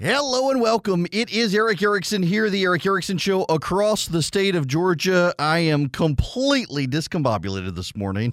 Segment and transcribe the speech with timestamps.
[0.00, 1.08] Hello and welcome.
[1.10, 5.34] It is Erick Erickson here, the Erick Erickson Show across the state of Georgia.
[5.40, 8.32] I am completely discombobulated this morning.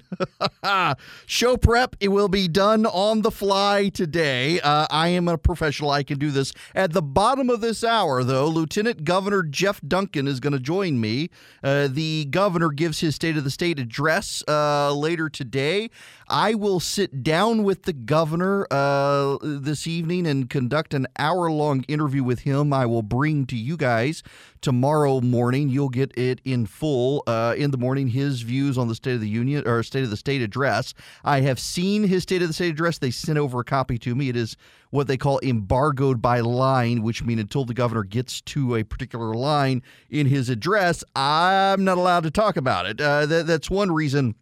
[1.25, 4.59] Show prep, it will be done on the fly today.
[4.61, 5.89] Uh, I am a professional.
[5.89, 6.53] I can do this.
[6.75, 11.01] At the bottom of this hour, though, Lieutenant Governor Geoff Duncan is going to join
[11.01, 11.31] me.
[11.63, 15.89] Uh, the governor gives his State of the State address uh, later today.
[16.27, 21.83] I will sit down with the governor uh, this evening and conduct an hour long
[21.87, 22.73] interview with him.
[22.73, 24.23] I will bring to you guys
[24.61, 25.69] tomorrow morning.
[25.69, 28.09] You'll get it in full uh, in the morning.
[28.09, 30.93] His views on the State of the Union or State of the State address.
[31.23, 32.97] I have seen his State of the State address.
[32.97, 34.29] They sent over a copy to me.
[34.29, 34.57] It is
[34.91, 39.33] what they call embargoed by line, which means until the governor gets to a particular
[39.33, 43.01] line in his address, I'm not allowed to talk about it.
[43.01, 44.35] Uh, that, that's one reason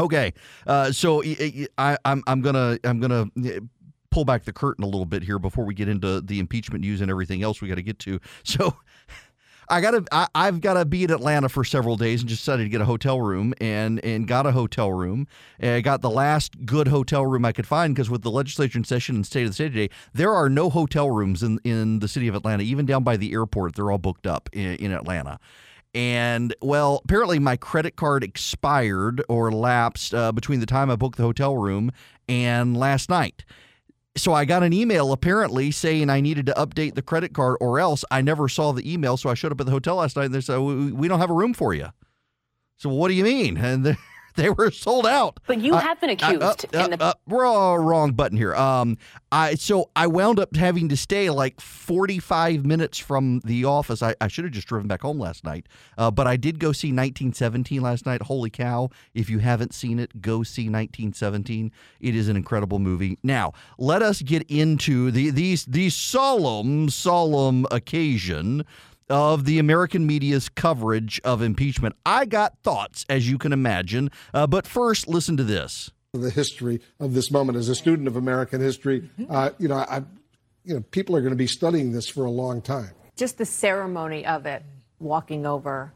[0.00, 0.32] Okay,
[0.66, 1.22] uh, so
[1.76, 3.60] I, I'm I'm gonna I'm gonna eh,
[4.10, 7.00] pull back the curtain a little bit here before we get into the impeachment news
[7.00, 8.20] and everything else we got to get to.
[8.44, 8.76] So.
[9.70, 10.04] I gotta.
[10.10, 12.80] I, have got to be in Atlanta for several days, and just decided to get
[12.80, 15.28] a hotel room, and and got a hotel room.
[15.60, 18.78] And I got the last good hotel room I could find because with the legislature
[18.78, 22.00] in session and state of the state today, there are no hotel rooms in in
[22.00, 23.76] the city of Atlanta, even down by the airport.
[23.76, 25.38] They're all booked up in, in Atlanta.
[25.94, 31.16] And well, apparently my credit card expired or lapsed uh, between the time I booked
[31.16, 31.92] the hotel room
[32.28, 33.44] and last night.
[34.20, 37.80] So I got an email apparently saying I needed to update the credit card or
[37.80, 39.16] else I never saw the email.
[39.16, 41.30] So I showed up at the hotel last night and they said, We don't have
[41.30, 41.88] a room for you.
[42.76, 43.56] So what do you mean?
[43.56, 43.96] And
[44.36, 45.40] they were sold out.
[45.46, 46.42] But you uh, have been accused.
[46.42, 48.54] Uh, uh, the- uh, we're all wrong button here.
[48.54, 48.98] Um,
[49.32, 54.02] I so I wound up having to stay like 45 minutes from the office.
[54.02, 55.66] I, I should have just driven back home last night,
[55.98, 58.22] uh, but I did go see 1917 last night.
[58.22, 58.90] Holy cow!
[59.14, 61.70] If you haven't seen it, go see 1917.
[62.00, 63.18] It is an incredible movie.
[63.22, 68.64] Now let us get into the these these solemn solemn occasion
[69.10, 71.96] of the American media's coverage of impeachment.
[72.06, 75.90] I got thoughts, as you can imagine, uh, but first, listen to this.
[76.12, 80.02] The history of this moment, as a student of American history, uh, you know, I,
[80.64, 82.90] you know, people are going to be studying this for a long time.
[83.16, 84.64] Just the ceremony of it,
[84.98, 85.92] walking over,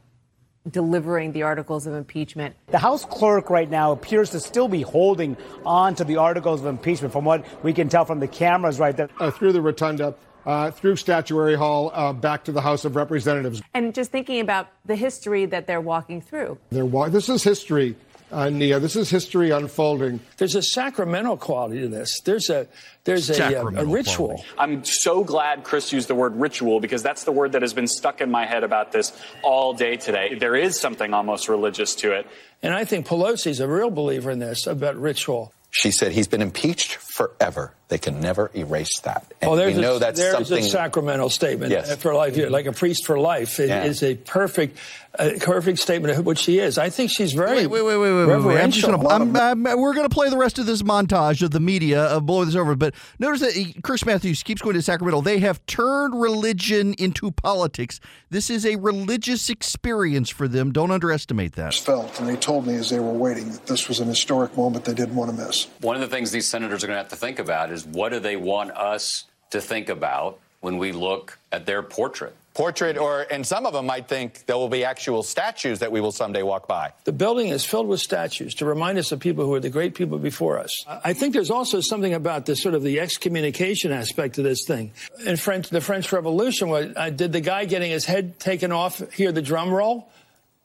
[0.69, 2.55] delivering the articles of impeachment.
[2.67, 6.67] The House clerk right now appears to still be holding on to the articles of
[6.67, 9.09] impeachment, from what we can tell from the cameras right there.
[9.19, 10.15] Uh, through the rotunda,
[10.45, 13.61] uh, through Statuary Hall uh, back to the House of Representatives.
[13.73, 16.57] And just thinking about the history that they're walking through.
[16.71, 17.95] They're wa- this is history.
[18.31, 20.19] Uh, Nia, this is history unfolding.
[20.37, 22.19] There's a sacramental quality to this.
[22.21, 22.67] There's a
[23.03, 24.27] there's a, a, a, ritual.
[24.27, 24.47] Quality.
[24.57, 27.87] I'm so glad Chris used the word ritual because that's the word that has been
[27.87, 29.13] stuck in my head about this
[29.43, 30.33] all day today.
[30.33, 32.27] There is something almost religious to it.
[32.63, 35.53] And I think Pelosi's a real believer in this about ritual.
[35.77, 37.73] She said he's been impeached forever.
[37.89, 39.25] They can never erase that.
[39.41, 40.63] And oh, there's we know a, that's there's something.
[40.63, 41.93] a sacramental statement yes.
[41.97, 43.59] for life, like a priest for life.
[43.59, 43.83] It yeah.
[43.83, 44.77] is a perfect,
[45.19, 46.77] a perfect statement of what she is.
[46.77, 48.61] I think she's very wait, wait, wait, wait, wait, wait.
[48.61, 51.59] I'm gonna, I'm, I'm, we're going to play the rest of this montage of the
[51.59, 52.75] media of blowing this over.
[52.75, 55.21] But notice that Chris Matthews keeps going to Sacramento.
[55.21, 57.99] They have turned religion into politics.
[58.29, 60.71] This is a religious experience for them.
[60.71, 61.73] Don't underestimate that.
[61.73, 64.85] Felt, and they told me as they were waiting that this was an historic moment
[64.85, 65.67] they didn't want to miss.
[65.81, 68.11] One of the things these senators are going to have to think about is what
[68.11, 72.35] do they want us to think about when we look at their portrait?
[72.55, 75.99] Portrait, or and some of them might think there will be actual statues that we
[75.99, 76.93] will someday walk by.
[77.03, 79.93] The building is filled with statues to remind us of people who are the great
[79.93, 80.71] people before us.
[80.87, 84.91] I think there's also something about this sort of the excommunication aspect of this thing.
[85.25, 88.99] In French, the French Revolution, what, uh, did the guy getting his head taken off
[89.11, 90.09] hear the drum roll?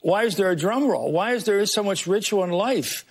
[0.03, 1.13] Why is there a drum roll?
[1.13, 3.05] Why is there so much ritual in life?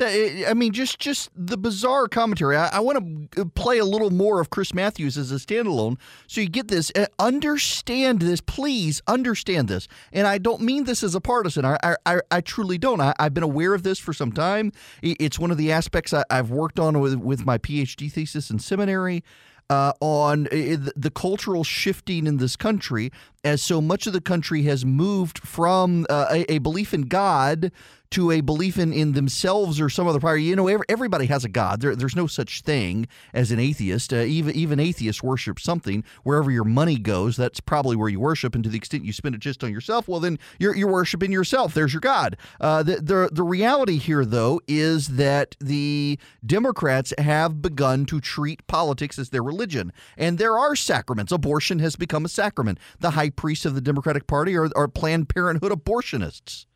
[0.00, 2.56] I mean, just just the bizarre commentary.
[2.56, 6.40] I, I, want to play a little more of Chris Matthews as a standalone, so
[6.40, 6.90] you get this.
[6.96, 9.02] Uh, understand this, please.
[9.06, 11.66] Understand this, and I don't mean this as a partisan.
[11.66, 11.76] I
[12.06, 13.00] I, I truly don't.
[13.00, 14.72] I, have been aware of this for some time.
[15.02, 18.58] It's one of the aspects I, have worked on with with my PhD thesis in
[18.58, 19.22] seminary.
[19.70, 23.10] Uh, on uh, the cultural shifting in this country,
[23.44, 27.72] as so much of the country has moved from uh, a, a belief in God
[28.12, 30.36] to a belief in, in themselves or some other power.
[30.36, 31.80] You know, every, everybody has a God.
[31.80, 34.12] There, there's no such thing as an atheist.
[34.12, 36.04] Uh, even even atheists worship something.
[36.22, 38.54] Wherever your money goes, that's probably where you worship.
[38.54, 41.32] And to the extent you spend it just on yourself, well, then you're, you're worshiping
[41.32, 41.72] yourself.
[41.72, 42.36] There's your God.
[42.60, 48.66] Uh, the, the, the reality here, though, is that the Democrats have begun to treat
[48.66, 49.90] politics as their religion.
[50.18, 51.32] And there are sacraments.
[51.32, 52.78] Abortion has become a sacrament.
[53.00, 56.66] The high priests of the Democratic Party are, are Planned Parenthood abortionists.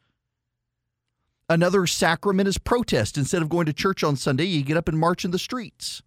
[1.49, 3.17] Another sacrament is protest.
[3.17, 6.03] Instead of going to church on Sunday, you get up and march in the streets.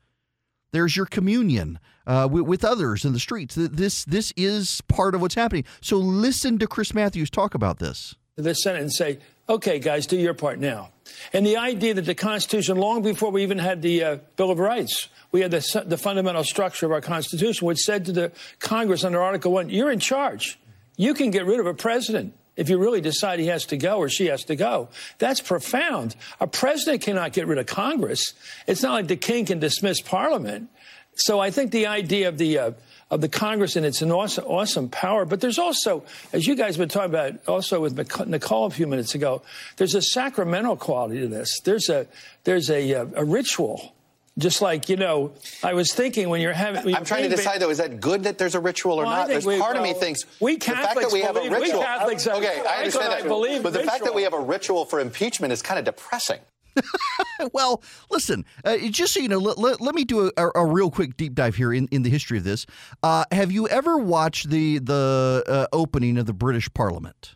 [0.72, 3.56] There's your communion uh, with, with others in the streets.
[3.56, 5.66] This this is part of what's happening.
[5.82, 8.16] So listen to Chris Matthews talk about this.
[8.42, 10.92] The Senate and say, "Okay, guys, do your part now."
[11.34, 14.60] And the idea that the Constitution, long before we even had the uh, Bill of
[14.60, 19.04] Rights, we had the, the fundamental structure of our Constitution, which said to the Congress
[19.04, 20.60] under Article One, "You're in charge.
[20.98, 24.00] You can get rid of a president." if you really decide he has to go
[24.00, 24.90] or she has to go.
[25.18, 26.14] That's profound.
[26.42, 28.34] A president cannot get rid of Congress.
[28.68, 30.70] It's not like the king can dismiss Parliament.
[31.16, 32.72] So I think the idea of the uh,
[33.12, 35.26] of the Congress and it's an awesome, awesome power.
[35.26, 37.98] But there's also, as you guys have been talking about, also with
[38.28, 39.42] Nicolle a few minutes ago,
[39.78, 41.60] there's a sacramental quality to this.
[41.62, 42.08] There's a
[42.44, 43.94] there's a, a, a ritual
[44.40, 45.34] just like, you know,
[45.64, 46.86] I was thinking when you're having.
[46.86, 49.18] When I'm trying to decide, though, is that good that there's a ritual or well,
[49.18, 49.28] not?
[49.28, 51.42] There's we, part well, of me thinks we Catholics the fact that we have a
[51.42, 51.80] ritual.
[51.80, 53.28] We Catholics okay, I understand that.
[53.28, 56.40] believe but the fact that we have a ritual for impeachment is kind of depressing.
[57.54, 60.92] well, listen, uh, just so you know, let, let, me do a, a, a, real
[60.92, 62.66] quick deep dive here in, in the history of this.
[63.04, 67.36] Uh, have you ever watched the, the uh, opening of the British Parliament?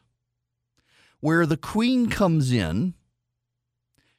[1.19, 2.95] Where the Queen comes in,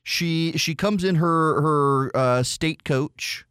[0.02, 3.46] she she comes in her her uh, state coach,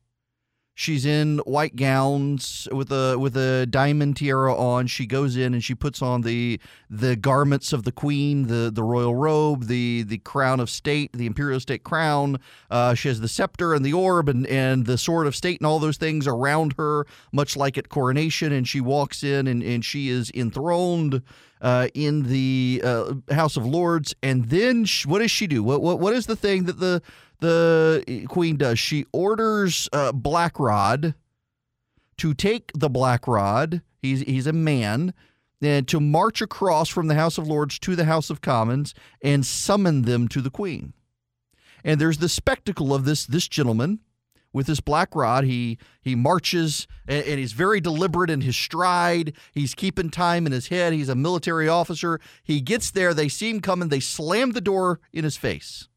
[0.76, 4.88] She's in white gowns with a with a diamond tiara on.
[4.88, 6.60] She goes in and she puts on the
[6.90, 11.28] the garments of the queen, the the royal robe, the the crown of state, the
[11.28, 12.40] imperial state crown.
[12.72, 15.68] Uh, she has the scepter and the orb and and the sword of state and
[15.68, 18.52] all those things around her, much like at coronation.
[18.52, 21.22] And she walks in and and she is enthroned.
[21.62, 25.64] Uh, in the uh, House of Lords, and then she, what does she do?
[25.64, 27.02] What, what what is the thing that the
[27.44, 28.80] the queen does.
[28.80, 31.14] She orders uh, Blackrod
[32.18, 33.82] to take the Blackrod.
[34.02, 35.14] He's he's a man.
[35.62, 39.46] And to march across from the House of Lords to the House of Commons and
[39.46, 40.92] summon them to the Queen.
[41.86, 44.00] And there's the spectacle of this this gentleman
[44.52, 45.44] with his black rod.
[45.44, 49.34] He he marches and, and, he's very deliberate in his stride.
[49.52, 50.94] He's keeping time in his head.
[50.94, 52.20] He's a military officer.
[52.44, 53.14] He gets there.
[53.14, 53.90] They see him coming.
[53.90, 55.88] They slam the door in his face.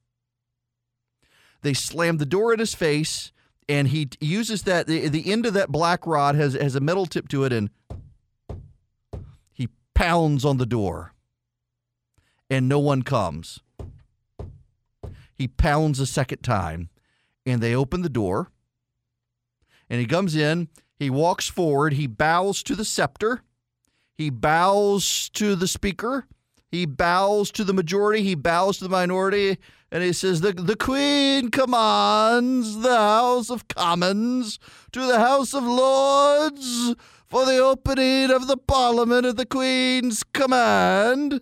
[1.67, 3.33] They slam the door in his face,
[3.69, 7.07] and he uses that the, the end of that black rod has has a metal
[7.07, 7.71] tip to it, and
[9.53, 11.13] he pounds on the door,
[12.49, 13.59] and no one comes.
[15.35, 16.89] He pounds a second time,
[17.45, 18.53] and they open the door,
[19.91, 20.69] and he comes in.
[20.95, 21.95] He walks forward.
[21.95, 23.43] He bows to the scepter.
[24.15, 26.29] He bows to the speaker.
[26.71, 28.23] He bows to the majority.
[28.23, 29.59] He bows to the minority
[29.97, 34.59] and he says, the, the Queen commands the House of Commons
[34.93, 36.95] to the House of Lords
[37.25, 41.33] for the opening of the Parliament at the Queen's command.
[41.33, 41.41] And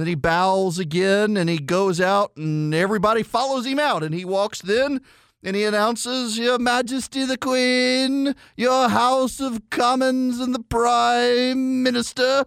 [0.00, 4.02] then he bows again and he goes out, and everybody follows him out.
[4.02, 5.02] And he walks then
[5.44, 12.46] and he announces, Your Majesty the Queen, your House of Commons, and the Prime Minister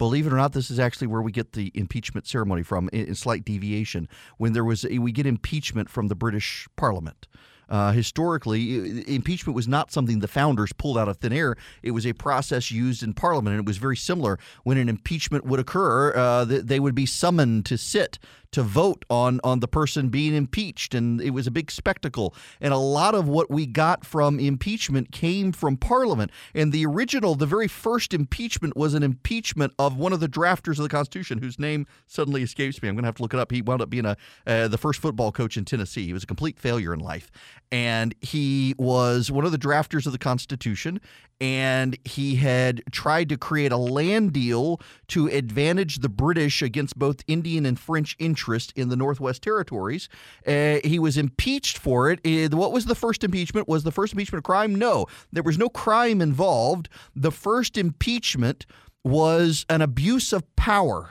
[0.00, 3.14] Believe it or not, this is actually where we get the impeachment ceremony from, in
[3.14, 4.08] slight deviation.
[4.38, 7.28] When there was, we get impeachment from the British Parliament.
[7.68, 11.54] Uh, historically, impeachment was not something the founders pulled out of thin air.
[11.82, 14.38] It was a process used in Parliament, and it was very similar.
[14.64, 18.18] When an impeachment would occur, uh, they would be summoned to sit
[18.52, 22.34] to vote on on the person being impeached and it was a big spectacle.
[22.60, 26.30] And a lot of what we got from impeachment came from parliament.
[26.54, 30.78] And the original the very first impeachment was an impeachment of one of the drafters
[30.78, 32.88] of the constitution whose name suddenly escapes me.
[32.88, 33.50] I'm going to have to look it up.
[33.50, 34.16] He wound up being a
[34.46, 36.06] uh, the first football coach in tennessee.
[36.06, 37.30] He was a complete failure in life.
[37.72, 41.00] And he was one of the drafters of the constitution
[41.40, 47.24] and he had tried to create a land deal to advantage the British against both
[47.26, 50.08] Indian and French interest in the Northwest Territories.
[50.46, 52.20] Uh, he was impeached for it.
[52.24, 53.68] Uh, what was the first impeachment?
[53.68, 54.74] Was the first impeachment a crime?
[54.74, 56.88] No, there was no crime involved.
[57.14, 58.64] The first impeachment
[59.04, 61.10] was an abuse of power,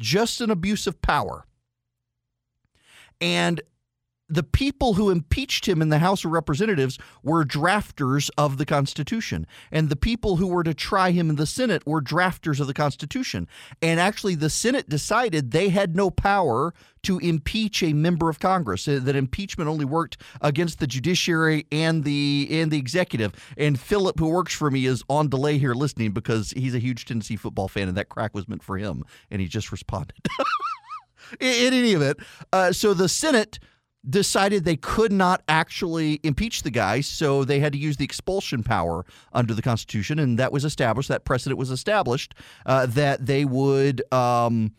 [0.00, 1.44] just an abuse of power.
[3.20, 3.60] And
[4.30, 9.46] the people who impeached him in the House of Representatives were drafters of the Constitution.
[9.72, 12.74] And the people who were to try him in the Senate were drafters of the
[12.74, 13.48] Constitution.
[13.82, 16.72] And actually, the Senate decided they had no power
[17.02, 18.86] to impeach a member of Congress.
[18.86, 23.32] Uh, that impeachment only worked against the judiciary and the and the executive.
[23.56, 27.04] And Philip, who works for me, is on delay here listening because he's a huge
[27.06, 30.16] Tennessee football fan, and that crack was meant for him, and he just responded.
[31.40, 32.18] in, any event,
[32.52, 33.58] uh, so the Senate
[34.08, 38.62] decided they could not actually impeach the guy, so they had to use the expulsion
[38.62, 41.08] power under the Constitution, and that was established.
[41.08, 44.74] That precedent was established uh, that they would um,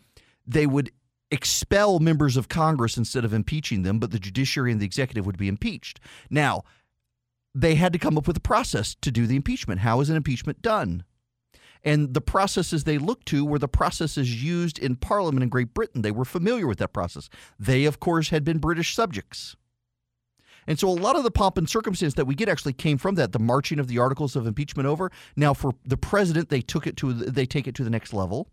[0.46, 0.90] they would
[1.30, 5.38] expel members of Congress instead of impeaching them, but the judiciary and the executive would
[5.38, 5.98] be impeached.
[6.28, 6.62] Now,
[7.54, 9.80] they had to come up with a process to do the impeachment.
[9.80, 11.04] How is an impeachment done?
[11.84, 16.02] And the processes they looked to were the processes used in Parliament in Great Britain.
[16.02, 17.28] They were familiar with that process.
[17.58, 19.56] They, of course, had been British subjects.
[20.66, 23.16] And so a lot of the pomp and circumstance that we get actually came from
[23.16, 25.10] that, the marching of the articles of impeachment over.
[25.34, 28.48] Now for the president, they took it to they take it to the next level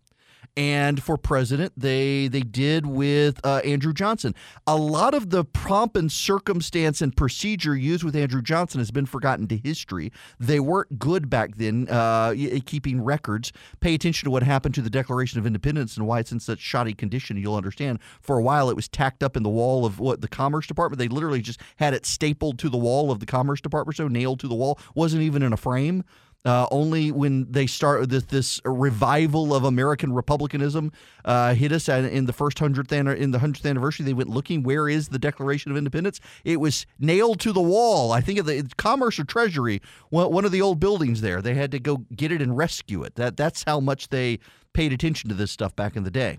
[0.56, 4.34] and for president they they did with uh, Andrew Johnson.
[4.66, 9.06] A lot of the pomp and circumstance and procedure used with Andrew Johnson has been
[9.06, 10.12] forgotten to history.
[10.38, 12.34] They weren't good back then, uh,
[12.66, 13.52] keeping records.
[13.80, 16.58] Pay attention to what happened to the Declaration of Independence and why it's in such
[16.58, 17.36] shoddy condition.
[17.36, 18.00] You'll understand.
[18.20, 20.98] For a while, it was tacked up in the wall of what the Commerce Department.
[20.98, 24.40] They literally just had it stapled to the wall of the Commerce Department, so nailed
[24.40, 24.78] to the wall.
[24.94, 26.04] wasn't even in a frame.
[26.42, 30.90] Uh, only when they start this, this revival of American republicanism
[31.26, 34.62] uh, hit us in the first hundredth in the hundredth anniversary, they went looking.
[34.62, 36.18] Where is the Declaration of Independence?
[36.44, 38.12] It was nailed to the wall.
[38.12, 41.42] I think of the Commerce or Treasury, one of the old buildings there.
[41.42, 43.16] They had to go get it and rescue it.
[43.16, 44.38] That that's how much they
[44.72, 46.38] paid attention to this stuff back in the day.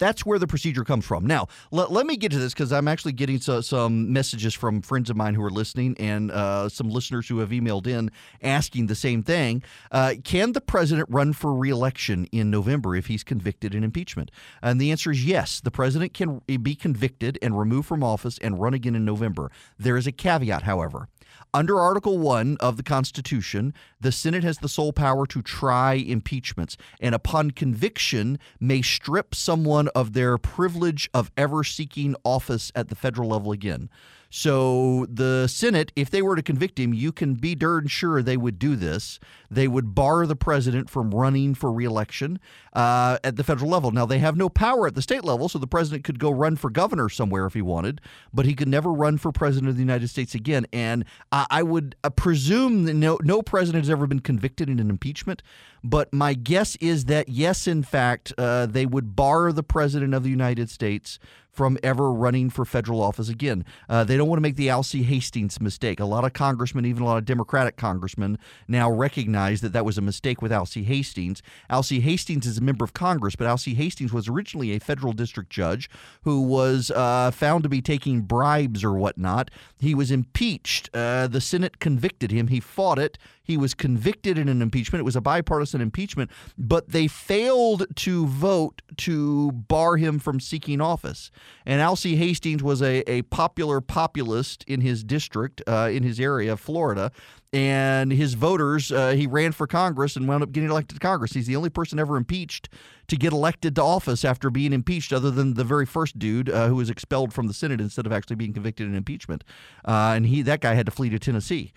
[0.00, 1.26] That's where the procedure comes from.
[1.26, 4.80] Now, let, let me get to this because I'm actually getting so, some messages from
[4.80, 8.10] friends of mine who are listening and uh, some listeners who have emailed in
[8.42, 9.62] asking the same thing.
[9.92, 14.30] Uh, can the president run for reelection in November if he's convicted in impeachment?
[14.62, 15.60] And the answer is yes.
[15.60, 19.50] The president can be convicted and removed from office and run again in November.
[19.78, 21.08] There is a caveat, however.
[21.52, 26.76] Under Article 1 of the Constitution, the Senate has the sole power to try impeachments,
[27.00, 32.94] and upon conviction, may strip someone of their privilege of ever seeking office at the
[32.94, 33.90] federal level again.
[34.32, 38.36] So the Senate, if they were to convict him, you can be darn sure they
[38.36, 39.18] would do this.
[39.50, 42.38] They would bar the president from running for reelection
[42.72, 43.90] uh, at the federal level.
[43.90, 46.54] Now, they have no power at the state level, so the president could go run
[46.54, 48.00] for governor somewhere if he wanted,
[48.32, 50.64] but he could never run for president of the United States again.
[50.72, 54.78] And I, I would uh, presume that no, no president has ever been convicted in
[54.78, 55.42] an impeachment,
[55.82, 60.22] but my guess is that, yes, in fact, uh, they would bar the president of
[60.22, 61.18] the United States
[61.52, 63.64] from ever running for federal office again.
[63.88, 66.00] Uh, they don't want to make the Alcee Hastings mistake.
[66.00, 68.38] A lot of congressmen, even a lot of Democratic congressmen,
[68.68, 71.42] now recognize that that was a mistake with Alcee Hastings.
[71.68, 75.50] Alcee Hastings is a member of Congress, but Alcee Hastings was originally a federal district
[75.50, 75.90] judge
[76.22, 79.50] who was uh, found to be taking bribes or whatnot.
[79.78, 80.90] He was impeached.
[80.94, 82.48] Uh, the Senate convicted him.
[82.48, 83.18] He fought it.
[83.42, 85.00] He was convicted in an impeachment.
[85.00, 90.80] It was a bipartisan impeachment, but they failed to vote to bar him from seeking
[90.80, 91.32] office.
[91.66, 96.52] And Alcee Hastings was a, a popular populist in his district, uh, in his area,
[96.52, 97.12] of Florida.
[97.52, 101.32] And his voters, uh, he ran for Congress and wound up getting elected to Congress.
[101.32, 102.68] He's the only person ever impeached
[103.08, 106.68] to get elected to office after being impeached, other than the very first dude uh,
[106.68, 109.42] who was expelled from the Senate instead of actually being convicted in impeachment.
[109.84, 111.72] Uh, and he that guy had to flee to Tennessee.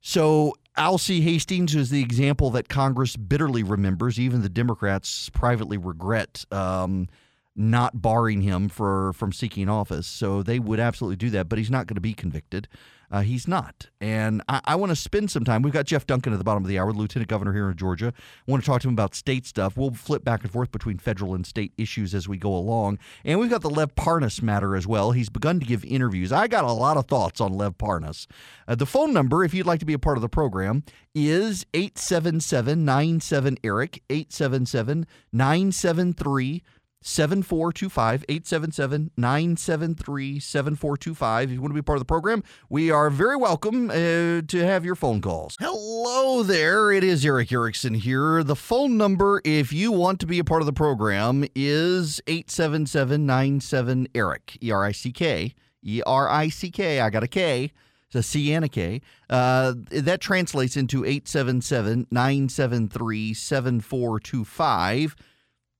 [0.00, 4.18] So Alcee Hastings is the example that Congress bitterly remembers.
[4.18, 7.08] Even the Democrats privately regret um,
[7.54, 10.06] not barring him for from seeking office.
[10.06, 12.68] So they would absolutely do that, but he's not going to be convicted.
[13.12, 13.90] Uh, he's not.
[14.00, 15.60] And I, I want to spend some time.
[15.60, 18.14] We've got Geoff Duncan at the bottom of the hour, Lieutenant Governor here in Georgia.
[18.16, 19.76] I want to talk to him about state stuff.
[19.76, 22.98] We'll flip back and forth between federal and state issues as we go along.
[23.22, 25.12] And we've got the Lev Parnas matter as well.
[25.12, 26.32] He's begun to give interviews.
[26.32, 28.26] I got a lot of thoughts on Lev Parnas.
[28.66, 30.82] Uh, the phone number, if you'd like to be a part of the program,
[31.14, 36.62] is 877 97 Eric, 877 973
[37.02, 41.48] 7425 877 973 7425.
[41.48, 44.58] If you want to be part of the program, we are very welcome uh, to
[44.64, 45.56] have your phone calls.
[45.60, 46.92] Hello there.
[46.92, 48.42] It is Erick Erickson here.
[48.42, 53.26] The phone number, if you want to be a part of the program, is 877
[53.26, 55.54] 97 Eric, E R I C K.
[55.82, 57.00] E R I C K.
[57.00, 57.72] I got a K.
[58.06, 59.00] It's a C and a K.
[59.30, 65.16] Uh, that translates into 877 973 7425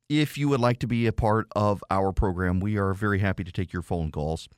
[0.08, 3.44] if you would like to be a part of our program, we are very happy
[3.44, 4.48] to take your phone calls.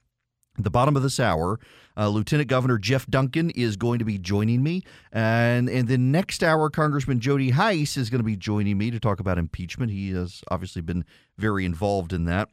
[0.56, 1.58] At the bottom of this hour,
[1.96, 4.82] uh, Lieutenant Governor Geoff Duncan is going to be joining me.
[5.10, 9.00] And, and the next hour, Congressman Jody Hice is going to be joining me to
[9.00, 9.90] talk about impeachment.
[9.90, 11.04] He has obviously been
[11.36, 12.50] very involved in that.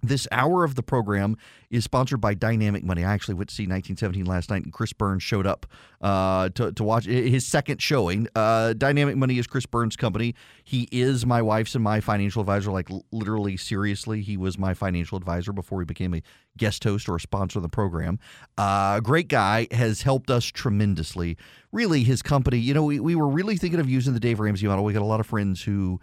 [0.00, 1.36] This hour of the program
[1.70, 3.04] is sponsored by Dynamic Money.
[3.04, 5.66] I actually went to see 1917 last night, and Chris Burns showed up
[6.00, 8.28] uh, to, to watch his second showing.
[8.36, 10.36] Uh, Dynamic Money is Chris Burns' company.
[10.62, 14.22] He is my wife's and my financial advisor, like literally, seriously.
[14.22, 16.22] He was my financial advisor before he became a
[16.56, 18.20] guest host or a sponsor of the program.
[18.56, 21.36] Uh, great guy, has helped us tremendously.
[21.72, 24.68] Really, his company, you know, we, we were really thinking of using the Dave Ramsey
[24.68, 24.84] model.
[24.84, 26.00] We got a lot of friends who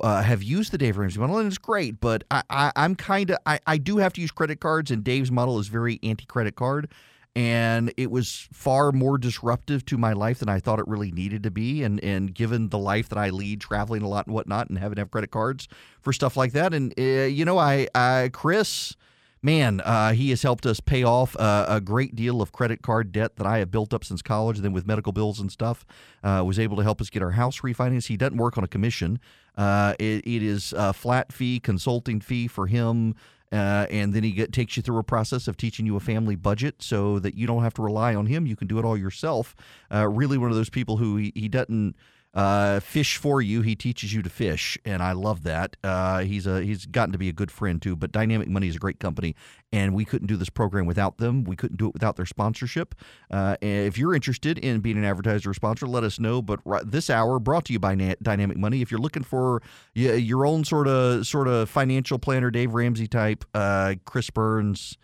[0.00, 2.00] uh, have used the Dave Ramsey model, and it's great.
[2.00, 5.04] But I, I, I'm kind of I, I do have to use credit cards, and
[5.04, 6.90] Dave's model is very anti-credit card,
[7.34, 11.42] and it was far more disruptive to my life than I thought it really needed
[11.44, 11.82] to be.
[11.82, 14.96] And and given the life that I lead, traveling a lot and whatnot, and having
[14.96, 15.68] to have credit cards
[16.00, 18.96] for stuff like that, and uh, you know, I, I Chris
[19.42, 23.12] man, uh, he has helped us pay off uh, a great deal of credit card
[23.12, 24.56] debt that I have built up since college.
[24.56, 25.84] And then with medical bills and stuff,
[26.22, 28.06] uh, was able to help us get our house refinanced.
[28.06, 29.18] He doesn't work on a commission.
[29.56, 33.14] Uh, it, it is a flat fee, consulting fee for him.
[33.52, 36.36] Uh, and then he get, takes you through a process of teaching you a family
[36.36, 38.46] budget so that you don't have to rely on him.
[38.46, 39.54] You can do it all yourself.
[39.92, 41.94] Uh, really, one of those people who he, he doesn't
[42.34, 43.62] uh, fish for you.
[43.62, 45.76] He teaches you to fish, and I love that.
[45.84, 47.94] Uh, he's a he's gotten to be a good friend too.
[47.94, 49.34] But Dynamic Money is a great company,
[49.72, 51.44] and we couldn't do this program without them.
[51.44, 52.94] We couldn't do it without their sponsorship.
[53.30, 56.40] Uh, if you're interested in being an advertiser or sponsor, let us know.
[56.40, 58.80] But right, this hour brought to you by Na- Dynamic Money.
[58.80, 59.62] If you're looking for
[59.94, 64.96] your own sort of sort of financial planner, Dave Ramsey type, uh, Chris Burns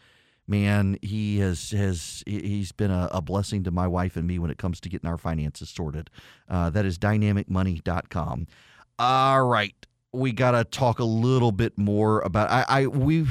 [0.48, 4.50] man, he has has he's been a, a, blessing to my wife and me when
[4.50, 6.10] it comes to getting our finances sorted.
[6.48, 8.46] Uh, that is dynamicmoney.com.
[8.98, 9.74] All right,
[10.12, 13.26] we got to talk a little bit more about I, I we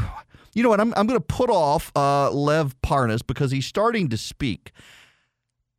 [0.53, 4.09] you know what I'm I'm going to put off uh, Lev Parnas because he's starting
[4.09, 4.71] to speak.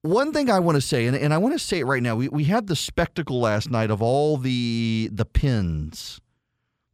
[0.02, 2.14] One thing I want to say, and, and I want to say it right now,
[2.14, 6.20] we, we had the spectacle last night of all the the pins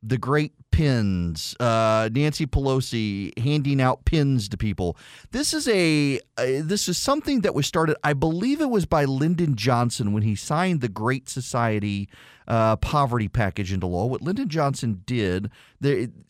[0.06, 4.96] the great pins, uh, Nancy Pelosi handing out pins to people.
[5.30, 7.96] This is a uh, this is something that was started.
[8.04, 12.08] I believe it was by Lyndon Johnson when he signed the Great Society
[12.46, 14.06] uh, poverty package into law.
[14.06, 15.50] What Lyndon Johnson did,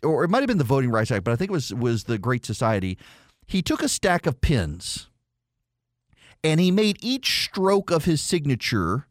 [0.02, 2.04] or it might have been the Voting Rights Act, but I think it was was
[2.04, 2.97] the Great Society.
[3.47, 5.11] He took a stack of pins,
[6.45, 9.09] and he made each stroke of his signature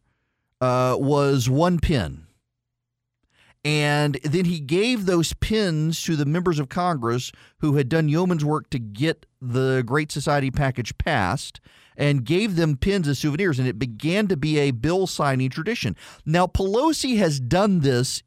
[0.62, 2.23] uh, was one pin
[3.66, 8.44] and then he gave those pins to the members of Congress who had done yeoman's
[8.44, 11.62] work to get the Great Society package passed
[11.96, 13.60] and gave them pins as souvenirs.
[13.60, 15.96] And it began to be a bill signing tradition.
[16.26, 18.22] Now, Pelosi has done this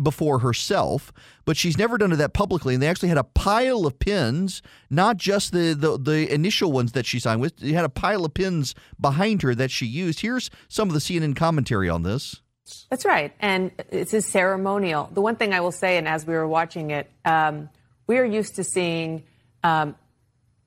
[0.00, 1.12] before herself,
[1.44, 2.74] but she's never done it that publicly.
[2.74, 6.92] And they actually had a pile of pins, not just the, the, the initial ones
[6.92, 10.20] that she signed with, they had a pile of pins behind her that she used.
[10.20, 12.42] Here's some of the CNN commentary on this.
[12.90, 13.32] That's right.
[13.40, 15.08] And it's a ceremonial.
[15.12, 17.68] The one thing I will say, and as we were watching it, um,
[18.06, 19.24] we are used to seeing
[19.62, 19.94] um,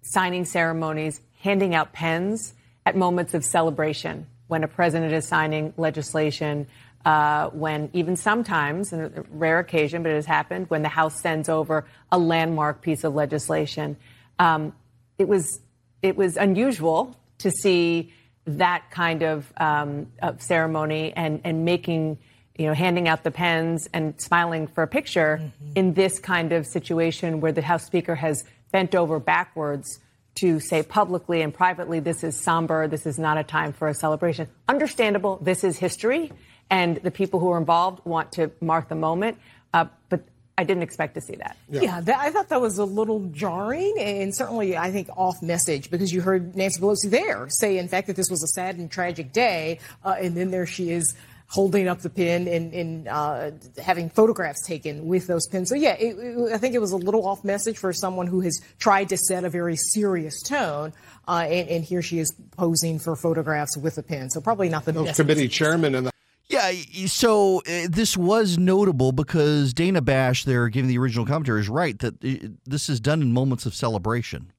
[0.02, 2.54] signing ceremonies, handing out pens
[2.86, 6.68] at moments of celebration when a president is signing legislation.
[7.06, 11.48] Uh, when even sometimes, a rare occasion, but it has happened, when the House sends
[11.48, 13.96] over a landmark piece of legislation,
[14.38, 14.74] um,
[15.18, 15.62] it was
[16.02, 18.14] it was unusual to see
[18.58, 22.18] that kind of, um, of ceremony and, and making,
[22.58, 25.72] you know, handing out the pens and smiling for a picture mm-hmm.
[25.76, 30.00] in this kind of situation where the House Speaker has bent over backwards
[30.36, 33.94] to say publicly and privately, this is somber, this is not a time for a
[33.94, 34.48] celebration.
[34.68, 36.32] Understandable, this is history,
[36.70, 39.38] and the people who are involved want to mark the moment.
[39.74, 40.22] Uh, but
[40.60, 41.56] I didn't expect to see that.
[41.70, 45.42] Yeah, yeah that, I thought that was a little jarring and certainly, I think, off
[45.42, 48.76] message because you heard Nancy Pelosi there say, in fact, that this was a sad
[48.76, 49.80] and tragic day.
[50.04, 51.16] Uh, and then there she is
[51.48, 55.70] holding up the pin and, and uh, having photographs taken with those pins.
[55.70, 58.42] So, yeah, it, it, I think it was a little off message for someone who
[58.42, 60.92] has tried to set a very serious tone.
[61.26, 64.30] Uh, and, and, here she is posing for photographs with a pin.
[64.30, 66.12] So, probably not the no, committee chairman and the
[66.50, 66.72] yeah,
[67.06, 71.98] so uh, this was notable because Dana Bash, there giving the original commentary, is right
[72.00, 74.52] that uh, this is done in moments of celebration.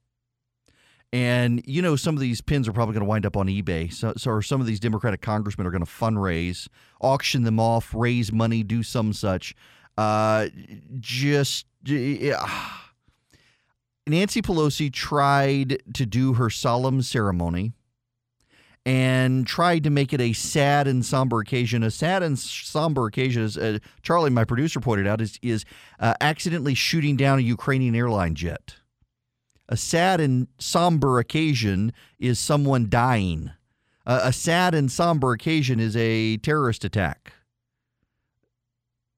[1.12, 3.92] And you know, some of these pins are probably going to wind up on eBay.
[3.92, 6.68] So, so some of these Democratic congressmen are going to fundraise,
[7.00, 9.56] auction them off, raise money, do some such.
[9.98, 10.46] Uh,
[11.00, 12.48] just uh,
[14.06, 17.72] Nancy Pelosi tried to do her solemn ceremony
[18.86, 21.82] and tried to make it a sad and somber occasion.
[21.82, 25.64] A sad and somber occasion, as uh, Charlie, my producer, pointed out, is is
[25.98, 28.76] uh, accidentally shooting down a Ukrainian airline jet.
[29.68, 33.52] A sad and somber occasion is someone dying.
[34.06, 37.34] Uh, a sad and somber occasion is a terrorist attack.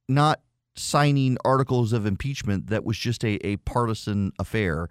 [0.08, 0.42] Not
[0.74, 4.88] signing articles of impeachment that was just a, a partisan affair.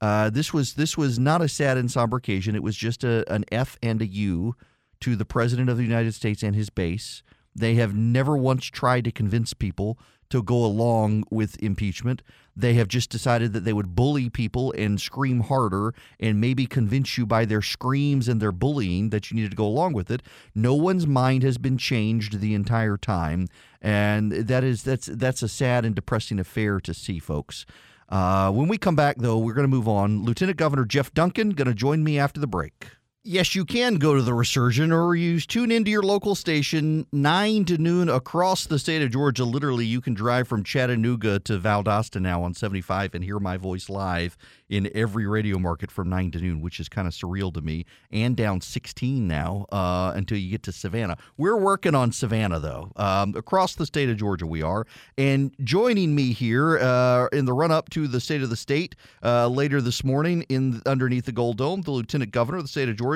[0.00, 2.54] Uh, this was this was not a sad and somber occasion.
[2.54, 4.54] It was just a, an F and a U
[5.00, 7.22] to the president of the United States and his base.
[7.54, 9.98] They have never once tried to convince people
[10.30, 12.22] to go along with impeachment.
[12.54, 17.18] They have just decided that they would bully people and scream harder and maybe convince
[17.18, 20.22] you by their screams and their bullying that you needed to go along with it.
[20.54, 23.48] No one's mind has been changed the entire time,
[23.82, 27.66] and that is that's that's a sad and depressing affair to see, folks.
[28.10, 30.24] Uh, when we come back, though, we're going to move on.
[30.24, 32.88] Lieutenant Governor Geoff Duncan going to join me after the break.
[33.22, 37.66] Yes, you can go to the Resurgent or use tune into your local station 9
[37.66, 39.44] to noon across the state of Georgia.
[39.44, 43.90] Literally, you can drive from Chattanooga to Valdosta now on 75 and hear my voice
[43.90, 44.38] live
[44.70, 47.84] in every radio market from 9 to noon, which is kind of surreal to me,
[48.10, 51.18] and down 16 now uh, until you get to Savannah.
[51.36, 52.90] We're working on Savannah, though.
[52.96, 54.86] Um, across the state of Georgia, we are.
[55.18, 58.96] And joining me here uh, in the run up to the state of the state
[59.22, 62.88] uh, later this morning in underneath the Gold Dome, the Lieutenant Governor of the state
[62.88, 63.09] of Georgia.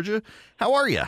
[0.56, 1.04] How are you?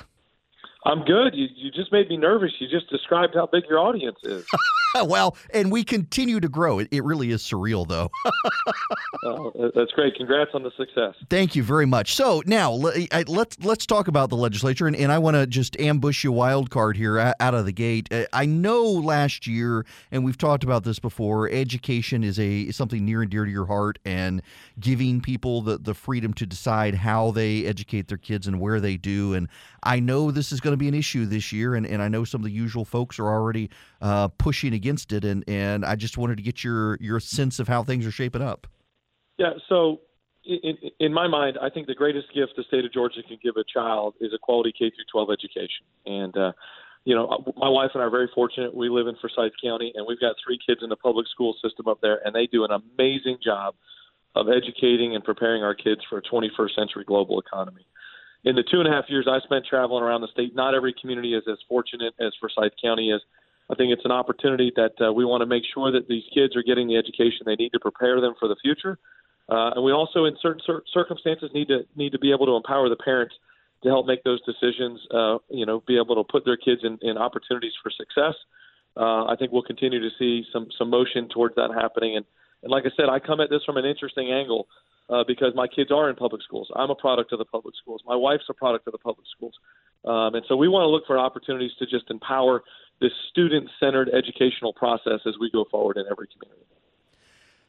[0.87, 1.35] I'm good.
[1.35, 2.53] You, you just made me nervous.
[2.61, 4.47] You just described how big your audience is.
[5.05, 6.79] well, and we continue to grow.
[6.79, 8.09] It, it really is surreal, though.
[9.25, 10.15] oh, that's great.
[10.15, 11.15] Congrats on the success.
[11.29, 12.15] Thank you very much.
[12.15, 16.23] So now let's let's talk about the legislature, and, and I want to just ambush
[16.23, 18.09] you wild card here out of the gate.
[18.13, 21.51] Uh, I know last year, and we've talked about this before.
[21.51, 24.41] Education is a something near and dear to your heart, and
[24.79, 28.97] giving people the the freedom to decide how they educate their kids and where they
[28.97, 29.35] do.
[29.35, 29.49] And
[29.83, 32.25] I know this is going to be an issue this year, and, and I know
[32.25, 36.19] some of the usual folks are already uh, pushing against it, and, and I just
[36.19, 38.67] wanted to get your your sense of how things are shaping up.
[39.39, 40.01] Yeah, so
[40.45, 43.57] in, in my mind, I think the greatest gift the state of Georgia can give
[43.57, 46.53] a child is a quality K through 12 education, and uh,
[47.05, 48.75] you know, my wife and I are very fortunate.
[48.75, 51.87] We live in Forsyth County, and we've got three kids in the public school system
[51.87, 53.75] up there, and they do an amazing job
[54.35, 57.87] of educating and preparing our kids for a 21st century global economy
[58.47, 60.95] in the two and a half years I spent traveling around the state, not every
[60.99, 63.21] community is as fortunate as Forsyth County is.
[63.69, 66.55] I think it's an opportunity that uh, we want to make sure that these kids
[66.55, 68.99] are getting the education they need to prepare them for the future,
[69.49, 72.55] uh, and we also, in certain cir- circumstances, need to need to be able to
[72.55, 73.35] empower the parents
[73.83, 75.01] to help make those decisions.
[75.13, 78.35] Uh, you know, be able to put their kids in, in opportunities for success.
[78.97, 82.25] Uh, I think we'll continue to see some some motion towards that happening, and
[82.67, 84.67] and like I said, I come at this from an interesting angle
[85.09, 86.67] uh, because my kids are in public schools.
[86.75, 88.03] I'm a product of the public schools.
[88.05, 89.55] My wife's a product of the public schools.
[90.05, 92.65] Um, and so we want to look for opportunities to just empower
[93.01, 96.67] this student centered educational process as we go forward in every community.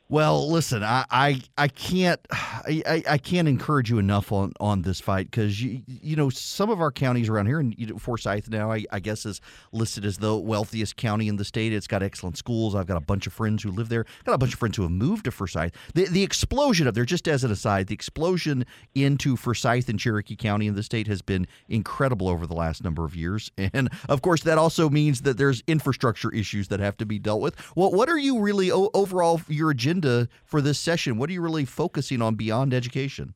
[0.09, 5.01] Well, listen, I, I, I can't I, I can't encourage you enough on, on this
[5.01, 8.85] fight because you you know some of our counties around here and Forsyth now I,
[8.89, 9.41] I guess is
[9.73, 11.73] listed as the wealthiest county in the state.
[11.73, 12.73] It's got excellent schools.
[12.73, 14.05] I've got a bunch of friends who live there.
[14.19, 15.73] I've Got a bunch of friends who have moved to Forsyth.
[15.93, 18.65] The the explosion of there just as an aside, the explosion
[18.95, 23.03] into Forsyth and Cherokee County in the state has been incredible over the last number
[23.03, 27.05] of years, and of course that also means that there's infrastructure issues that have to
[27.05, 27.59] be dealt with.
[27.75, 29.96] What what are you really overall your agenda?
[29.97, 31.17] Agenda for this session?
[31.17, 33.33] What are you really focusing on beyond education?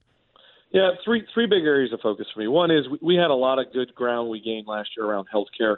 [0.71, 2.47] Yeah, three three big areas of focus for me.
[2.47, 5.77] One is we had a lot of good ground we gained last year around healthcare.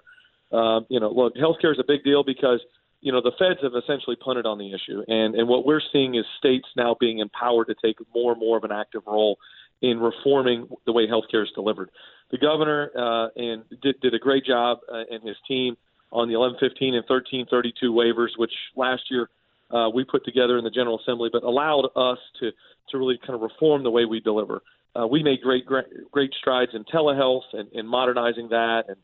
[0.51, 2.61] Uh, you know, look, healthcare is a big deal because
[3.01, 6.13] you know the feds have essentially punted on the issue, and and what we're seeing
[6.13, 9.39] is states now being empowered to take more and more of an active role
[9.81, 11.89] in reforming the way healthcare is delivered.
[12.29, 15.75] The governor uh, and did, did a great job, uh, and his team
[16.11, 19.27] on the 1115 and 1332 waivers, which last year
[19.73, 22.51] uh, we put together in the General Assembly, but allowed us to
[22.89, 24.61] to really kind of reform the way we deliver.
[24.95, 28.97] Uh, we made great, great great strides in telehealth and, and modernizing that and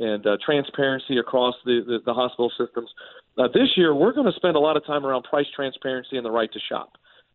[0.00, 2.88] and uh, transparency across the, the, the hospital systems.
[3.36, 6.24] Uh, this year, we're going to spend a lot of time around price transparency and
[6.24, 6.92] the right to shop.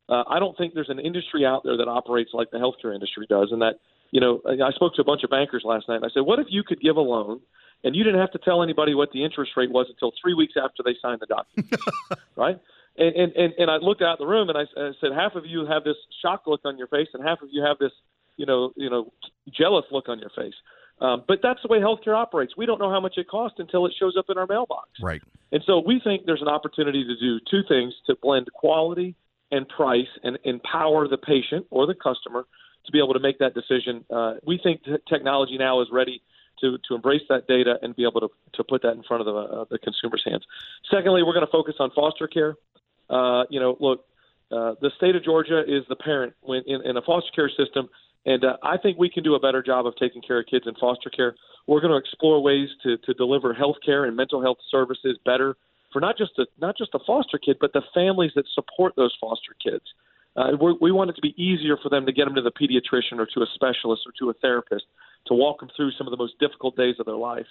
[0.07, 3.25] Uh, I don't think there's an industry out there that operates like the healthcare industry
[3.29, 3.79] does, and that
[4.11, 6.39] you know I spoke to a bunch of bankers last night, and I said, what
[6.39, 7.39] if you could give a loan
[7.83, 10.53] and you didn't have to tell anybody what the interest rate was until three weeks
[10.61, 11.75] after they signed the document,
[12.35, 12.59] right?
[12.97, 15.45] And, and and and I looked out the room and I, I said, half of
[15.45, 17.91] you have this shock look on your face, and half of you have this,
[18.37, 19.11] you know, you know,
[19.51, 20.53] jealous look on your face.
[21.01, 22.53] Um, but that's the way healthcare operates.
[22.55, 24.89] We don't know how much it costs until it shows up in our mailbox.
[25.01, 25.21] Right.
[25.51, 29.15] And so we think there's an opportunity to do two things: to blend quality
[29.51, 32.45] and price, and empower the patient or the customer
[32.85, 34.05] to be able to make that decision.
[34.09, 36.21] Uh, we think t- technology now is ready
[36.63, 39.25] to, to embrace that data and be able to, to put that in front of
[39.27, 40.43] the, uh, the consumer's hands.
[40.89, 42.55] Secondly, we're going to focus on foster care.
[43.09, 44.05] Uh, you know, look,
[44.51, 47.89] uh, the state of Georgia is the parent when, in, in a foster care system,
[48.25, 50.65] and uh, I think we can do a better job of taking care of kids
[50.65, 51.35] in foster care.
[51.67, 55.57] We're going to explore ways to, to deliver health care and mental health services better
[55.91, 59.15] for not just a, not just a foster kid, but the families that support those
[59.19, 59.83] foster kids.
[60.35, 63.19] Uh, we want it to be easier for them to get them to the pediatrician
[63.19, 64.85] or to a specialist or to a therapist
[65.27, 67.45] to walk them through some of the most difficult days of their life.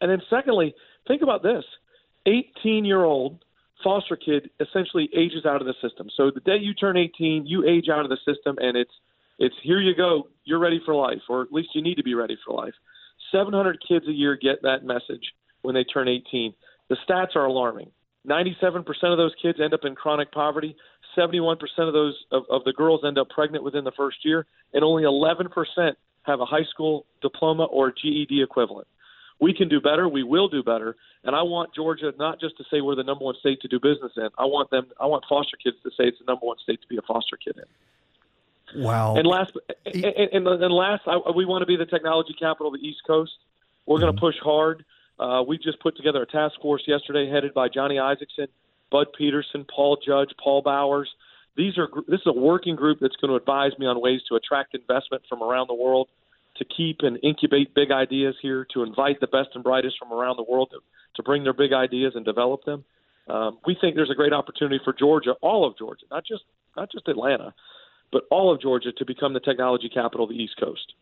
[0.00, 0.74] And then secondly,
[1.08, 1.64] think about this:
[2.26, 3.44] 18 year old
[3.82, 6.08] foster kid essentially ages out of the system.
[6.16, 8.92] So the day you turn 18, you age out of the system, and it's
[9.38, 12.14] it's here you go, you're ready for life, or at least you need to be
[12.14, 12.74] ready for life.
[13.32, 16.52] 700 kids a year get that message when they turn 18.
[16.88, 17.90] The stats are alarming.
[18.28, 20.76] 97% of those kids end up in chronic poverty.
[21.16, 24.84] 71% of those of, of the girls end up pregnant within the first year, and
[24.84, 25.48] only 11%
[26.22, 28.86] have a high school diploma or GED equivalent.
[29.40, 30.08] We can do better.
[30.08, 30.94] We will do better.
[31.24, 33.80] And I want Georgia not just to say we're the number one state to do
[33.80, 34.28] business in.
[34.38, 34.86] I want them.
[35.00, 37.36] I want foster kids to say it's the number one state to be a foster
[37.36, 38.82] kid in.
[38.84, 39.16] Wow.
[39.16, 39.52] And last,
[39.84, 43.00] and, and, and last, I, we want to be the technology capital of the East
[43.06, 43.32] Coast.
[43.84, 44.84] We're going to push hard.
[45.18, 48.48] Uh, we just put together a task force yesterday, headed by Johnny Isakson,
[48.92, 51.08] Bud Peterson, Paul Judge, Paul Bowers.
[51.56, 54.36] These are this is a working group that's going to advise me on ways to
[54.36, 56.08] attract investment from around the world,
[56.58, 60.36] to keep and incubate big ideas here, to invite the best and brightest from around
[60.36, 60.78] the world to,
[61.16, 62.84] to bring their big ideas and develop them.
[63.28, 66.42] Um, we think there's a great opportunity for Georgia, all of Georgia, not just
[66.76, 67.54] not just Atlanta,
[68.12, 70.92] but all of Georgia to become the technology capital of the East Coast.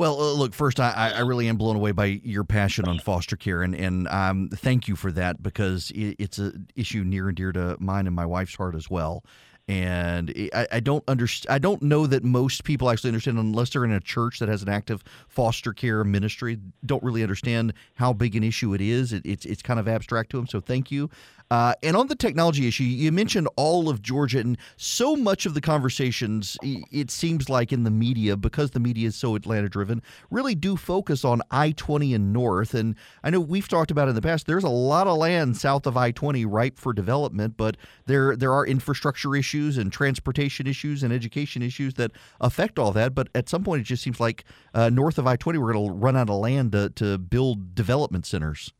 [0.00, 3.36] Well, uh, look, first, I, I really am blown away by your passion on foster
[3.36, 7.36] care, and, and um, thank you for that because it, it's an issue near and
[7.36, 9.22] dear to mine and my wife's heart as well
[9.68, 11.54] and I, I don't understand.
[11.54, 14.62] I don't know that most people actually understand unless they're in a church that has
[14.62, 16.58] an active foster care ministry.
[16.84, 19.12] Don't really understand how big an issue it is.
[19.12, 20.48] It, it's it's kind of abstract to them.
[20.48, 21.08] So thank you.
[21.50, 25.54] Uh, and on the technology issue, you mentioned all of Georgia, and so much of
[25.54, 30.00] the conversations, it seems like in the media, because the media is so Atlanta driven,
[30.30, 32.72] really do focus on I 20 and north.
[32.72, 35.86] And I know we've talked about in the past, there's a lot of land south
[35.86, 41.02] of I 20 ripe for development, but there, there are infrastructure issues and transportation issues
[41.02, 43.12] and education issues that affect all that.
[43.12, 45.88] But at some point, it just seems like uh, north of I 20, we're going
[45.88, 48.72] to run out of land to, to build development centers.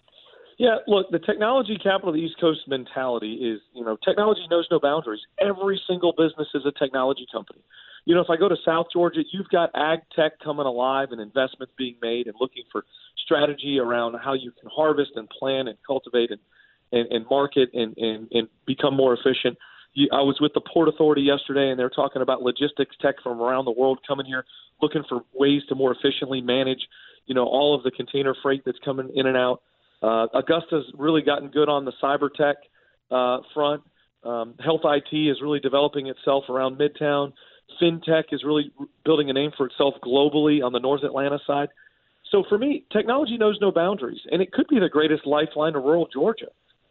[0.61, 4.68] Yeah, look, the technology capital of the East Coast mentality is, you know, technology knows
[4.70, 5.23] no boundaries.
[5.40, 7.61] Every single business is a technology company.
[8.05, 11.20] You know, if I go to South Georgia, you've got ag tech coming alive and
[11.20, 12.85] investments being made and looking for
[13.25, 16.40] strategy around how you can harvest and plan and cultivate and,
[16.92, 19.57] and, and market and, and, and become more efficient.
[19.94, 23.40] You, I was with the Port Authority yesterday, and they're talking about logistics tech from
[23.40, 24.44] around the world coming here,
[24.83, 26.87] looking for ways to more efficiently manage,
[27.25, 29.62] you know, all of the container freight that's coming in and out.
[30.03, 32.57] Uh, Augusta's really gotten good on the cyber tech
[33.11, 33.83] uh, front.
[34.25, 37.33] Um, Health IT is really developing itself around Midtown.
[37.81, 38.73] FinTech is really
[39.05, 41.69] building a name for itself globally on the North Atlanta side.
[42.31, 45.79] So for me, technology knows no boundaries, and it could be the greatest lifeline to
[45.79, 46.49] rural Georgia.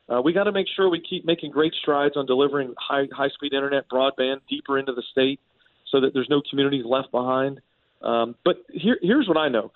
[0.10, 3.30] Uh, we got to make sure we keep making great strides on delivering high high
[3.30, 5.40] speed internet, broadband deeper into the state,
[5.92, 7.62] so that there's no communities left behind.
[8.02, 9.72] Um, but here, here's what I know: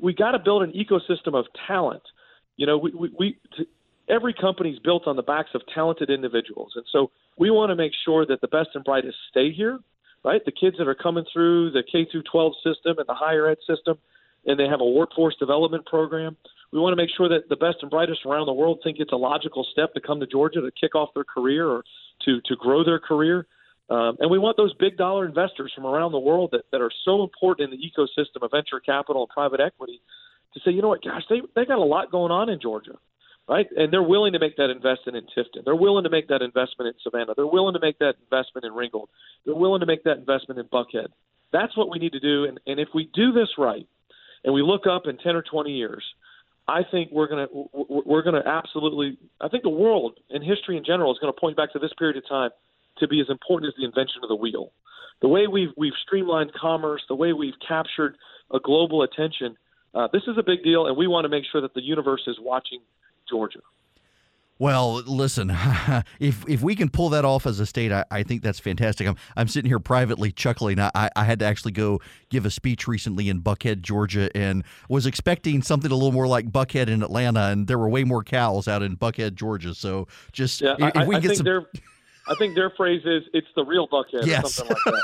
[0.00, 2.02] we got to build an ecosystem of talent
[2.56, 3.38] you know, we, we, we
[4.08, 7.76] every company is built on the backs of talented individuals, and so we want to
[7.76, 9.78] make sure that the best and brightest stay here.
[10.24, 13.46] Right, the kids that are coming through the K through 12 system and the higher
[13.46, 13.98] ed system,
[14.46, 16.38] and they have a workforce development program.
[16.72, 19.12] We want to make sure that the best and brightest around the world think it's
[19.12, 21.84] a logical step to come to Georgia to kick off their career or
[22.24, 23.46] to to grow their career.
[23.90, 26.90] Um, and we want those big dollar investors from around the world that, that are
[27.04, 30.00] so important in the ecosystem of venture capital and private equity
[30.54, 32.96] to say, you know what, gosh, they they got a lot going on in Georgia,
[33.48, 33.66] right?
[33.76, 35.64] And they're willing to make that investment in Tifton.
[35.64, 37.34] They're willing to make that investment in Savannah.
[37.36, 39.08] They're willing to make that investment in Ringgold.
[39.44, 41.08] They're willing to make that investment in Buckhead.
[41.52, 42.44] That's what we need to do.
[42.44, 43.86] And, and if we do this right,
[44.44, 46.04] and we look up in ten or twenty years,
[46.68, 49.18] I think we're gonna we're gonna absolutely.
[49.40, 51.92] I think the world and history in general is going to point back to this
[51.98, 52.50] period of time
[52.98, 54.72] to be as important as the invention of the wheel.
[55.20, 58.16] The way we've we've streamlined commerce, the way we've captured
[58.52, 59.56] a global attention
[59.94, 62.22] uh, this is a big deal, and we want to make sure that the universe
[62.26, 62.80] is watching
[63.28, 63.60] Georgia.
[64.58, 65.50] Well, listen,
[66.20, 69.08] if if we can pull that off as a state, I, I think that's fantastic.
[69.08, 70.78] I'm, I'm sitting here privately chuckling.
[70.78, 75.06] I, I had to actually go give a speech recently in Buckhead, Georgia, and was
[75.06, 78.68] expecting something a little more like Buckhead in Atlanta, and there were way more cows
[78.68, 79.74] out in Buckhead, Georgia.
[79.74, 81.46] So just yeah, if, I, if we I get some.
[82.26, 84.44] I think their phrase is "It's the real Buckhead" yes.
[84.44, 85.02] or something like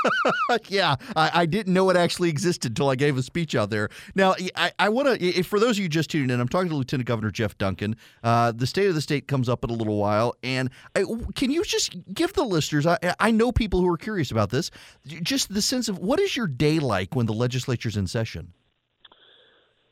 [0.49, 0.61] that.
[0.71, 3.89] yeah, I, I, didn't know it actually existed until I gave a speech out there.
[4.15, 6.75] Now, I, I want to, for those of you just tuning in, I'm talking to
[6.75, 7.95] Lieutenant Governor Geoff Duncan.
[8.23, 11.05] Uh, the state of the state comes up in a little while, and I,
[11.35, 12.87] can you just give the listeners?
[12.87, 14.71] I, I know people who are curious about this.
[15.05, 18.53] Just the sense of what is your day like when the legislature's in session?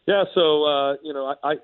[0.07, 1.57] Yeah, so uh, you know, I,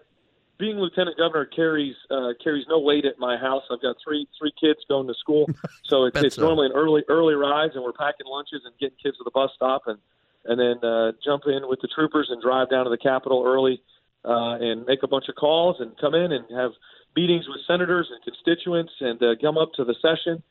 [0.58, 3.64] being lieutenant governor carries uh, carries no weight at my house.
[3.72, 5.50] I've got three three kids going to school,
[5.86, 6.42] so it's, it's so.
[6.44, 9.52] normally an early early rise, and we're packing lunches and getting kids to the bus
[9.56, 10.00] stop, and
[10.46, 13.82] and then uh, jump in with the troopers and drive down to the Capitol early.
[14.26, 16.72] uh, and make a bunch of calls and come in and have
[17.16, 20.42] meetings with senators and constituents and uh, come up to the session.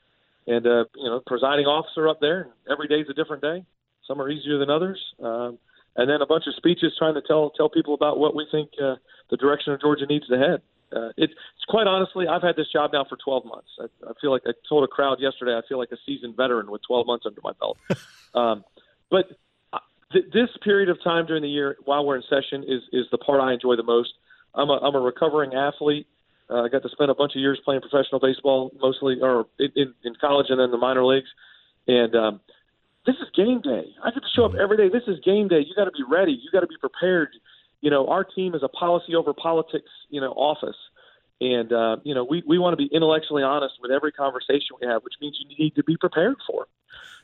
[0.47, 2.43] And uh, you know, presiding officer up there.
[2.43, 3.65] And every day's a different day.
[4.07, 5.01] Some are easier than others.
[5.23, 5.59] Um,
[5.97, 8.71] and then a bunch of speeches trying to tell tell people about what we think
[8.83, 8.97] uh,
[9.31, 10.63] the direction of Georgia needs to head.
[10.95, 13.69] Uh, it, it's quite honestly, I've had this job now for 12 months.
[13.81, 16.71] I, I feel like I told a crowd yesterday, I feel like a seasoned veteran
[16.71, 17.79] with 12 months under my belt.
[18.35, 18.65] um,
[19.11, 19.27] but
[19.73, 19.79] uh,
[20.13, 23.19] th- this period of time during the year while we're in session is is the
[23.19, 24.11] part I enjoy the most.
[24.55, 26.07] I'm a I'm a recovering athlete.
[26.49, 29.95] Uh, I got to spend a bunch of years playing professional baseball, mostly or in,
[30.05, 31.29] in college and then the minor leagues.
[31.87, 32.41] And um,
[33.07, 33.95] this is game day.
[34.03, 34.89] I get to show up every day.
[34.89, 35.61] This is game day.
[35.61, 36.33] You got to be ready.
[36.33, 37.31] You got to be prepared.
[37.81, 40.77] You know, our team is a policy over politics, you know, office.
[41.41, 44.87] And, uh, you know, we, we want to be intellectually honest with every conversation we
[44.87, 46.67] have, which means you need to be prepared for.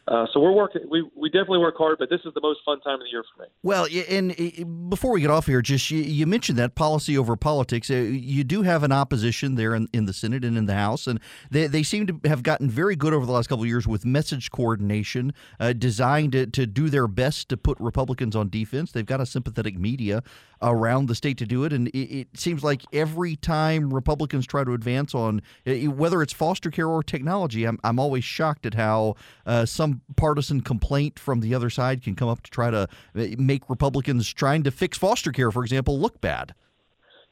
[0.08, 0.82] Uh, so we're working.
[0.90, 3.22] We we definitely work hard, but this is the most fun time of the year
[3.34, 3.48] for me.
[3.62, 7.90] Well, and before we get off here, just you, you mentioned that policy over politics.
[7.90, 11.06] Uh, you do have an opposition there in, in the Senate and in the House,
[11.06, 13.86] and they, they seem to have gotten very good over the last couple of years
[13.86, 18.92] with message coordination, uh, designed to, to do their best to put Republicans on defense.
[18.92, 20.22] They've got a sympathetic media
[20.62, 24.64] around the state to do it, and it, it seems like every time Republicans try
[24.64, 28.74] to advance on uh, whether it's foster care or technology, I'm I'm always shocked at
[28.74, 29.14] how
[29.46, 33.26] uh, some partisan complaint from the other side can come up to try to uh,
[33.38, 36.55] make Republicans trying to fix foster care, for example, look bad.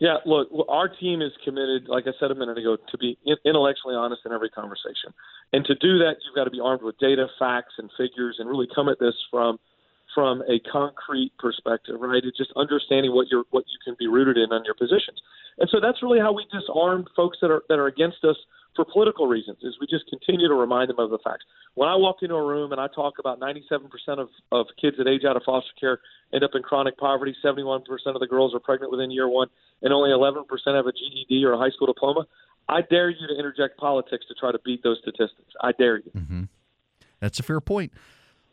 [0.01, 3.97] Yeah, look, our team is committed, like I said a minute ago, to be intellectually
[3.97, 5.13] honest in every conversation.
[5.53, 8.49] And to do that, you've got to be armed with data, facts, and figures, and
[8.49, 9.59] really come at this from
[10.19, 12.25] from a concrete perspective, right?
[12.25, 15.23] It's just understanding what you're what you can be rooted in on your positions.
[15.59, 18.35] And so that's really how we disarm folks that are that are against us
[18.75, 21.45] for political reasons is we just continue to remind them of the facts.
[21.75, 23.87] When I walk into a room and I talk about 97%
[24.19, 26.01] of, of kids that age out of foster care
[26.35, 29.49] end up in chronic poverty, 71% of the girls are pregnant within year one,
[29.83, 32.27] and only 11% have a GED or a high school diploma,
[32.69, 35.55] I dare you to interject politics to try to beat those statistics.
[35.61, 36.11] I dare you.
[36.17, 36.43] Mm-hmm.
[37.21, 37.93] That's a fair point.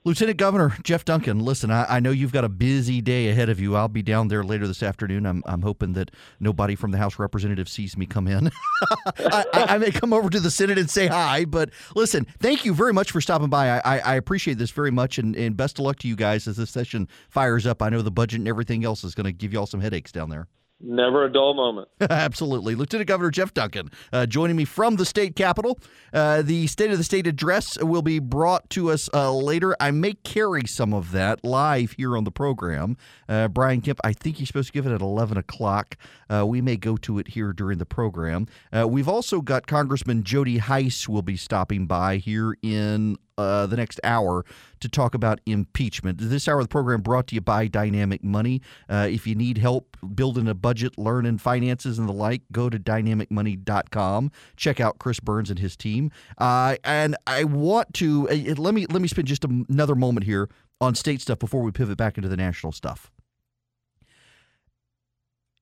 [0.06, 3.60] Lieutenant Governor Geoff Duncan, listen, I, I, know you've got a busy day ahead of
[3.60, 3.76] you.
[3.76, 5.26] I'll be down there later this afternoon.
[5.26, 8.52] I'm, I'm hoping that nobody from the House Representative sees me come in.
[9.18, 12.76] I, I, may come over to the Senate and say hi, but listen, thank you
[12.76, 13.80] very much for stopping by.
[13.80, 16.58] I, I appreciate this very much, and, and best of luck to you guys as
[16.58, 17.82] this session fires up.
[17.82, 20.12] I know the budget and everything else is going to give you all some headaches
[20.12, 20.48] down there.
[20.86, 21.88] Never a dull moment.
[22.00, 22.76] Absolutely.
[22.76, 25.80] Lieutenant Governor Geoff Duncan uh, joining me from the state capitol.
[26.14, 29.76] Uh, the State of the State address will be brought to us uh, later.
[29.80, 32.98] I may carry some of that live here on the program.
[33.28, 35.98] Uh, Brian Kemp, I think he's supposed to give it at 11 o'clock.
[36.30, 38.48] Uh, we may go to it here during the program.
[38.72, 43.78] Uh, we've also got Congressman Jody Hice will be stopping by here in uh, the
[43.78, 44.46] next hour
[44.80, 46.18] to talk about impeachment.
[46.20, 48.62] This hour of the program brought to you by Dynamic Money.
[48.90, 52.80] Uh, if you need help building a budget, learning finances, and the like, go to
[52.80, 54.32] dynamicmoney.com.
[54.56, 56.12] Check out Chris Burns and his team.
[56.38, 60.50] Uh, and I want to uh, let me let me spend just another moment here
[60.82, 63.12] on state stuff before we pivot back into the national stuff.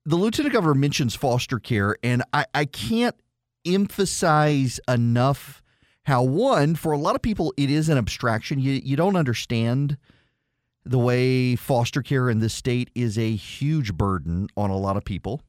[0.06, 3.16] The lieutenant governor mentions foster care, and I, I can't
[3.66, 5.63] emphasize enough
[6.04, 8.60] how one for a lot of people it is an abstraction.
[8.60, 9.98] You you don't understand
[10.86, 15.06] the way foster care in this state is a huge burden on a lot of
[15.06, 15.42] people.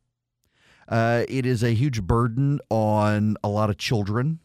[0.88, 4.38] Uh, it is a huge burden on a lot of children.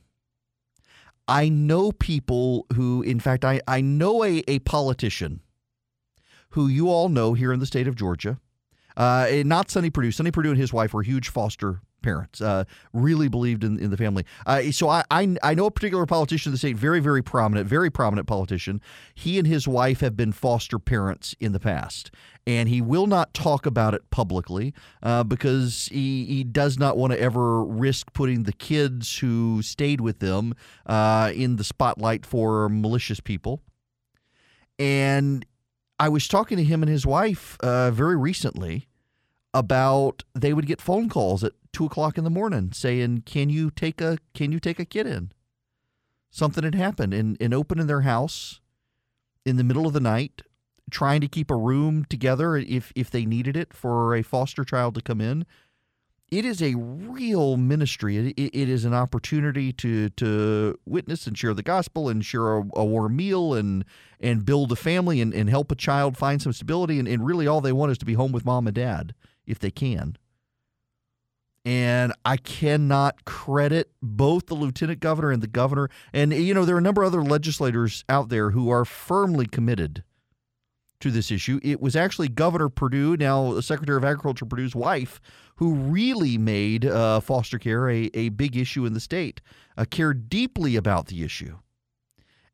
[1.28, 5.41] I know people who, in fact, I, I know a, a politician
[6.52, 8.39] who you all know here in the state of Georgia.
[8.98, 10.12] Uh, not Sonny Perdue.
[10.12, 13.98] Sonny Perdue and his wife were huge foster parents, uh, really believed in, in the
[13.98, 14.26] family.
[14.46, 17.68] Uh, so I, I, I know a particular politician in the state, very very prominent,
[17.68, 18.82] very prominent politician.
[19.14, 22.12] He and his wife have been foster parents in the past,
[22.48, 27.14] and he will not talk about it publicly uh, because he, he does not want
[27.14, 32.68] to ever risk putting the kids who stayed with them uh, in the spotlight for
[32.68, 33.62] malicious people.
[34.80, 35.46] And
[36.00, 38.88] I was talking to him and his wife uh, very recently
[39.54, 43.72] about they would get phone calls at two o'clock in the morning saying, "Can you
[43.72, 45.32] take a Can you take a kid in?"
[46.30, 48.62] Something had happened in in opening their house
[49.46, 50.44] in the middle of the night,
[50.92, 54.96] trying to keep a room together if if they needed it for a foster child
[54.96, 55.46] to come in.
[56.32, 58.18] It is a real ministry.
[58.18, 62.64] It, it is an opportunity to to witness and share the gospel and share a,
[62.76, 63.84] a warm meal and
[64.20, 67.00] and build a family and, and help a child find some stability.
[67.00, 69.15] And, and really, all they want is to be home with mom and dad
[69.48, 70.17] if they can.
[71.66, 75.90] And I cannot credit both the lieutenant governor and the governor.
[76.14, 79.46] And, you know, there are a number of other legislators out there who are firmly
[79.46, 80.04] committed
[81.02, 81.60] to this issue.
[81.64, 85.20] It was actually Governor Perdue, now Secretary of Agriculture Perdue's wife,
[85.56, 89.42] who really made uh, foster care a, a big issue in the state,
[89.78, 91.58] uh, cared deeply about the issue.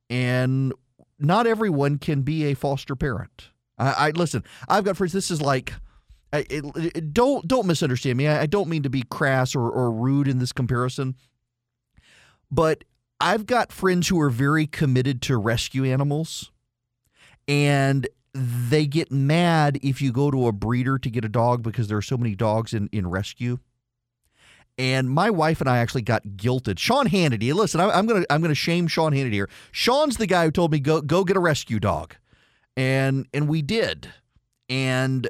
[0.09, 0.73] And
[1.19, 3.49] not everyone can be a foster parent.
[3.77, 4.43] I, I listen.
[4.67, 5.13] I've got friends.
[5.13, 5.73] This is like,
[6.35, 8.27] I, it, it, don't don't misunderstand me.
[8.27, 11.15] I, I, don't mean to be crass or, or rude in this comparison,
[12.51, 12.83] but
[13.21, 16.51] I've got friends who are very committed to rescue animals,
[17.47, 21.87] and they get mad if you go to a breeder to get a dog because
[21.87, 23.59] there are so many dogs in, in rescue.
[24.77, 26.77] And my wife and I actually got guilted.
[26.79, 29.49] Sean Hannity, listen, I, am gonna I'm gonna shame Sean Hannity here.
[29.71, 32.15] Sean's the guy who told me go go get a rescue dog,
[32.75, 34.09] and and we did,
[34.67, 35.29] and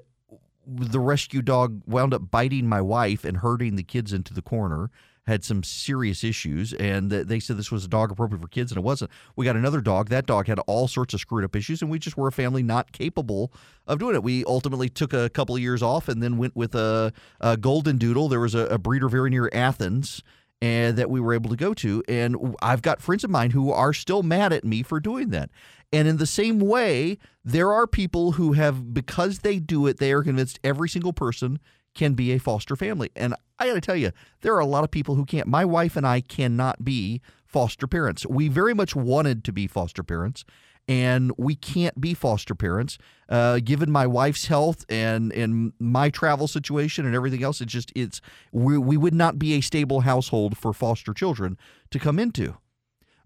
[0.67, 4.89] the rescue dog wound up biting my wife and hurting the kids into the corner
[5.27, 8.77] had some serious issues, and they said this was a dog appropriate for kids, and
[8.77, 9.09] it wasn't.
[9.35, 10.09] We got another dog.
[10.09, 12.61] That dog had all sorts of screwed up issues, and we just were a family
[12.61, 13.51] not capable
[13.87, 14.21] of doing it.
[14.21, 17.11] We ultimately took a couple of years off and then went with a,
[17.41, 18.29] a golden doodle.
[18.29, 20.21] There was a, a breeder very near Athens
[20.61, 22.03] and that we were able to go to.
[22.07, 25.49] And I've got friends of mine who are still mad at me for doing that.
[25.93, 30.11] And in the same way, there are people who have, because they do it, they
[30.11, 31.59] are convinced every single person
[31.93, 33.09] can be a foster family.
[33.15, 34.11] And I got to tell you,
[34.41, 35.47] there are a lot of people who can't.
[35.47, 38.25] My wife and I cannot be foster parents.
[38.25, 40.43] We very much wanted to be foster parents,
[40.87, 42.97] and we can't be foster parents.
[43.29, 47.91] Uh, given my wife's health and and my travel situation and everything else, it's just
[47.95, 48.19] it's
[48.51, 51.57] we we would not be a stable household for foster children
[51.91, 52.57] to come into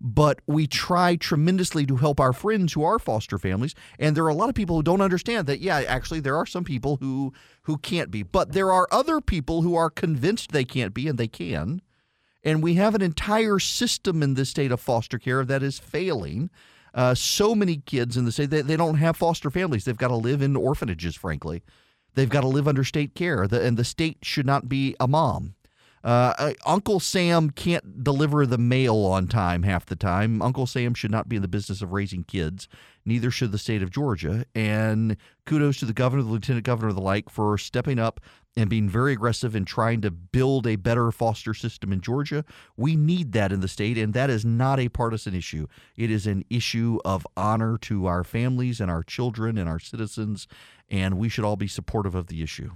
[0.01, 4.29] but we try tremendously to help our friends who are foster families and there are
[4.29, 7.33] a lot of people who don't understand that yeah actually there are some people who
[7.63, 11.17] who can't be but there are other people who are convinced they can't be and
[11.17, 11.81] they can
[12.43, 16.49] and we have an entire system in this state of foster care that is failing
[16.93, 20.07] uh, so many kids in the state they, they don't have foster families they've got
[20.07, 21.61] to live in orphanages frankly.
[22.15, 25.07] They've got to live under state care the, and the state should not be a
[25.07, 25.53] mom
[26.03, 30.41] uh, uh, Uncle Sam can't deliver the mail on time half the time.
[30.41, 32.67] Uncle Sam should not be in the business of raising kids.
[33.05, 34.45] Neither should the state of Georgia.
[34.53, 38.19] And kudos to the governor, the lieutenant governor, the like for stepping up
[38.55, 42.43] and being very aggressive in trying to build a better foster system in Georgia.
[42.77, 45.67] We need that in the state, and that is not a partisan issue.
[45.95, 50.47] It is an issue of honor to our families and our children and our citizens,
[50.89, 52.71] and we should all be supportive of the issue.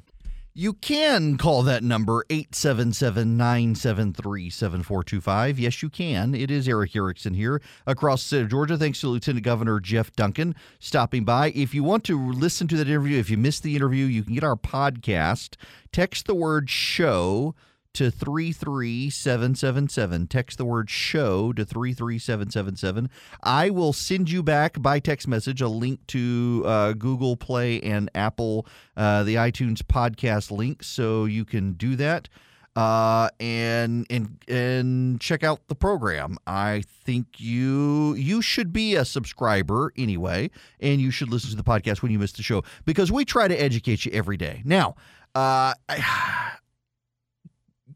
[0.56, 5.58] You can call that number 877 973 7425.
[5.58, 6.36] Yes, you can.
[6.36, 8.78] It is Erick Erickson here across the state of Georgia.
[8.78, 11.51] Thanks to Lieutenant Governor Geoff Duncan stopping by.
[11.56, 14.36] If you want to listen to that interview, if you missed the interview, you can
[14.36, 15.56] get our podcast.
[15.91, 17.56] Text the word show
[17.94, 20.28] to 33777.
[20.28, 23.10] Text the word show to 33777.
[23.44, 28.10] I will send you back by text message a link to uh, Google Play and
[28.16, 28.66] Apple,
[28.98, 32.30] uh, the iTunes podcast link, so you can do that.
[32.76, 36.39] Uh, and and and check out the program.
[36.48, 41.64] I think you you should be a subscriber anyway, and you should listen to the
[41.64, 44.64] podcast when you miss the show because we try to educate you every day.
[44.66, 44.96] Now,
[45.36, 45.76] uh,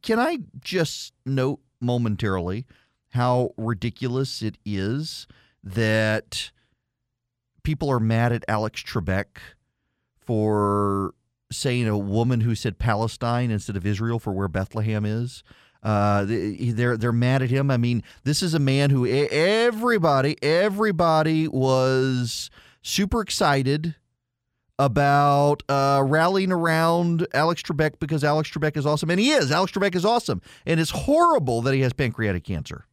[0.02, 2.66] can I just note momentarily
[3.10, 5.28] how ridiculous it is
[5.64, 6.52] that
[7.64, 9.38] people are mad at Alex Trebek
[10.20, 11.14] for
[11.52, 15.44] saying a woman who said Palestine instead of Israel for where Bethlehem is?
[15.84, 17.70] Uh, they're they're mad at him.
[17.70, 22.50] I mean, this is a man who everybody everybody was
[22.82, 23.96] super excited
[24.80, 29.10] about uh, rallying around Alex Trebek because Alex Trebek is awesome.
[29.10, 29.52] And he is.
[29.52, 30.42] Alex Trebek is awesome.
[30.66, 32.86] And it's horrible that he has pancreatic cancer.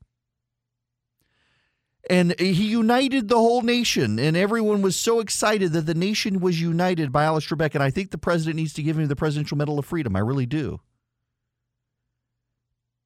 [2.10, 6.60] And he united the whole nation, and everyone was so excited that the nation was
[6.60, 7.74] united by Alex Trebek.
[7.74, 10.14] And I think the president needs to give him the Presidential Medal of Freedom.
[10.14, 10.80] I really do.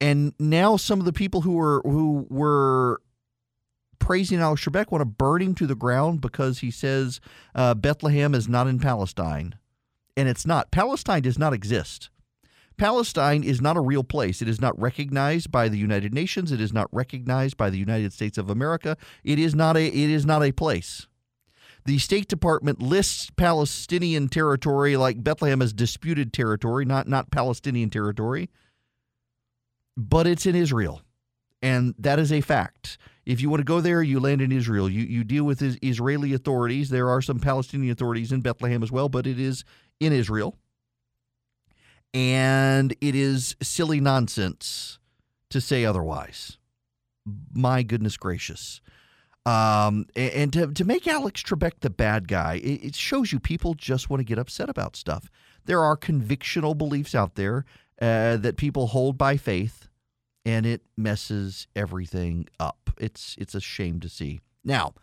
[0.01, 3.01] And now some of the people who were who were
[3.99, 7.19] praising Alex Trebek want to burn him to the ground because he says
[7.53, 9.55] uh, Bethlehem is not in Palestine.
[10.17, 10.71] And it's not.
[10.71, 12.09] Palestine does not exist.
[12.79, 14.41] Palestine is not a real place.
[14.41, 16.51] It is not recognized by the United Nations.
[16.51, 18.97] It is not recognized by the United States of America.
[19.23, 21.05] It is not a it is not a place.
[21.85, 28.49] The State Department lists Palestinian territory like Bethlehem as disputed territory, not not Palestinian territory.
[29.97, 31.01] But it's in Israel.
[31.61, 32.97] And that is a fact.
[33.29, 34.89] If you want to go there, you land in Israel.
[34.89, 36.89] You, you deal with Israeli authorities.
[36.89, 39.63] There are some Palestinian authorities in Bethlehem as well, but it is
[39.99, 40.57] in Israel.
[42.11, 44.97] And it is silly nonsense
[45.51, 46.57] to say otherwise.
[47.53, 48.81] My goodness gracious.
[49.45, 53.75] Um, and, to, to make Alex Trebek the bad guy, it, it shows you people
[53.75, 55.29] just want to get upset about stuff.
[55.65, 57.65] There are convictional beliefs out there
[58.01, 59.87] uh, that people hold by faith,
[60.45, 62.91] and it messes everything up.
[62.97, 64.41] It's it's a shame to see.
[64.63, 64.93] Now,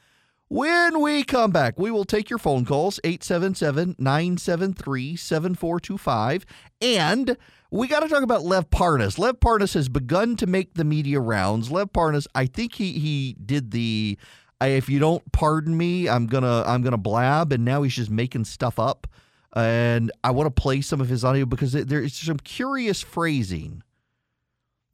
[0.48, 6.46] when we come back, we will take your phone calls 877 973 7425.
[6.80, 7.36] And
[7.70, 9.18] we got to talk about Lev Parnas.
[9.18, 11.70] Lev Parnas has begun to make the media rounds.
[11.70, 14.18] Lev Parnas, I think he, he did the
[14.60, 18.44] if you don't pardon me, I'm gonna I'm gonna blab, and now he's just making
[18.44, 19.06] stuff up.
[19.54, 23.82] And I want to play some of his audio because there is some curious phrasing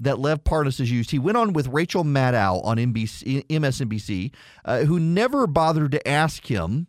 [0.02, 1.10] that Lev Parnas has used.
[1.10, 4.32] He went on with Rachel Maddow on NBC, MSNBC,
[4.64, 6.86] uh, who never bothered to ask him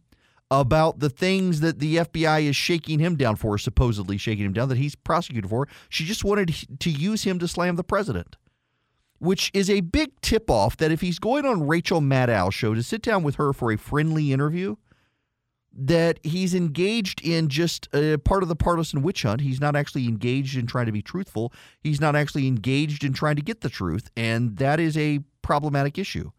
[0.51, 4.70] about the things that the FBI is shaking him down for, supposedly shaking him down,
[4.70, 5.68] that he's prosecuted for.
[5.89, 8.36] She just wanted to use him to slam the president,
[9.20, 12.84] which is a big tip off that if he's going on Rachel Maddow's show to
[12.84, 14.76] sit down with her for a friendly interview,
[15.76, 19.41] that he's engaged in just a part of the partisan witch hunt.
[19.41, 21.51] He's not actually engaged in trying to be truthful.
[21.82, 24.11] He's not actually engaged in trying to get the truth.
[24.15, 26.32] And that is a problematic issue.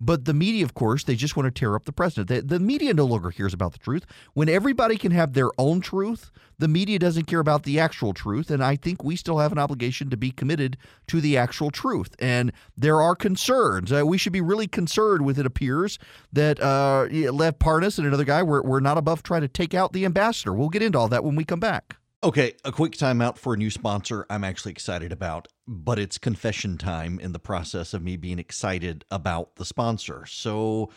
[0.00, 2.28] But the media, of course, they just want to tear up the president.
[2.28, 4.06] The, the, media no longer cares about the truth.
[4.32, 8.50] When everybody can have their own truth, the media doesn't care about the actual truth.
[8.50, 10.78] And I think we still have an obligation to be committed
[11.08, 12.14] to the actual truth.
[12.18, 13.92] And there are concerns.
[13.92, 15.98] Uh, we should be really concerned with it appears
[16.32, 19.92] that uh, Lev Parnas and another guy were, were not above trying to take out
[19.92, 20.54] the ambassador.
[20.54, 21.96] We'll get into all that when we come back.
[22.22, 26.76] Okay, a quick timeout for a new sponsor I'm actually excited about, but it's confession
[26.76, 30.26] time in the process of me being excited about the sponsor.
[30.26, 30.90] So,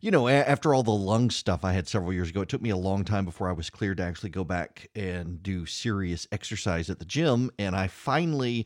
[0.00, 2.70] you know, after all the lung stuff I had several years ago, it took me
[2.70, 6.88] a long time before I was cleared to actually go back and do serious exercise
[6.90, 7.50] at the gym.
[7.58, 8.64] And I finally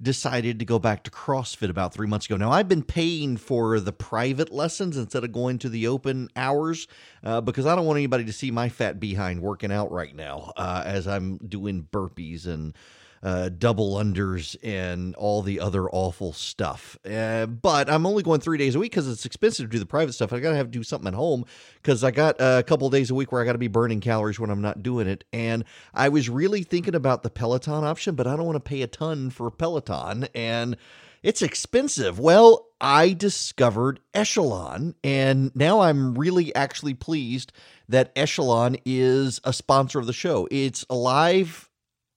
[0.00, 2.36] decided to go back to CrossFit about three months ago.
[2.36, 6.86] Now, I've been paying for the private lessons instead of going to the open hours
[7.24, 10.52] uh, because I don't want anybody to see my fat behind working out right now
[10.56, 12.74] uh, as I'm doing burpees and
[13.22, 16.98] uh, double unders and all the other awful stuff.
[17.08, 19.86] Uh, but I'm only going three days a week because it's expensive to do the
[19.86, 20.32] private stuff.
[20.32, 21.44] I got to have to do something at home
[21.82, 24.38] because I got a couple days a week where I got to be burning calories
[24.38, 25.24] when I'm not doing it.
[25.32, 25.64] And
[25.94, 28.86] I was really thinking about the Peloton option, but I don't want to pay a
[28.86, 30.28] ton for Peloton.
[30.34, 30.76] And
[31.22, 32.18] it's expensive.
[32.18, 37.52] Well, I discovered Echelon, and now I'm really actually pleased
[37.88, 40.46] that Echelon is a sponsor of the show.
[40.50, 41.67] It's a live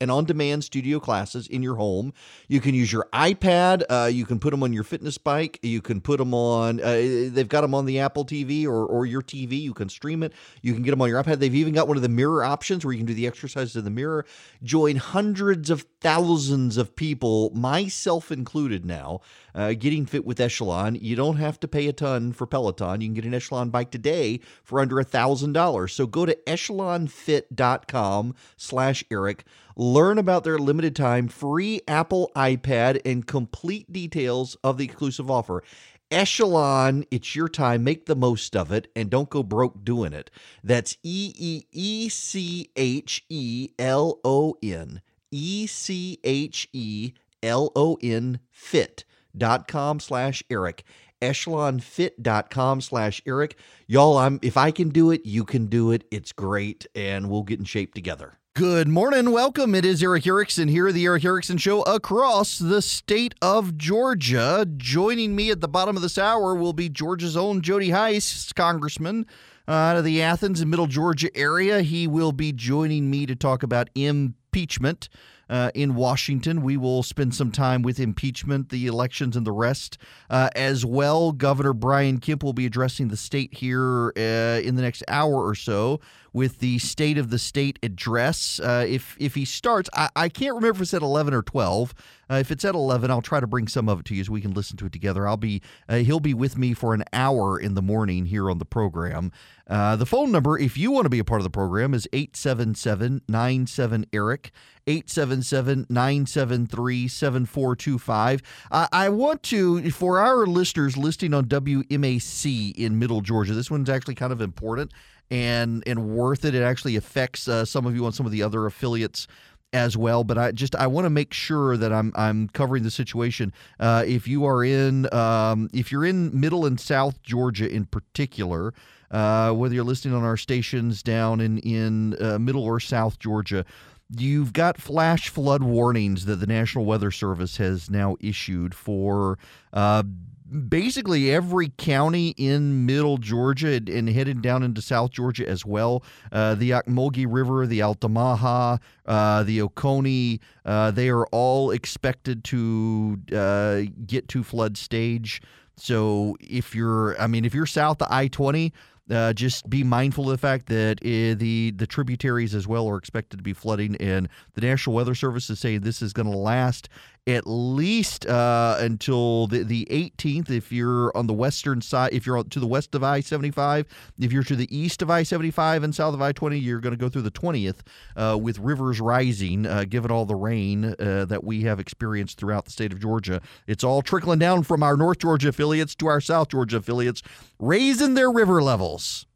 [0.02, 2.12] and on demand studio classes in your home.
[2.48, 3.84] You can use your iPad.
[3.90, 5.60] Uh, you can put them on your fitness bike.
[5.62, 6.94] You can put them on, uh,
[7.32, 9.62] they've got them on the Apple TV or, or your TV.
[9.62, 10.34] You can stream it.
[10.62, 11.38] You can get them on your iPad.
[11.40, 13.86] They've even got one of the mirror options where you can do the exercises in
[13.86, 14.26] the mirror.
[14.64, 19.22] Join hundreds of thousands of people, myself included now,
[19.54, 20.96] uh, getting fit with Echelon.
[20.96, 23.02] You don't have to pay a ton for Peloton.
[23.02, 25.90] You can get an Echelon bike today for under a $1,000.
[25.92, 29.46] So go to echelonfit.com slash Eric.
[29.76, 35.64] Learn about their limited time free Apple iPad and complete details of the exclusive offer.
[36.12, 37.86] Echelon, it's your time.
[37.86, 40.30] Make the most of it and don't go broke doing it.
[40.62, 45.02] That's E E E C H E L O N.
[45.32, 50.84] E C H E L O N fit.com slash Eric.
[51.22, 53.56] Echelonfit.com slash Eric.
[53.88, 56.04] Y'all, I'm if I can do it, you can do it.
[56.12, 58.41] It's great, and we'll get in shape together.
[58.54, 59.32] Good morning.
[59.32, 59.74] Welcome.
[59.74, 64.68] It is Erick Erickson here, the Erick Erickson Show across the state of Georgia.
[64.76, 69.26] Joining me at the bottom of this hour will be Georgia's own Jody Hice, Congressman
[69.70, 71.82] uh, out of the Athens and Middle Georgia area.
[71.82, 75.08] He will be joining me to talk about impeachment.
[75.50, 76.62] Uh, in Washington.
[76.62, 79.98] We will spend some time with impeachment, the elections, and the rest
[80.30, 81.34] uh, as well.
[81.34, 85.54] Governor Brian Kemp will be addressing the state here uh, in the next hour or
[85.54, 86.00] so
[86.34, 88.60] with the State of the State address.
[88.60, 91.94] Uh, if if he starts, I, I, can't remember if it's at 11 or 12.
[92.30, 94.32] Uh, if it's at 11, I'll try to bring some of it to you so
[94.32, 95.28] we can listen to it together.
[95.28, 98.58] I'll be uh, he'll be with me for an hour in the morning here on
[98.58, 99.32] the program.
[99.68, 102.08] Uh, the phone number, if you want to be a part of the program, is
[102.14, 104.52] 877 97 Eric.
[104.88, 108.42] 877 973 7425.
[108.72, 114.16] I want to, for our listeners listening on WMAC in Middle Georgia, this one's actually
[114.16, 114.92] kind of important
[115.32, 116.54] and and worth it.
[116.54, 119.28] It actually affects uh, some of you on some of the other affiliates
[119.74, 120.24] as well.
[120.24, 123.54] But I just I want to make sure that I'm I'm covering the situation.
[123.80, 128.74] Uh, if you are in um, if you're in Middle and South Georgia in particular,
[129.10, 133.66] uh, whether you're listening on our stations down in in uh, Middle or South Georgia.
[134.14, 139.40] You've got flash flood warnings that the National Weather Service has now issued for
[139.72, 140.04] uh,
[140.52, 146.04] basically every county in middle Georgia and, headed down into South Georgia as well.
[146.32, 153.18] Uh, the Ocmulgee River, the Altamaha, uh, the Oconee, uh, they are all expected to
[153.34, 155.42] uh, get to flood stage.
[155.78, 158.74] So if you're, I mean, if you're south of I 20,
[159.10, 162.98] uh, just be mindful of the fact that uh, the the tributaries as well are
[162.98, 166.38] expected to be flooding, and the National Weather Service is saying this is going to
[166.38, 166.88] last
[167.28, 170.50] at least uh, until the, the 18th.
[170.50, 173.86] If you're on the western side, if you're to the west of I 75,
[174.20, 176.94] if you're to the east of I 75 and south of I 20, you're going
[176.94, 177.82] to go through the 20th
[178.16, 182.66] uh, with rivers rising, uh, given all the rain uh, that we have experienced throughout
[182.66, 183.42] the state of Georgia.
[183.68, 187.22] It's all trickling down from our North Georgia affiliates to our South Georgia affiliates,
[187.60, 189.28] raising their river levels.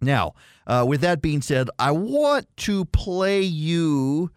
[0.00, 0.34] Now,
[0.68, 4.30] uh, with that being said, I want to play you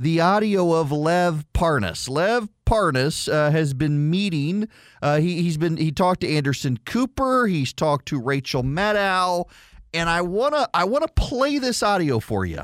[0.00, 2.08] the audio of Lev Parnas.
[2.08, 4.66] Lev Parnas uh, has been meeting.
[5.02, 7.46] Uh, he, has been he talked to Anderson Cooper.
[7.46, 9.44] He's talked to Rachel Maddow,
[9.92, 12.62] and I wanna I wanna play this audio for you.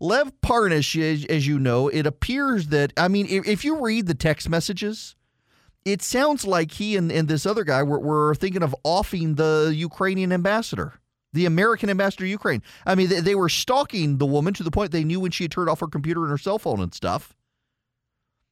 [0.00, 4.06] Lev Parnas, as, as you know, it appears that I mean, if, if, you read
[4.06, 5.16] the text messages,
[5.86, 9.72] it sounds like he and, and this other guy were, were thinking of offing the
[9.74, 10.99] Ukrainian ambassador
[11.32, 12.62] the American ambassador to Ukraine.
[12.86, 15.44] I mean, they, they, were stalking the woman to the point they knew when she
[15.44, 17.34] had turned off her computer and her cell phone and stuff.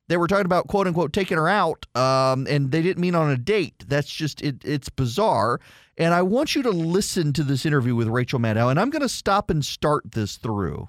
[0.08, 3.30] They were talking about quote unquote taking her out, um, and they didn't mean on
[3.30, 3.84] a date.
[3.86, 5.60] That's just it, it's bizarre.
[5.98, 9.02] And I want you to listen to this interview with Rachel Maddow, and I'm going
[9.02, 10.88] to stop and start this through.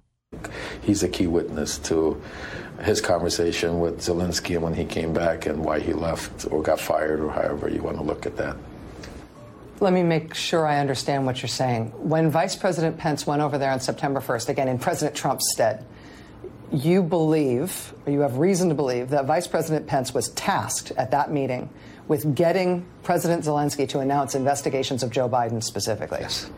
[0.82, 2.22] He's a key witness to
[2.84, 6.80] his conversation with Zelensky and when he came back and why he left or got
[6.80, 8.56] fired or however you want to look at that.
[9.82, 11.94] Let me make sure I understand what you're saying.
[11.98, 15.86] When Vice President Pence went over there on September 1st, again in President Trump's stead,
[16.72, 21.12] you believe, or you have reason to believe, that Vice President Pence was tasked at
[21.12, 21.70] that meeting
[22.08, 26.20] with getting President Zelensky to announce investigations of Joe Biden specifically.
[26.22, 26.50] Yes.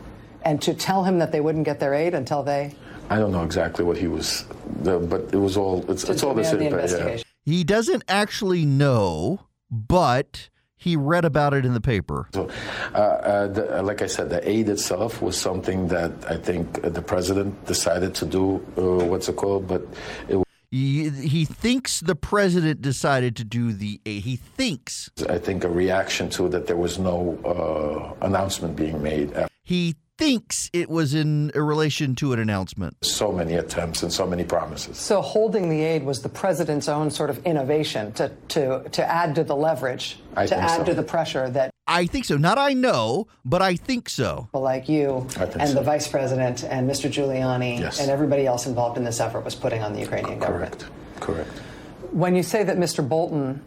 [0.44, 2.76] And to tell him that they wouldn't get their aid until they.
[3.10, 4.46] I don't know exactly what he was,
[4.84, 5.86] but it was all.
[5.92, 6.62] It's, it's all the same.
[6.62, 7.22] Yeah.
[7.44, 10.50] He doesn't actually know, but
[10.82, 12.28] he read about it in the paper.
[12.34, 12.50] So,
[12.94, 16.82] uh, uh, the, uh, like I said, the aid itself was something that I think
[16.82, 18.56] the president decided to do.
[18.76, 19.68] Uh, what's it called?
[19.68, 19.84] But
[20.28, 20.42] it.
[20.72, 24.24] He, he thinks the president decided to do the aid.
[24.24, 25.12] He thinks.
[25.30, 29.34] I think a reaction to that there was no uh, announcement being made.
[29.64, 32.96] He thinks it was in relation to an announcement.
[33.04, 34.98] So many attempts and so many promises.
[34.98, 39.34] So holding the aid was the president's own sort of innovation to to to add
[39.36, 40.84] to the leverage, I to add so.
[40.86, 42.38] to the pressure that I think so.
[42.38, 44.48] Not I know, but I think so.
[44.54, 45.74] Like you and so.
[45.74, 47.10] the vice president and Mr.
[47.10, 48.00] Giuliani yes.
[48.00, 50.82] and everybody else involved in this effort was putting on the Ukrainian Correct.
[50.82, 51.20] government.
[51.20, 51.50] Correct.
[51.50, 52.14] Correct.
[52.14, 53.08] When you say that Mr.
[53.08, 53.62] Bolton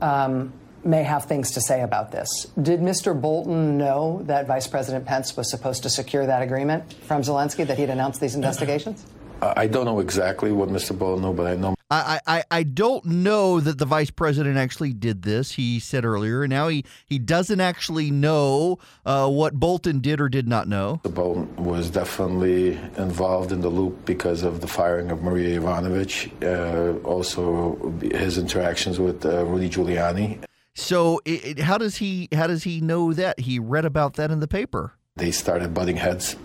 [0.00, 0.52] um,
[0.84, 2.46] may have things to say about this.
[2.60, 3.18] Did Mr.
[3.18, 7.78] Bolton know that Vice President Pence was supposed to secure that agreement from Zelensky that
[7.78, 9.04] he'd announced these investigations?
[9.42, 10.96] I don't know exactly what Mr.
[10.96, 11.74] Bolton knew, but I know.
[11.92, 15.52] I, I, I don't know that the vice president actually did this.
[15.52, 20.28] He said earlier, and now he, he doesn't actually know uh, what Bolton did or
[20.28, 21.00] did not know.
[21.02, 21.14] Mr.
[21.14, 27.00] Bolton was definitely involved in the loop because of the firing of Maria Yovanovitch, uh,
[27.00, 30.44] also his interactions with uh, Rudy Giuliani.
[30.80, 33.40] So it, it, how does he how does he know that?
[33.40, 34.94] He read about that in the paper.
[35.16, 36.36] They started butting heads.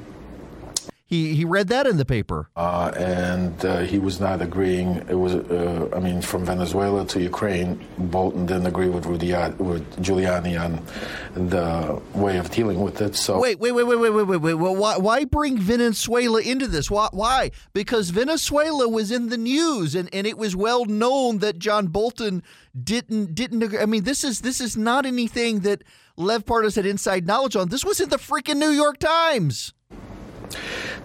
[1.07, 5.05] He he read that in the paper, uh, and uh, he was not agreeing.
[5.07, 9.51] It was, uh, I mean, from Venezuela to Ukraine, Bolton didn't agree with Rudy, uh,
[9.51, 10.81] with Giuliani on
[11.47, 13.15] the way of dealing with it.
[13.15, 14.53] So wait, wait, wait, wait, wait, wait, wait, wait.
[14.55, 16.89] Well, why why bring Venezuela into this?
[16.89, 17.51] Why why?
[17.71, 22.41] Because Venezuela was in the news, and, and it was well known that John Bolton
[22.83, 23.77] didn't didn't agree.
[23.77, 25.83] I mean, this is this is not anything that
[26.17, 27.69] Lev Parnas had inside knowledge on.
[27.69, 29.74] This was in the freaking New York Times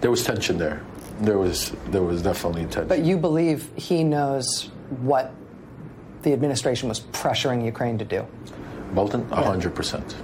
[0.01, 0.81] there was tension there.
[1.19, 2.87] There was there was definitely tension.
[2.87, 4.69] But you believe he knows
[5.01, 5.33] what
[6.23, 8.25] the administration was pressuring Ukraine to do?
[8.93, 9.75] Bolton, hundred yeah.
[9.75, 10.15] percent.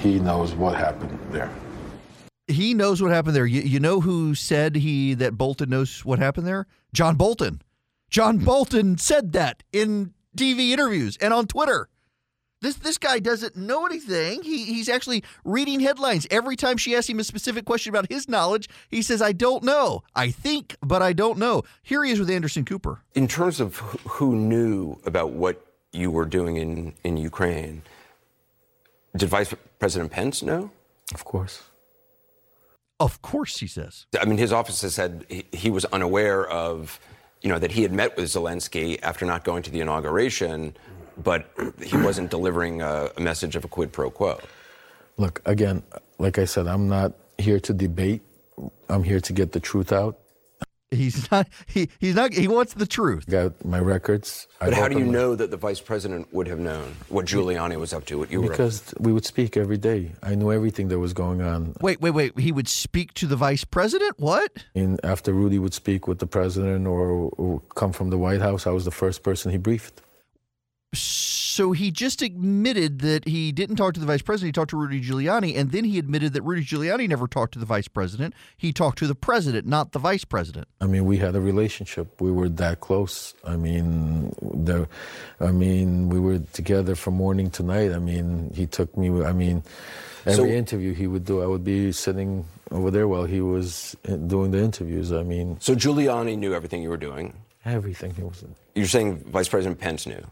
[0.00, 1.50] He knows what happened there.
[2.46, 3.46] He knows what happened there.
[3.46, 6.66] You, you know who said he that Bolton knows what happened there?
[6.92, 7.60] John Bolton.
[8.08, 11.88] John Bolton said that in TV interviews and on Twitter.
[12.60, 14.42] This this guy doesn't know anything.
[14.42, 16.26] He he's actually reading headlines.
[16.30, 19.62] Every time she asks him a specific question about his knowledge, he says, "I don't
[19.64, 20.02] know.
[20.14, 23.00] I think, but I don't know." Here he is with Anderson Cooper.
[23.14, 27.82] In terms of who knew about what you were doing in in Ukraine,
[29.16, 30.70] did Vice President Pence know?
[31.14, 31.62] Of course.
[33.00, 34.04] Of course, he says.
[34.20, 37.00] I mean, his office has said he, he was unaware of,
[37.40, 40.76] you know, that he had met with Zelensky after not going to the inauguration
[41.22, 41.50] but
[41.82, 44.40] he wasn't delivering a, a message of a quid pro quo.
[45.16, 45.82] Look, again,
[46.18, 48.22] like I said, I'm not here to debate.
[48.88, 50.18] I'm here to get the truth out.
[50.90, 51.46] He's not.
[51.66, 52.32] He he's not.
[52.32, 53.24] He wants the truth.
[53.30, 54.48] Got my records.
[54.58, 57.26] But I how do you openly- know that the vice president would have known what
[57.26, 58.18] Giuliani was up to?
[58.18, 60.10] What you were Because we would speak every day.
[60.20, 61.76] I knew everything that was going on.
[61.80, 62.36] Wait, wait, wait.
[62.38, 64.18] He would speak to the vice president.
[64.18, 64.50] What?
[64.74, 68.66] And after Rudy would speak with the president or, or come from the White House,
[68.66, 70.02] I was the first person he briefed.
[70.92, 74.48] So he just admitted that he didn't talk to the vice president.
[74.48, 77.58] He talked to Rudy Giuliani, and then he admitted that Rudy Giuliani never talked to
[77.60, 78.34] the vice president.
[78.56, 80.66] He talked to the president, not the vice president.
[80.80, 82.20] I mean, we had a relationship.
[82.20, 83.34] We were that close.
[83.44, 84.88] I mean, the,
[85.40, 87.92] I mean, we were together from morning to night.
[87.92, 89.08] I mean, he took me.
[89.22, 89.62] I mean,
[90.26, 93.96] every So- interview he would do, I would be sitting over there while he was
[94.08, 95.12] uh, doing the interviews.
[95.12, 97.34] I mean, So Giuliani knew everything you were doing.
[97.64, 98.44] Everything he was.
[98.74, 100.22] You're saying Vice President Pence knew.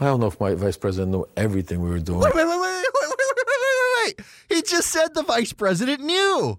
[0.00, 2.20] I don't know if my vice president knew everything we were doing.
[2.20, 4.26] Wait, wait, wait, wait, wait, wait, wait, wait, wait, wait.
[4.48, 6.58] He just said the vice president knew.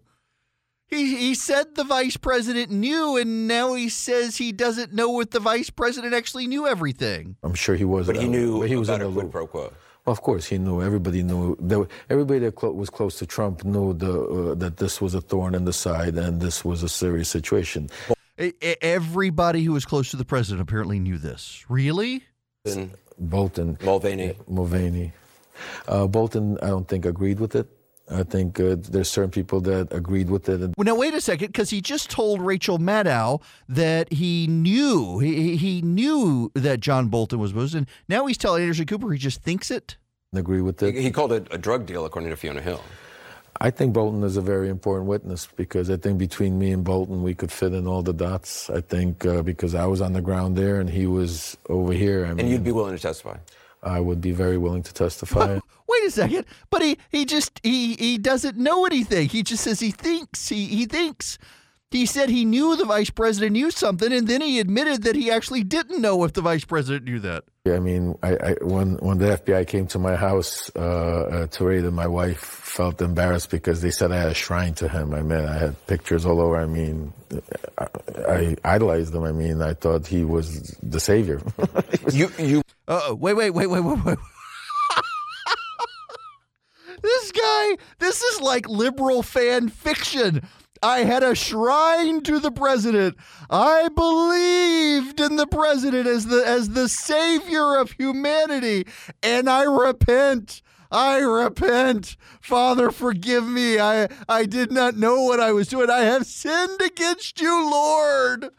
[0.87, 5.31] He he said the vice president knew, and now he says he doesn't know what
[5.31, 7.35] the vice president actually knew everything.
[7.41, 8.05] I'm sure he was.
[8.05, 9.31] But he knew but he was about in a the quid loop.
[9.31, 9.73] pro quo.
[10.05, 10.83] Well, of course, he knew.
[10.83, 11.55] Everybody knew.
[11.59, 14.11] That, everybody that clo- was close to Trump knew the,
[14.51, 17.89] uh, that this was a thorn in the side and this was a serious situation.
[18.07, 21.65] E- e- Everybody who was close to the president apparently knew this.
[21.69, 22.23] Really?
[22.65, 24.35] And Bolton, Mulvaney.
[24.47, 25.13] Mulvaney,
[25.87, 27.67] uh, Bolton, I don't think agreed with it.
[28.11, 30.59] I think uh, there's certain people that agreed with it.
[30.77, 35.33] Well, now wait a second, because he just told Rachel Maddow that he knew he
[35.33, 37.79] he- he knew that John Bolton was Muslim.
[37.79, 39.97] and now he's telling Anderson Cooper he just thinks it.
[40.33, 40.93] Agree with it.
[40.95, 42.81] He called it a drug deal, according to Fiona Hill.
[43.61, 47.23] I think Bolton is a very important witness because I think between me and Bolton,
[47.23, 48.69] we could fit in all the dots.
[48.69, 52.25] I think uh, because I was on the ground there and he was over here.
[52.25, 53.37] I mean, And you'd be willing to testify.
[53.81, 55.59] I would be very willing to testify.
[55.87, 59.29] Wait a second, but he he just he he doesn't know anything.
[59.29, 60.49] He just says he thinks.
[60.49, 61.37] He he thinks.
[61.95, 65.31] He said he knew the vice president knew something, and then he admitted that he
[65.31, 67.45] actually didn't know if the vice president knew that.
[67.63, 71.47] Yeah, I mean, I, I, when when the FBI came to my house uh, uh,
[71.47, 74.89] to raid, it, my wife felt embarrassed because they said I had a shrine to
[74.89, 75.13] him.
[75.13, 76.57] I mean, I had pictures all over.
[76.57, 77.13] I mean,
[77.77, 77.87] I,
[78.27, 79.23] I idolized him.
[79.23, 81.41] I mean, I thought he was the savior.
[82.11, 84.17] You you Uh oh, wait, wait, wait, wait, wait, wait.
[87.01, 90.45] this guy, this is like liberal fan fiction.
[90.83, 93.15] I had a shrine to the president.
[93.49, 98.85] I believed in the president as the as the savior of humanity,
[99.23, 100.61] and I repent.
[100.91, 102.15] I repent.
[102.41, 103.79] Father, forgive me.
[103.79, 105.89] I I did not know what I was doing.
[105.89, 108.49] I have sinned against you, Lord.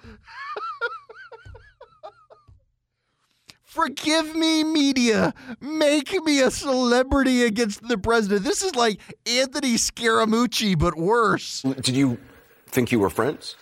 [3.76, 5.34] Forgive me, media.
[5.60, 8.42] Make me a celebrity against the president.
[8.42, 11.60] This is like Anthony Scaramucci, but worse.
[11.60, 12.16] did you
[12.68, 13.54] think you were friends?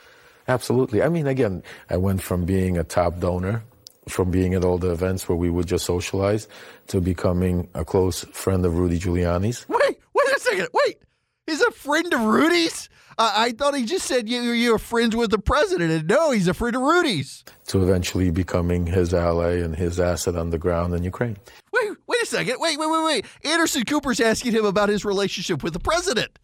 [0.47, 1.03] Absolutely.
[1.03, 3.65] I mean, again, I went from being a top donor,
[4.09, 6.47] from being at all the events where we would just socialize,
[6.87, 9.67] to becoming a close friend of Rudy Giuliani's.
[9.69, 10.69] Wait, wait a second.
[10.87, 10.99] Wait.
[11.47, 12.89] He's a friend of Rudy's?
[13.17, 15.93] Uh, I thought he just said you, you're friends with the president.
[15.93, 17.45] And no, he's a friend of Rudy's.
[17.69, 21.37] to eventually becoming his ally and his asset on the ground in Ukraine.
[21.73, 22.57] Wait, wait a second.
[22.59, 23.27] Wait, wait, wait, wait.
[23.45, 26.39] Anderson Cooper's asking him about his relationship with the president.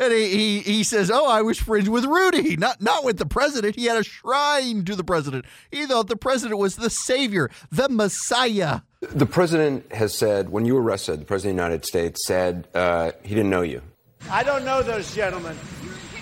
[0.00, 3.26] And he, he, he says, Oh, I was friends with Rudy, not not with the
[3.26, 3.74] president.
[3.74, 5.44] He had a shrine to the president.
[5.72, 8.80] He thought the president was the savior, the Messiah.
[9.00, 12.68] The president has said, when you were arrested, the president of the United States said
[12.74, 13.82] uh, he didn't know you.
[14.30, 15.56] I don't know those gentlemen.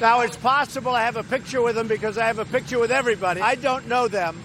[0.01, 2.91] Now, it's possible I have a picture with them because I have a picture with
[2.91, 3.41] everybody.
[3.41, 4.39] I don't know them.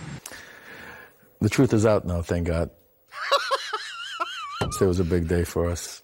[1.42, 2.70] The truth is out now, thank God.
[4.82, 6.02] it was a big day for us.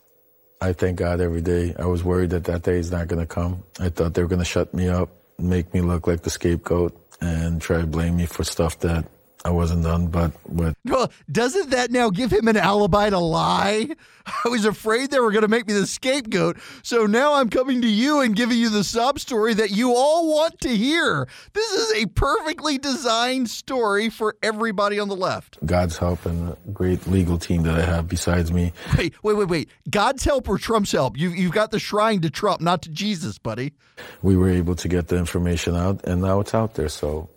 [0.59, 1.75] I thank God every day.
[1.77, 3.63] I was worried that that day is not going to come.
[3.79, 6.99] I thought they were going to shut me up, make me look like the scapegoat,
[7.21, 9.05] and try to blame me for stuff that
[9.45, 10.07] I wasn't done.
[10.07, 13.89] But but Well, doesn't that now give him an alibi to lie?
[14.45, 16.57] I was afraid they were going to make me the scapegoat.
[16.83, 20.33] So now I'm coming to you and giving you the sob story that you all
[20.33, 21.27] want to hear.
[21.53, 25.65] This is a perfectly designed story for everybody on the left.
[25.65, 28.73] God's help and a great legal team that I have besides me.
[28.97, 29.69] Wait, wait, wait, wait.
[29.89, 31.17] God's help or Trump's help?
[31.17, 33.73] You, you've got the shrine to Trump, not to Jesus, buddy.
[34.21, 36.89] We were able to get the information out, and now it's out there.
[36.89, 37.29] So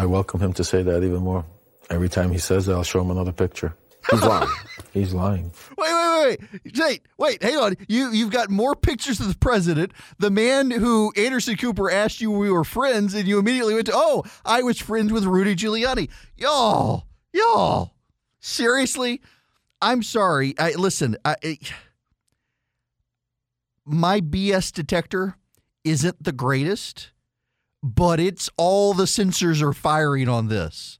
[0.00, 1.44] I welcome him to say that even more.
[1.90, 3.74] Every time he says that, I'll show him another picture.
[4.10, 4.48] He's lying.
[4.94, 5.52] He's lying.
[5.76, 6.74] Wait, wait, wait, wait.
[6.78, 7.74] Wait, wait, hang on.
[7.86, 12.30] You you've got more pictures of the president, the man who Anderson Cooper asked you
[12.30, 16.08] we were friends, and you immediately went to, oh, I was friends with Rudy Giuliani.
[16.34, 17.92] Y'all, y'all.
[18.40, 19.20] Seriously?
[19.82, 20.58] I'm sorry.
[20.58, 21.18] I listen.
[21.26, 21.58] I, I,
[23.84, 25.36] my BS detector
[25.84, 27.10] isn't the greatest,
[27.82, 30.98] but it's all the sensors are firing on this.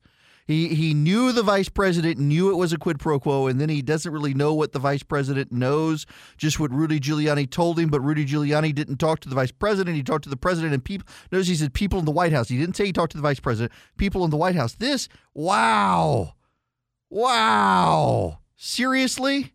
[0.51, 3.68] He he knew the vice president knew it was a quid pro quo, and then
[3.68, 6.07] he doesn't really know what the vice president knows,
[6.37, 7.89] just what Rudy Giuliani told him.
[7.89, 10.85] But Rudy Giuliani didn't talk to the vice president; he talked to the president and
[10.85, 11.07] people.
[11.31, 12.49] Notice he said people in the White House.
[12.49, 13.70] He didn't say he talked to the vice president.
[13.97, 14.74] People in the White House.
[14.74, 16.35] This wow,
[17.11, 19.53] wow, seriously.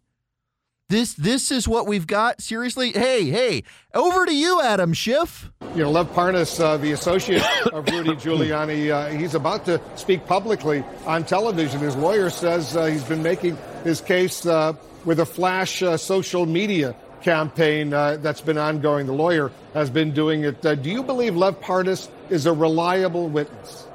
[0.88, 2.42] This this is what we've got.
[2.42, 3.64] Seriously, hey hey,
[3.96, 5.50] over to you, Adam Schiff.
[5.74, 7.42] You know, Lev Parnas, uh, the associate
[7.74, 11.80] of Rudy Giuliani, uh, he's about to speak publicly on television.
[11.80, 14.74] His lawyer says uh, he's been making his case uh,
[15.06, 19.08] with a flash uh, social media campaign uh, that's been ongoing.
[19.08, 20.62] The lawyer has been doing it.
[20.62, 23.88] do you believe Lev Parnas is a reliable witness?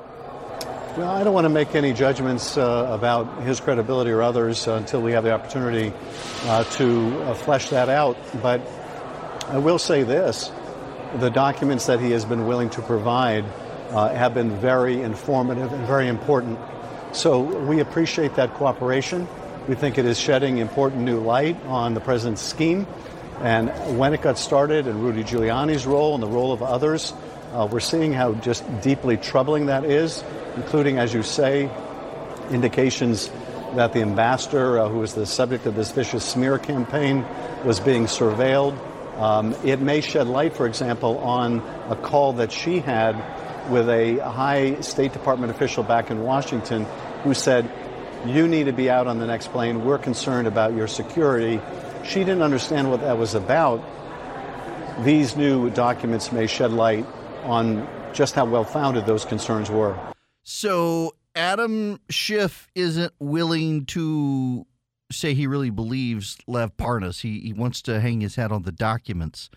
[0.97, 4.75] Well, I don't want to make any judgments uh, about his credibility or others uh,
[4.75, 5.93] until we have the opportunity
[6.47, 8.17] uh, to uh, flesh that out.
[8.43, 8.61] But
[9.47, 10.51] I will say this
[11.19, 13.45] the documents that he has been willing to provide
[13.91, 16.59] uh, have been very informative and very important.
[17.13, 19.29] So we appreciate that cooperation.
[19.69, 22.89] We think it is shedding important new light on the president's scheme
[23.41, 27.15] and when it got started and Rudy Giuliani's role and the role of others.
[27.53, 30.23] Uh, we're seeing how just deeply troubling that is
[30.57, 31.71] including, as you say,
[32.51, 33.31] indications
[33.75, 37.25] that the ambassador, uh, who was the subject of this vicious smear campaign,
[37.65, 38.77] was being surveilled.
[39.17, 43.17] Um, it may shed light, for example, on a call that she had
[43.71, 46.87] with a high State Department official back in Washington
[47.23, 47.71] who said,
[48.27, 49.85] You need to be out on the next plane.
[49.85, 51.61] We're concerned about your security.
[52.03, 53.85] She didn't understand what that was about.
[55.05, 57.07] These new documents may shed light
[57.45, 59.99] on just how well founded those concerns were.
[60.43, 64.67] So Adam Schiff isn't willing to
[65.13, 67.21] say he really believes Lev Parnas.
[67.21, 69.51] He, he wants to hang his hat on the documents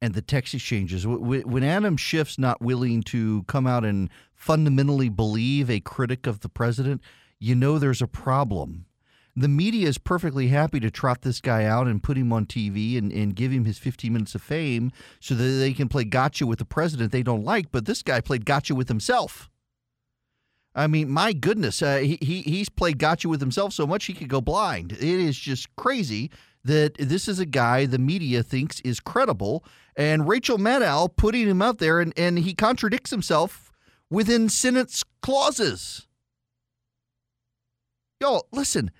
[0.00, 1.06] and the text exchanges.
[1.06, 6.48] When Adam Schiff's not willing to come out and fundamentally believe a critic of the
[6.48, 7.02] president,
[7.38, 8.86] you know there's a problem.
[9.34, 12.98] The media is perfectly happy to trot this guy out and put him on TV
[12.98, 16.46] and, and give him his 15 minutes of fame so that they can play gotcha
[16.46, 17.72] with the president they don't like.
[17.72, 19.48] But this guy played gotcha with himself.
[20.74, 24.14] I mean, my goodness, uh, he, he he's played gotcha with himself so much he
[24.14, 24.92] could go blind.
[24.92, 26.30] It is just crazy
[26.64, 29.64] that this is a guy the media thinks is credible,
[29.96, 33.70] and Rachel Maddow putting him out there, and, and he contradicts himself
[34.08, 36.06] within sentence clauses.
[38.20, 38.92] Y'all, listen,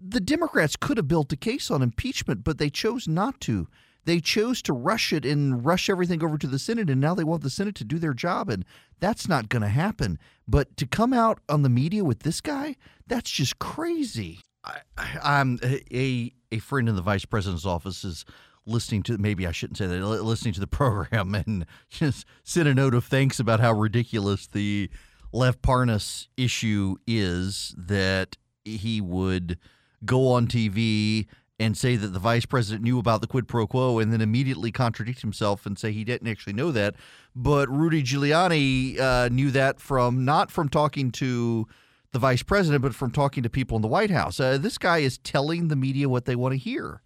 [0.00, 3.68] the Democrats could have built a case on impeachment, but they chose not to.
[4.04, 7.24] They chose to rush it and rush everything over to the Senate, and now they
[7.24, 8.64] want the Senate to do their job, and
[9.00, 10.18] that's not going to happen.
[10.46, 12.76] But to come out on the media with this guy,
[13.06, 14.40] that's just crazy.
[14.64, 18.24] I, am uh, a a friend in the vice president's office is
[18.66, 22.74] listening to maybe I shouldn't say that listening to the program and just sent a
[22.74, 24.90] note of thanks about how ridiculous the
[25.32, 29.58] Lev Parnas issue is that he would
[30.04, 31.26] go on TV
[31.60, 34.70] and say that the vice president knew about the quid pro quo and then immediately
[34.70, 36.94] contradict himself and say he didn't actually know that.
[37.34, 41.66] But Rudy Giuliani uh, knew that from not from talking to
[42.12, 44.40] the vice president, but from talking to people in the White House.
[44.40, 47.02] Uh, this guy is telling the media what they want to hear.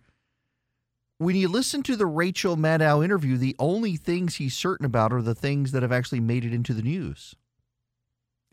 [1.19, 5.23] When you listen to the Rachel Maddow interview, the only things he's certain about are
[5.23, 7.37] the things that have actually made it into the news.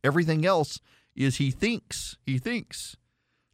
[0.04, 0.80] Everything else
[1.16, 2.18] is he thinks.
[2.26, 2.96] He thinks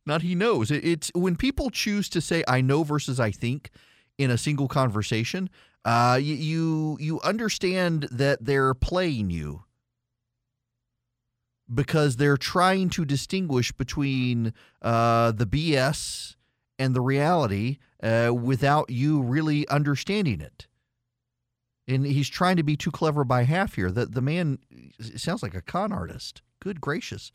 [0.06, 0.72] not he knows.
[0.72, 3.72] It's when people choose to say I know versus I think
[4.18, 5.50] in a single conversation,
[5.84, 9.64] uh, you, you understand that they're playing you
[11.74, 16.36] because they're trying to distinguish between uh, the BS
[16.78, 20.68] and the reality uh, without you really understanding it.
[21.88, 23.92] And he's trying to be too clever by half here.
[23.92, 24.58] The the man
[25.00, 26.42] sounds like a con artist.
[26.60, 27.32] Good gracious.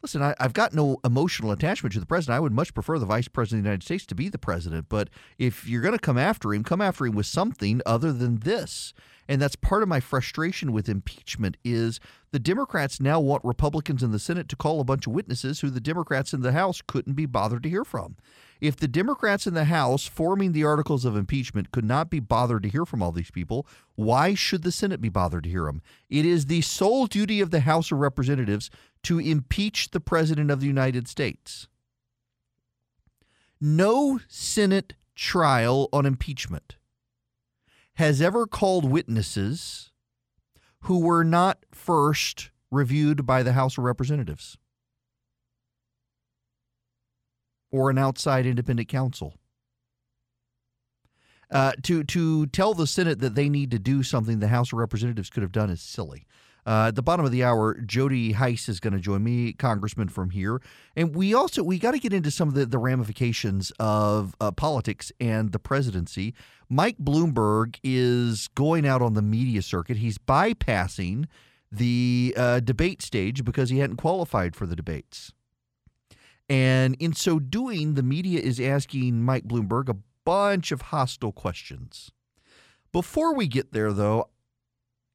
[0.00, 2.36] Listen, I, have got no emotional attachment to the president.
[2.36, 4.86] I would much prefer the vice president of the United States to be the president.
[4.88, 8.38] But if you're going to come after him, come after him with something other than
[8.40, 8.94] this.
[9.28, 12.00] And that's part of my frustration with impeachment is
[12.30, 15.68] the Democrats now want Republicans in the Senate to call a bunch of witnesses who
[15.68, 18.16] the Democrats in the House couldn't be bothered to hear from.
[18.60, 22.62] If the Democrats in the House forming the articles of impeachment could not be bothered
[22.62, 23.66] to hear from all these people,
[23.96, 25.82] why should the Senate be bothered to hear them?
[26.08, 28.70] It is the sole duty of the House of Representatives
[29.02, 31.68] to impeach the President of the United States.
[33.60, 36.77] No Senate trial on impeachment
[37.98, 39.92] has ever called witnesses
[40.82, 44.56] who were not first reviewed by the House of Representatives.
[47.70, 49.34] or an outside independent counsel.
[51.50, 54.78] Uh, to to tell the Senate that they need to do something the House of
[54.78, 56.26] Representatives could have done is silly.
[56.68, 60.08] Uh, at the bottom of the hour, Jody Hice is going to join me, Congressman
[60.08, 60.60] from here,
[60.94, 64.50] and we also we got to get into some of the, the ramifications of uh,
[64.50, 66.34] politics and the presidency.
[66.68, 69.96] Mike Bloomberg is going out on the media circuit.
[69.96, 71.24] He's bypassing
[71.72, 75.32] the uh, debate stage because he hadn't qualified for the debates.
[76.50, 79.96] And in so doing, the media is asking Mike Bloomberg a
[80.26, 82.10] bunch of hostile questions.
[82.92, 84.28] Before we get there, though,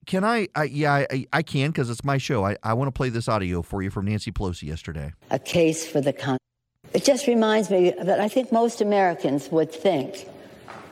[0.06, 0.48] can I?
[0.56, 2.46] I yeah, I, I can because it's my show.
[2.46, 5.14] I, I want to play this audio for you from Nancy Pelosi yesterday.
[5.32, 6.38] A case for the con.
[6.94, 10.28] It just reminds me that I think most Americans would think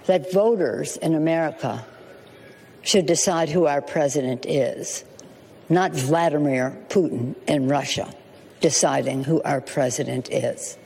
[0.05, 1.85] that voters in America
[2.81, 5.03] should decide who our president is,
[5.69, 8.11] not Vladimir Putin in Russia
[8.61, 10.77] deciding who our president is.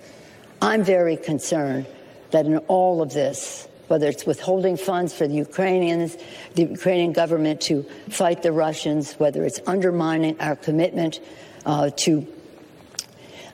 [0.61, 1.85] I'm very concerned
[2.31, 6.17] that in all of this, whether it's withholding funds for the Ukrainians,
[6.55, 11.19] the Ukrainian government to fight the Russians, whether it's undermining our commitment
[11.65, 12.27] uh, to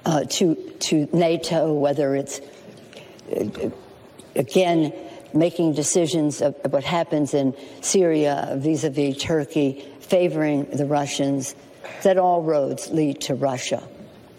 [0.05, 2.41] uh, to to NATO, whether it's
[3.35, 3.69] uh,
[4.35, 4.93] again
[5.33, 11.55] making decisions of what happens in Syria vis-a-vis Turkey, favoring the Russians,
[12.03, 13.81] that all roads lead to Russia.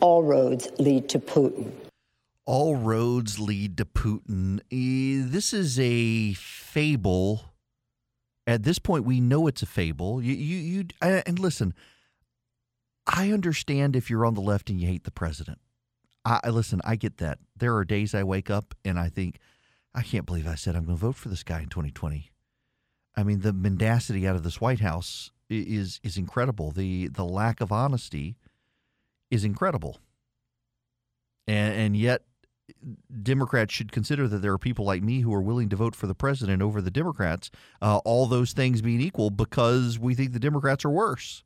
[0.01, 1.73] All roads lead to Putin
[2.45, 4.61] all roads lead to Putin.
[4.71, 7.53] Eh, this is a fable.
[8.47, 10.23] At this point, we know it's a fable.
[10.23, 11.75] You, you, you, and listen.
[13.07, 15.59] I understand if you're on the left and you hate the president.
[16.25, 16.81] I listen.
[16.85, 17.39] I get that.
[17.57, 19.39] There are days I wake up and I think,
[19.93, 22.31] I can't believe I said I'm going to vote for this guy in 2020.
[23.17, 26.71] I mean, the mendacity out of this White House is is incredible.
[26.71, 28.37] The the lack of honesty
[29.31, 29.99] is incredible.
[31.47, 32.23] And, and yet
[33.23, 36.07] Democrats should consider that there are people like me who are willing to vote for
[36.07, 37.51] the president over the Democrats,
[37.81, 41.45] uh, all those things being equal, because we think the Democrats are worse.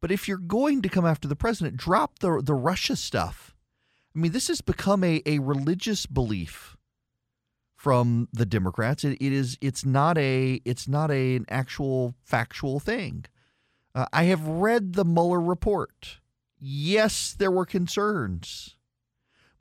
[0.00, 3.54] But if you're going to come after the president, drop the, the Russia stuff.
[4.14, 6.76] I mean, this has become a, a religious belief
[7.76, 9.04] from the Democrats.
[9.04, 13.24] It, it is it's not a it's not a, an actual factual thing.
[13.94, 16.18] Uh, I have read the Mueller report.
[16.58, 18.76] Yes, there were concerns.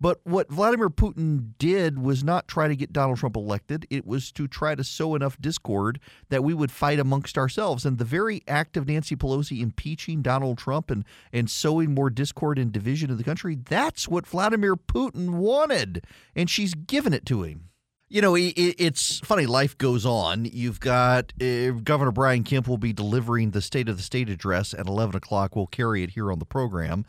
[0.01, 3.85] But what Vladimir Putin did was not try to get Donald Trump elected.
[3.89, 7.85] It was to try to sow enough discord that we would fight amongst ourselves.
[7.85, 12.57] And the very act of Nancy Pelosi impeaching Donald Trump and, and sowing more discord
[12.57, 16.05] and division in the country, that's what Vladimir Putin wanted.
[16.33, 17.65] And she's given it to him.
[18.11, 19.45] You know, it's funny.
[19.45, 20.45] Life goes on.
[20.45, 24.73] You've got uh, Governor Brian Kemp will be delivering the State of the State address
[24.73, 25.55] at 11 o'clock.
[25.55, 27.05] We'll carry it here on the program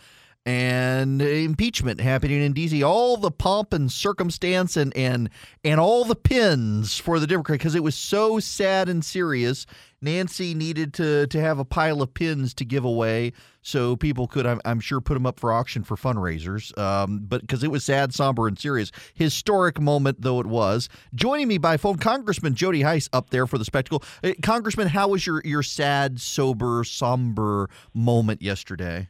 [0.46, 2.82] and impeachment happening in D.C.
[2.82, 5.28] All the pomp and circumstance and and
[5.64, 9.66] and all the pins for the Democrat because it was so sad and serious.
[10.00, 13.32] Nancy needed to to have a pile of pins to give away
[13.62, 16.76] so people could, I'm, I'm sure, put them up for auction for fundraisers.
[16.78, 20.88] Um, but because it was sad, somber, and serious, historic moment though it was.
[21.14, 24.02] Joining me by phone, Congressman Jody Hice up there for the spectacle.
[24.24, 29.08] Uh, Congressman, how was your your sad, sober, somber moment yesterday?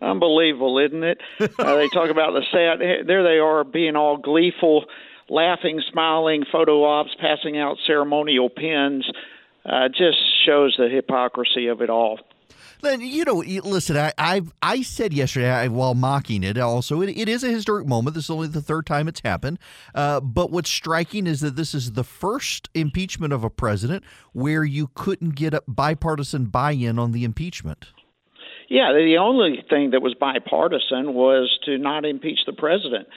[0.00, 1.20] Unbelievable, isn't it?
[1.40, 3.06] uh, they talk about the set.
[3.06, 4.86] There they are, being all gleeful,
[5.28, 9.08] laughing, smiling, photo ops, passing out ceremonial pins.
[9.64, 12.18] Uh, just shows the hypocrisy of it all.
[12.82, 13.96] Then you know, listen.
[13.96, 17.86] I I, I said yesterday, I, while mocking it, also it, it is a historic
[17.86, 18.14] moment.
[18.14, 19.58] This is only the third time it's happened.
[19.94, 24.64] Uh, but what's striking is that this is the first impeachment of a president where
[24.64, 27.88] you couldn't get a bipartisan buy-in on the impeachment.
[28.70, 33.08] Yeah, the only thing that was bipartisan was to not impeach the president.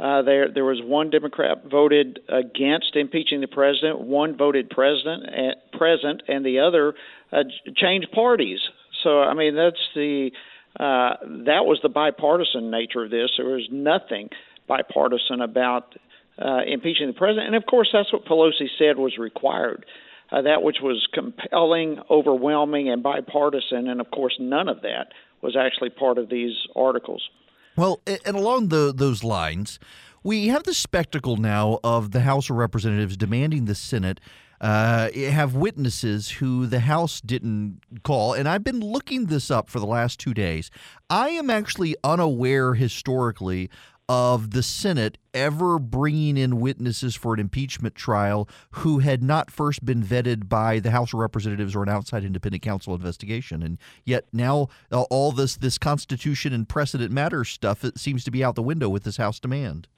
[0.00, 5.52] Uh, there, there was one Democrat voted against impeaching the president, one voted president and,
[5.52, 6.94] eh, present, and the other
[7.32, 7.44] uh,
[7.76, 8.58] changed parties.
[9.04, 10.32] So, I mean, that's the
[10.78, 13.30] uh, that was the bipartisan nature of this.
[13.38, 14.28] There was nothing
[14.68, 15.94] bipartisan about
[16.36, 20.62] uh, impeaching the president, and of course, that's what Pelosi said was required uh, that
[20.62, 23.88] which was compelling, overwhelming, and bipartisan.
[23.88, 25.08] And of course, none of that
[25.42, 27.28] was actually part of these articles.
[27.76, 29.78] Well, and along the, those lines,
[30.22, 34.18] we have the spectacle now of the House of Representatives demanding the Senate
[34.60, 38.32] uh, have witnesses who the House didn't call.
[38.32, 40.70] And I've been looking this up for the last two days.
[41.10, 43.70] I am actually unaware historically
[44.08, 49.84] of the Senate ever bringing in witnesses for an impeachment trial who had not first
[49.84, 53.62] been vetted by the House of Representatives or an outside independent counsel investigation.
[53.62, 58.30] And yet now uh, all this this Constitution and precedent matters stuff it seems to
[58.30, 59.88] be out the window with this House demand.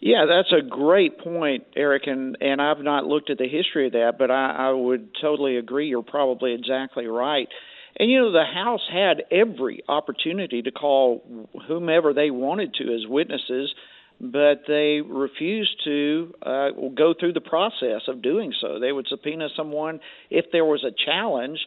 [0.00, 3.92] Yeah, that's a great point, Erick, and, and I've not looked at the history of
[3.92, 5.88] that, but I, I would totally agree.
[5.88, 7.48] You're probably exactly right.
[7.96, 11.22] And you know, the House had every opportunity to call
[11.68, 13.72] whomever they wanted to as witnesses,
[14.20, 18.80] but they refused to uh, go through the process of doing so.
[18.80, 21.58] They would subpoena someone if there was a challenge.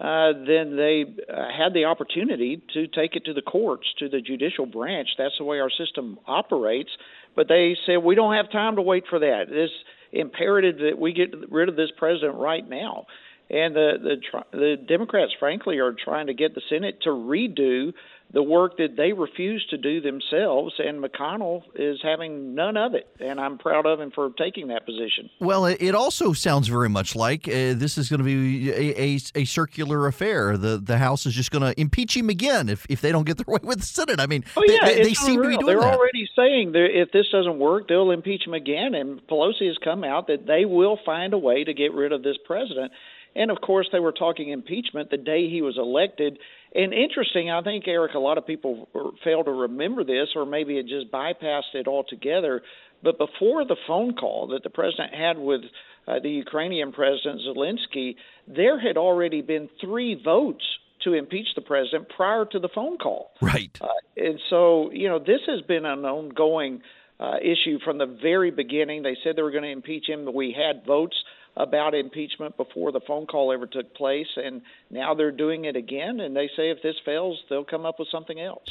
[0.00, 4.20] Uh, then they uh, had the opportunity to take it to the courts, to the
[4.20, 5.08] judicial branch.
[5.16, 6.90] That's the way our system operates.
[7.34, 9.44] But they said we don't have time to wait for that.
[9.48, 9.72] It's
[10.12, 13.06] imperative that we get rid of this president right now
[13.52, 17.92] and the the the Democrats, frankly, are trying to get the Senate to redo
[18.32, 23.06] the work that they refuse to do themselves, and McConnell is having none of it.
[23.20, 25.28] And I'm proud of him for taking that position.
[25.38, 29.18] Well, it also sounds very much like uh, this is going to be a, a,
[29.42, 30.56] a, circular affair.
[30.56, 33.36] The the House is just going to impeach him again if, if they don't get
[33.36, 34.18] their way with the Senate.
[34.18, 35.94] I mean, oh, yeah, they, they seem to be doing They're that.
[35.94, 38.94] already saying that if this doesn't work, they'll impeach him again.
[38.94, 42.22] And Pelosi has come out that they will find a way to get rid of
[42.22, 42.92] this president.
[43.34, 46.38] And of course, they were talking impeachment the day he was elected.
[46.74, 48.88] And interesting, I think, Erick, a lot of people
[49.24, 52.62] fail to remember this, or maybe it just bypassed it altogether.
[53.02, 55.62] But before the phone call that the president had with
[56.06, 58.16] uh, the Ukrainian president Zelensky,
[58.46, 60.64] there had already been three votes
[61.04, 63.32] to impeach the president prior to the phone call.
[63.40, 63.76] Right.
[63.80, 66.82] Uh, and so, you know, this has been an ongoing
[67.18, 69.02] uh, issue from the very beginning.
[69.02, 71.16] They said they were going to impeach him, but we had votes
[71.56, 76.20] about impeachment before the phone call ever took place, and now they're doing it again.
[76.20, 78.68] And they say if this fails, they'll come up with something else.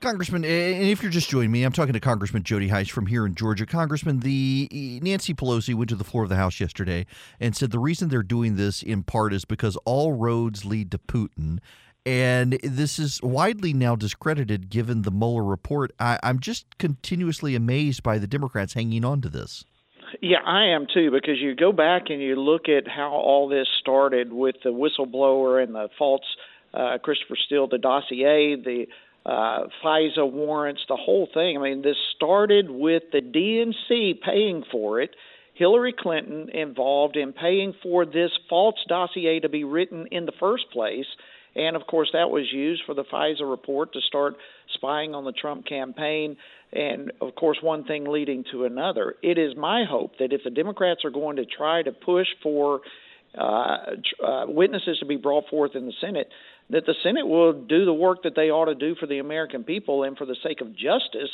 [0.00, 3.24] Congressman, and if you're just joining me, I'm talking to Congressman Jody Hice from here
[3.24, 3.64] in Georgia.
[3.64, 4.68] Congressman, the
[5.02, 7.06] Nancy Pelosi went to the floor of the House yesterday
[7.40, 10.98] and said the reason they're doing this in part is because all roads lead to
[10.98, 11.58] Putin.
[12.04, 15.92] And this is widely now discredited given the Mueller report.
[15.98, 19.64] I, I'm just continuously amazed by the Democrats hanging on to this.
[20.20, 23.66] Yeah, I am too, because you go back and you look at how all this
[23.80, 26.22] started with the whistleblower and the false
[26.72, 28.86] uh, Christopher Steele, the dossier, the
[29.26, 31.56] uh, FISA warrants, the whole thing.
[31.56, 35.10] I mean, this started with the DNC paying for it.
[35.54, 40.64] Hillary Clinton involved in paying for this false dossier to be written in the first
[40.72, 41.06] place.
[41.56, 44.34] And of course, that was used for the FISA report to start
[44.74, 46.36] spying on the Trump campaign
[46.74, 49.14] and of course one thing leading to another.
[49.22, 52.80] It is my hope that if the Democrats are going to try to push for
[53.38, 53.76] uh,
[54.24, 56.28] uh, witnesses to be brought forth in the Senate,
[56.70, 59.64] that the Senate will do the work that they ought to do for the American
[59.64, 61.30] people and for the sake of justice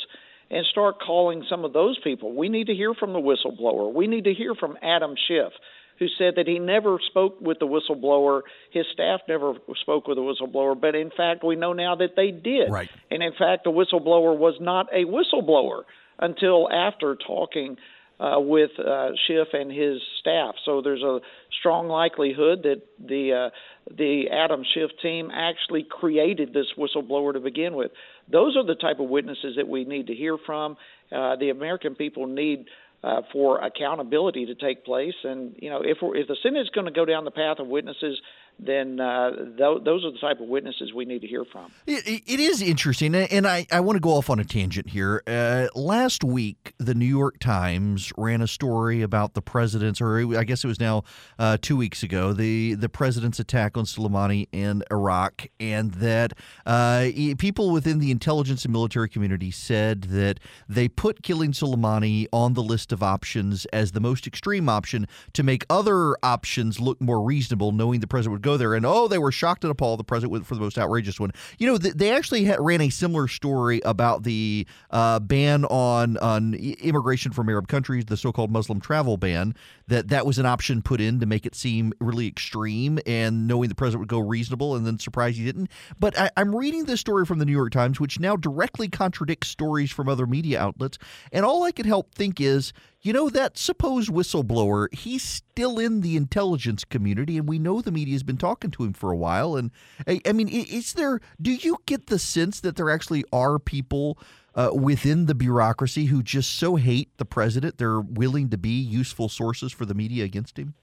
[0.49, 2.35] and start calling some of those people.
[2.35, 3.93] We need to hear from the whistleblower.
[3.93, 5.53] We need to hear from Adam Schiff
[6.01, 8.41] who said that he never spoke with the whistleblower.
[8.71, 12.31] His staff never spoke with the whistleblower, but in fact, we know now that they
[12.31, 12.71] did.
[12.71, 12.89] Right.
[13.11, 15.83] And in fact, the whistleblower was not a whistleblower
[16.17, 17.77] until after talking
[18.19, 20.55] uh, with uh, Schiff and his staff.
[20.65, 21.19] So there's a
[21.59, 27.75] strong likelihood that the uh, the Adam Schiff team actually created this whistleblower to begin
[27.75, 27.91] with.
[28.31, 30.77] Those are the type of witnesses that we need to hear from.
[31.11, 32.65] Uh, the American people need
[33.03, 35.15] uh, for accountability to take place.
[35.23, 37.67] And you know, if if the Senate is going to go down the path of
[37.67, 38.19] witnesses
[38.59, 41.71] then uh, th- those are the type of witnesses we need to hear from.
[41.87, 45.23] it, it is interesting, and I, I want to go off on a tangent here.
[45.25, 50.43] Uh, last week, the New York Times ran a story about the president's, or I
[50.43, 51.03] guess it was now
[51.39, 56.33] uh, two weeks ago, the, the president's attack on Soleimani in Iraq, and that
[56.65, 57.07] uh,
[57.39, 60.39] people within the intelligence and military community said that
[60.69, 65.43] they put killing Soleimani on the list of options as the most extreme option to
[65.43, 69.19] make other options look more reasonable, knowing the president would go there, and oh, they
[69.19, 69.99] were shocked and appalled.
[69.99, 71.31] The president for the most outrageous one.
[71.57, 77.31] You know, they actually ran a similar story about the uh, ban on on immigration
[77.31, 79.53] from Arab countries, the so-called Muslim travel ban.
[79.87, 83.69] That that was an option put in to make it seem really extreme, and knowing
[83.69, 85.69] the president would go reasonable, and then surprise he didn't.
[85.99, 89.49] But I, I'm reading this story from the New York Times, which now directly contradicts
[89.49, 90.97] stories from other media outlets,
[91.31, 96.01] and all I can help think is you know, that supposed whistleblower, he's still in
[96.01, 99.17] the intelligence community, and we know the media has been talking to him for a
[99.17, 99.55] while.
[99.55, 99.71] And
[100.07, 104.19] I, I mean, is there, do you get the sense that there actually are people
[104.53, 109.29] uh, within the bureaucracy who just so hate the president they're willing to be useful
[109.29, 110.75] sources for the media against him?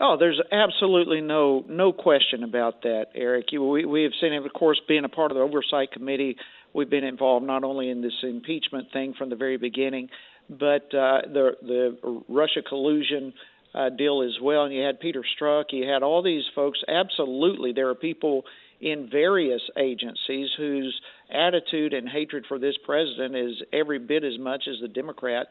[0.00, 3.46] Oh, there's absolutely no no question about that, Erick.
[3.52, 6.36] We we have seen him, of course, being a part of the oversight committee.
[6.72, 10.08] We've been involved not only in this impeachment thing from the very beginning,
[10.48, 13.32] but uh, the the Russia collusion
[13.74, 14.64] uh, deal as well.
[14.64, 16.80] And you had Peter Strzok, you had all these folks.
[16.86, 18.44] Absolutely, there are people
[18.80, 21.00] in various agencies whose
[21.32, 25.46] attitude and hatred for this president is every bit as much as the Democrat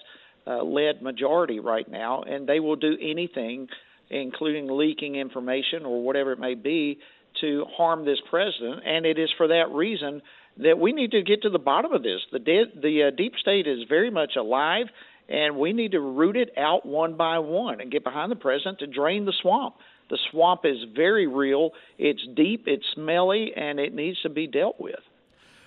[0.45, 3.67] uh, led majority right now, and they will do anything
[4.09, 6.99] including leaking information or whatever it may be,
[7.41, 8.81] to harm this president.
[8.85, 10.21] And it is for that reason
[10.57, 12.21] that we need to get to the bottom of this.
[12.31, 14.87] The de- the uh, deep state is very much alive,
[15.27, 18.79] and we need to root it out one by one and get behind the president
[18.79, 19.75] to drain the swamp.
[20.09, 21.71] The swamp is very real.
[21.97, 24.99] It's deep, it's smelly, and it needs to be dealt with.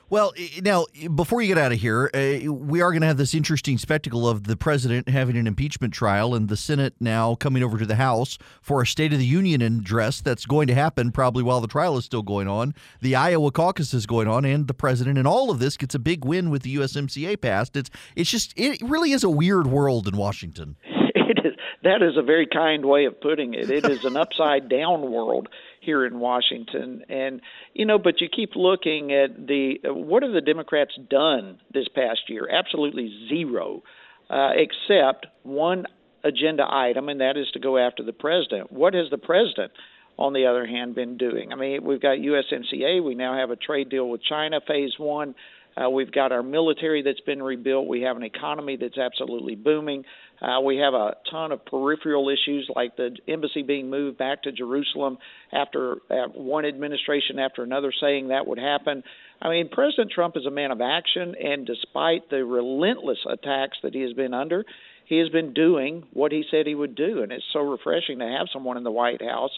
[0.09, 3.35] Well, now, before you get out of here, uh, we are going to have this
[3.35, 7.77] interesting spectacle of the president having an impeachment trial and the Senate now coming over
[7.77, 11.43] to the House for a State of the Union address that's going to happen probably
[11.43, 12.73] while the trial is still going on.
[13.01, 15.99] The Iowa caucus is going on, and the president, and all of this gets a
[15.99, 17.77] big win with the USMCA passed.
[17.77, 20.77] It's, it's just, it really is a weird world in Washington.
[21.29, 21.55] It is.
[21.83, 23.69] That is a very kind way of putting it.
[23.71, 25.49] It is an upside down world
[25.87, 27.05] here in Washington.
[27.09, 27.41] And
[27.73, 32.21] you know, but you keep looking at the what have the Democrats done this past
[32.29, 32.49] year?
[32.51, 33.83] Absolutely zero,
[34.29, 35.87] uh, except one
[36.25, 38.71] agenda item, and that is to go after the president.
[38.71, 39.73] What has the president?
[40.19, 41.53] on the other hand, been doing.
[41.53, 43.05] I mean, we've got USMCA.
[43.05, 45.35] We now have a trade deal with China, phase one.
[45.77, 47.87] Uh, we've got our military that's been rebuilt.
[47.87, 50.05] We have an economy that's absolutely booming.
[50.41, 54.53] Uh, we have a ton of peripheral issues like the embassy being moved back to
[54.53, 55.19] Jerusalem
[55.53, 59.03] after uh, one administration after another saying that would happen.
[59.41, 63.95] I mean, President Trump is a man of action, and despite the relentless attacks that
[63.95, 64.65] he has been under,
[65.07, 67.23] he has been doing what he said he would do.
[67.23, 69.53] And it's so refreshing to have someone in the White House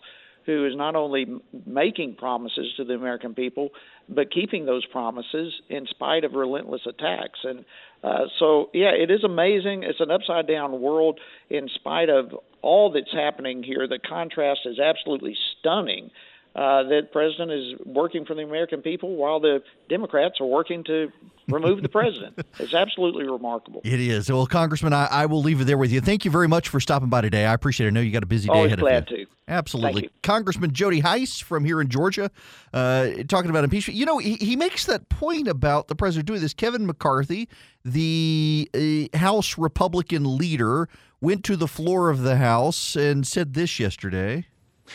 [0.49, 1.27] who is not only
[1.67, 3.69] making promises to the American people,
[4.09, 7.41] but keeping those promises in spite of relentless attacks.
[7.45, 7.67] And
[8.03, 9.83] uh, so, yeah, it is amazing.
[9.83, 11.21] It's an upside down world
[11.51, 13.87] in spite of all that's happening here.
[13.87, 16.11] The contrast is absolutely stunning.
[16.59, 21.09] Uh, that president is working for the American people while the Democrats are working to
[21.47, 22.37] remove the president.
[22.59, 23.81] It's absolutely remarkable.
[23.85, 24.29] It is.
[24.29, 26.01] Well, Congressman, I, I, will leave it there with you.
[26.01, 27.47] Thank you very much for stopping by today.
[27.47, 27.91] I appreciate it.
[27.91, 29.27] I know you got a busy day Always ahead glad of you.
[29.27, 29.31] to.
[29.47, 30.11] Absolutely.
[30.25, 32.29] Congressman Jody Hice from here in Georgia
[32.75, 33.97] uh, talking about impeachment.
[33.97, 36.55] You know, he, he makes that point about the president doing this.
[36.55, 37.49] Kevin McCarthy,
[37.85, 40.89] the uh, House Republican leader,
[41.21, 44.47] went to the floor of the House and said this yesterday.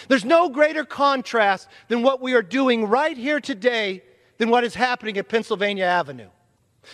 [0.07, 4.03] There's no greater contrast than what we are doing right here today
[4.37, 6.29] than what is happening at Pennsylvania Avenue.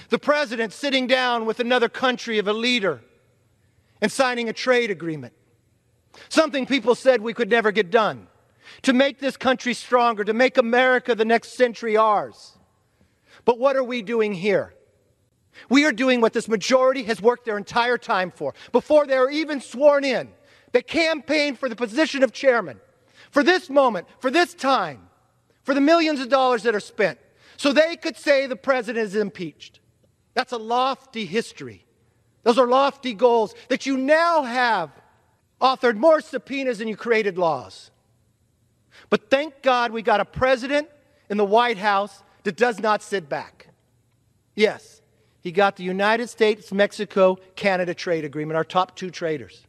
[0.09, 3.01] The president sitting down with another country of a leader
[4.01, 5.33] and signing a trade agreement.
[6.29, 8.27] Something people said we could never get done.
[8.83, 12.57] To make this country stronger, to make America the next century ours.
[13.45, 14.75] But what are we doing here?
[15.69, 18.53] We are doing what this majority has worked their entire time for.
[18.71, 20.29] Before they are even sworn in,
[20.71, 22.79] they campaigned for the position of chairman
[23.31, 25.07] for this moment, for this time,
[25.63, 27.19] for the millions of dollars that are spent,
[27.57, 29.79] so they could say the president is impeached.
[30.33, 31.85] That's a lofty history.
[32.43, 34.91] Those are lofty goals that you now have
[35.61, 37.91] authored more subpoenas than you created laws.
[39.09, 40.87] But thank God we got a president
[41.29, 43.67] in the White House that does not sit back.
[44.55, 45.01] Yes,
[45.41, 49.65] he got the United States, Mexico, Canada trade agreement, our top two traders.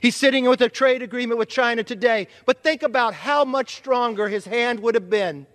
[0.00, 2.28] He's sitting with a trade agreement with China today.
[2.46, 5.46] But think about how much stronger his hand would have been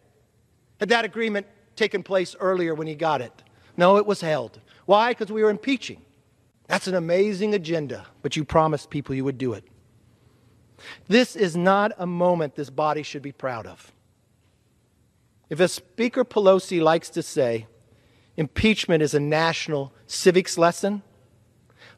[0.80, 3.44] had that agreement taken place earlier when he got it.
[3.78, 4.60] No, it was held.
[4.86, 5.12] Why?
[5.12, 6.02] Because we were impeaching.
[6.68, 9.64] That's an amazing agenda, but you promised people you would do it.
[11.08, 13.92] This is not a moment this body should be proud of.
[15.50, 17.68] If, as Speaker Pelosi likes to say,
[18.38, 21.02] impeachment is a national civics lesson,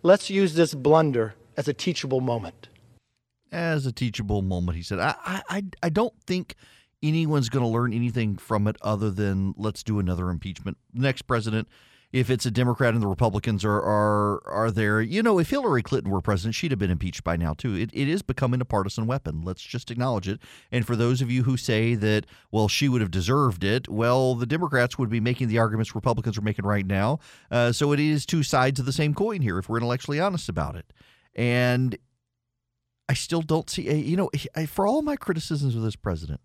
[0.04, 2.70] let's use this blunder as a teachable moment.
[3.52, 5.00] As a teachable moment, he said.
[5.00, 6.56] I, I, I don't think
[7.04, 10.78] anyone's going to learn anything from it other than let's do another impeachment.
[10.94, 11.68] Next president,
[12.14, 15.82] if it's a Democrat and the Republicans are are are there, you know, if Hillary
[15.82, 17.76] Clinton were president, she'd have been impeached by now too.
[17.76, 19.42] It, it is becoming a partisan weapon.
[19.44, 20.40] Let's just acknowledge it.
[20.72, 24.36] And for those of you who say that, well, she would have deserved it, well,
[24.36, 27.20] the Democrats would be making the arguments Republicans are making right now.
[27.50, 30.50] Uh, so it is two sides of the same coin here, if we're intellectually honest
[30.50, 30.92] about it.
[31.36, 31.98] And
[33.10, 34.30] I still don't see, a, you know,
[34.68, 36.42] for all my criticisms of this president,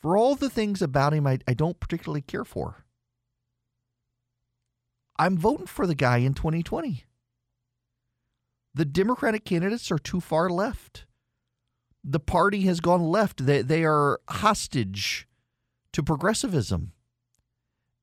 [0.00, 2.84] for all the things about him I, I don't particularly care for,
[5.18, 7.04] I'm voting for the guy in 2020.
[8.74, 11.06] The Democratic candidates are too far left.
[12.04, 13.44] the party has gone left.
[13.44, 15.28] They they are hostage
[15.92, 16.92] to progressivism.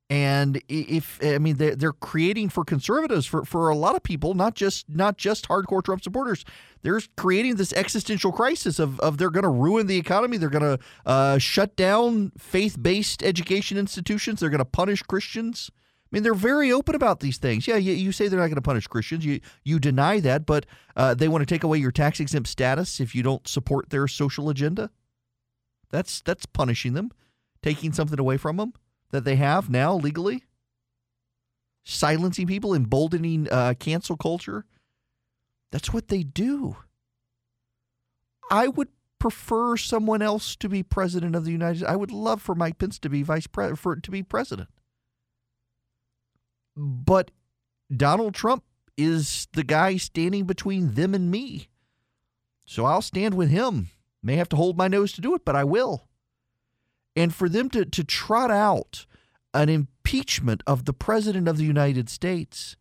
[0.09, 4.55] And if I mean they're, creating for conservatives for, for a lot of people, not
[4.55, 6.45] just not just hardcore Trump supporters,
[6.81, 10.77] they're creating this existential crisis of, of they're going to ruin the economy, they're going
[10.77, 15.69] to uh, shut down faith based education institutions, they're going to punish Christians.
[15.75, 17.67] I mean, they're very open about these things.
[17.67, 19.25] Yeah, you, you say they're not going to punish Christians.
[19.25, 20.65] You you deny that, but
[20.95, 24.07] uh, they want to take away your tax exempt status if you don't support their
[24.07, 24.89] social agenda.
[25.89, 27.11] That's that's punishing them,
[27.61, 28.71] taking something away from them
[29.11, 30.43] that they have now legally,
[31.83, 34.65] silencing people, emboldening uh, cancel culture.
[35.71, 36.77] That's what they do.
[38.49, 38.89] I would
[39.19, 41.91] prefer someone else to be president of the United States.
[41.91, 44.69] I would love for Mike Pence to be vice president, for to be president.
[46.75, 47.31] But
[47.95, 48.63] Donald Trump
[48.97, 51.69] is the guy standing between them and me.
[52.65, 53.89] So I'll stand with him.
[54.21, 56.06] May have to hold my nose to do it, but I will.
[57.17, 59.07] And for them to, to trot out
[59.51, 62.75] an impeachment of the President of the United States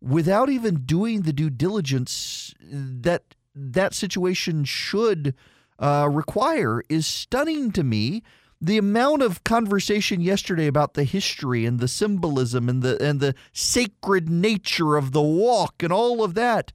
[0.00, 3.22] without even doing the due diligence that
[3.54, 5.34] that situation should
[5.78, 8.24] uh, require is stunning to me.
[8.60, 13.34] The amount of conversation yesterday about the history and the symbolism and the and the
[13.52, 16.72] sacred nature of the walk and all of that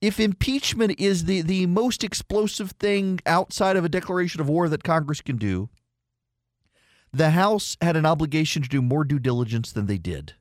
[0.00, 4.82] if impeachment is the the most explosive thing outside of a declaration of war that
[4.82, 5.68] Congress can do
[7.12, 10.34] the house had an obligation to do more due diligence than they did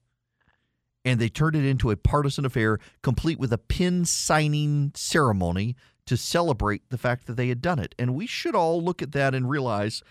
[1.06, 5.76] and they turned it into a partisan affair complete with a pin signing ceremony
[6.06, 9.12] to celebrate the fact that they had done it and we should all look at
[9.12, 10.04] that and realize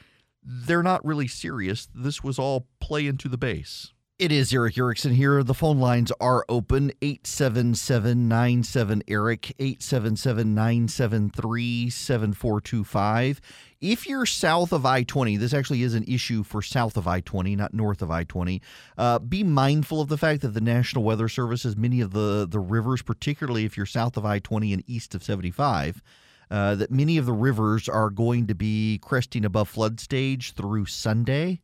[0.43, 1.89] they're not really serious.
[1.95, 3.93] This was all play into the base.
[4.19, 5.45] It is Erick Erickson here.
[5.45, 13.41] The phone lines are open 877 97 Erick, 877 973 7425.
[13.81, 17.21] If you're south of I 20, this actually is an issue for south of I
[17.21, 18.61] 20, not north of I 20.
[18.97, 22.45] Uh, be mindful of the fact that the National Weather Service has many of the,
[22.51, 26.03] the rivers, particularly if you're south of I 20 and east of 75
[26.51, 30.87] uh, that many of the rivers are going to be cresting above flood stage through
[30.87, 31.61] Sunday.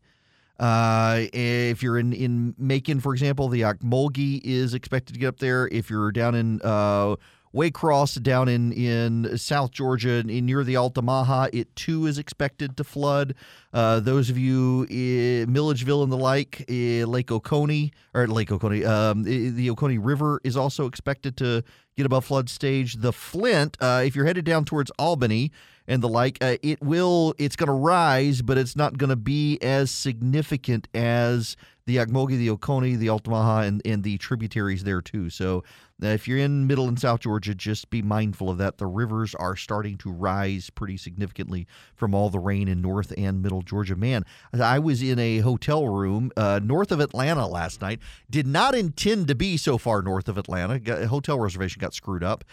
[0.58, 5.38] Uh, if you're in, in Macon, for example, the Ocmulgee is expected to get up
[5.38, 5.68] there.
[5.68, 7.16] If you're down in uh,
[7.54, 12.84] Waycross, down in, in South Georgia, in, near the Altamaha, it too is expected to
[12.84, 13.34] flood.
[13.72, 19.22] Uh, those of you in Milledgeville and the like, Lake Oconee, or Lake Oconee, um,
[19.24, 21.62] the Oconee River is also expected to
[21.96, 22.94] get above flood stage.
[22.94, 25.52] The Flint, uh, if you're headed down towards Albany
[25.86, 29.16] and the like, uh, it will, it's going to rise, but it's not going to
[29.16, 31.56] be as significant as
[31.86, 35.28] the Ocmulgee, the Oconee, the Altamaha, and, and the tributaries there too.
[35.28, 35.64] So
[36.02, 38.78] uh, if you're in Middle and South Georgia, just be mindful of that.
[38.78, 43.42] The rivers are starting to rise pretty significantly from all the rain in North and
[43.42, 43.96] Middle Georgia.
[43.96, 48.00] Man, I was in a hotel room uh, north of Atlanta last night.
[48.30, 50.78] Did not intend to be so far north of Atlanta.
[50.78, 52.44] Got, hotel reservation got screwed up.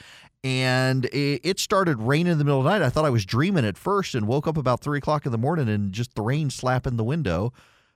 [0.43, 2.81] And it started raining in the middle of the night.
[2.81, 5.37] I thought I was dreaming at first and woke up about three o'clock in the
[5.37, 7.53] morning and just the rain slapping the window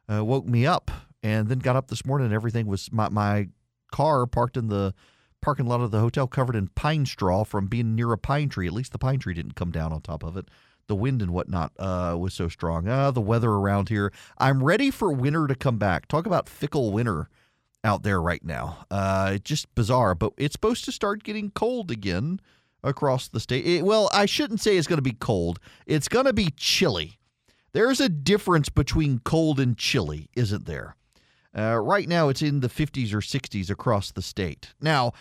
[0.07, 0.91] uh, woke me up.
[1.26, 3.48] And then got up this morning and everything was my, my
[3.92, 4.94] car parked in the
[5.42, 8.68] parking lot of the hotel covered in pine straw from being near a pine tree.
[8.68, 10.50] At least the pine tree didn't come down on top of it
[10.88, 12.88] the wind and whatnot uh, was so strong.
[12.88, 14.14] Uh, the weather around here.
[14.38, 16.08] I'm ready for winter to come back.
[16.08, 17.28] Talk about fickle winter
[17.84, 18.86] out there right now.
[18.92, 22.40] Uh, just bizarre, but it's supposed to start getting cold again
[22.84, 23.66] across the state.
[23.66, 25.60] It, well, I shouldn't say it's going to be cold.
[25.88, 27.18] It's going to be chilly.
[27.74, 30.96] There's a difference between cold and chilly, isn't there?
[31.57, 34.73] Uh, right now, it's in the 50s or 60s across the state.
[34.82, 35.14] Now,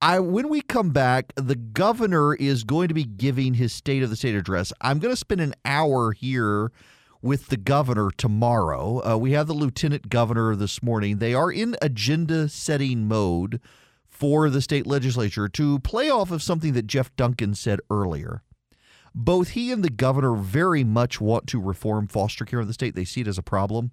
[0.00, 4.10] I when we come back, the governor is going to be giving his state of
[4.10, 4.72] the state address.
[4.80, 6.72] I'm going to spend an hour here
[7.20, 9.00] with the governor tomorrow.
[9.06, 11.18] Uh, we have the lieutenant governor this morning.
[11.18, 13.60] They are in agenda setting mode
[14.08, 18.42] for the state legislature to play off of something that Geoff Duncan said earlier.
[19.14, 22.96] Both he and the governor very much want to reform foster care in the state.
[22.96, 23.92] They see it as a problem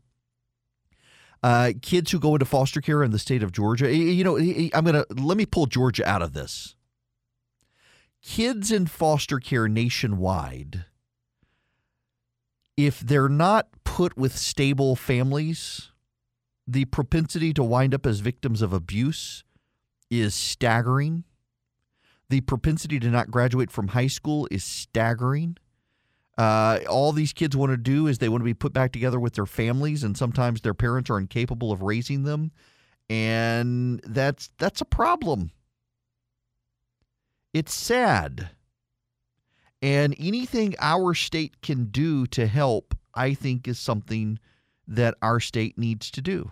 [1.41, 3.93] uh, kids who go into foster care in the state of Georgia.
[3.93, 6.75] You know, I'm going to let me pull Georgia out of this.
[8.21, 10.85] Kids in foster care nationwide,
[12.75, 15.91] if they're not put with stable families,
[16.67, 19.43] the propensity to wind up as victims of abuse
[20.09, 21.23] is staggering.
[22.29, 25.57] The propensity to not graduate from high school is staggering.
[26.39, 29.19] Uh, all these kids want to do is they want to be put back together
[29.19, 32.51] with their families, and sometimes their parents are incapable of raising them,
[33.09, 35.51] and that's that's a problem.
[37.53, 38.49] It's sad,
[39.81, 44.39] And anything our state can do to help, I think, is something
[44.87, 46.51] that our state needs to do.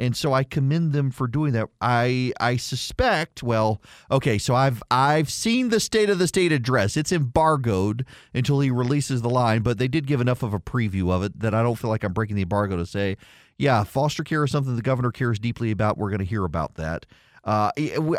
[0.00, 1.68] And so I commend them for doing that.
[1.82, 6.96] I I suspect, well, okay, so I've I've seen the state of the state address.
[6.96, 11.12] It's embargoed until he releases the line, but they did give enough of a preview
[11.12, 13.18] of it that I don't feel like I'm breaking the embargo to say,
[13.58, 15.98] yeah, foster care is something the governor cares deeply about.
[15.98, 17.04] We're going to hear about that.
[17.44, 17.70] Uh,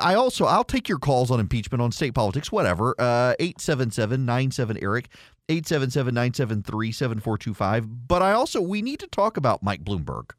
[0.01, 2.93] I also I'll take your calls on impeachment on state politics, whatever.
[2.99, 5.09] Uh, 877 Erick.
[5.49, 8.07] 877 973 7425.
[8.07, 10.31] But I also, we need to talk about Mike Bloomberg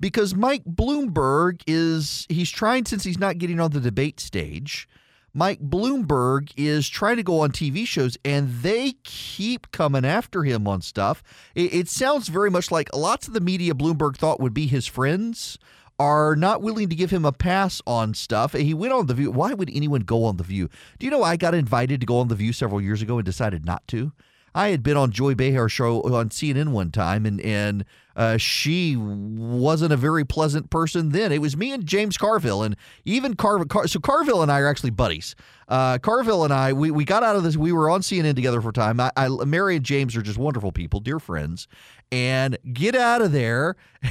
[0.00, 4.88] because Mike Bloomberg is he's trying since he's not getting on the debate stage.
[5.34, 10.66] Mike Bloomberg is trying to go on TV shows and they keep coming after him
[10.66, 11.22] on stuff.
[11.54, 14.86] It, it, sounds very much like lots of the media Bloomberg thought would be his
[14.86, 15.58] friends
[15.98, 18.52] are not willing to give him a pass on stuff.
[18.52, 19.30] He went on The View.
[19.30, 20.68] Why would anyone go on The View?
[20.98, 23.26] Do you know I got invited to go on The View several years ago and
[23.26, 24.12] decided not to?
[24.58, 27.84] I had been on Joy Behar's show on CNN one time, and and
[28.16, 31.30] uh, she wasn't a very pleasant person then.
[31.30, 33.68] It was me and James Carville, and even Carville.
[33.68, 35.36] Car- so Carville and I are actually buddies.
[35.68, 37.56] Uh, Carville and I, we, we got out of this.
[37.56, 38.98] We were on CNN together for a time.
[38.98, 41.68] I, I, Mary and James are just wonderful people, dear friends.
[42.10, 43.76] And get out of there.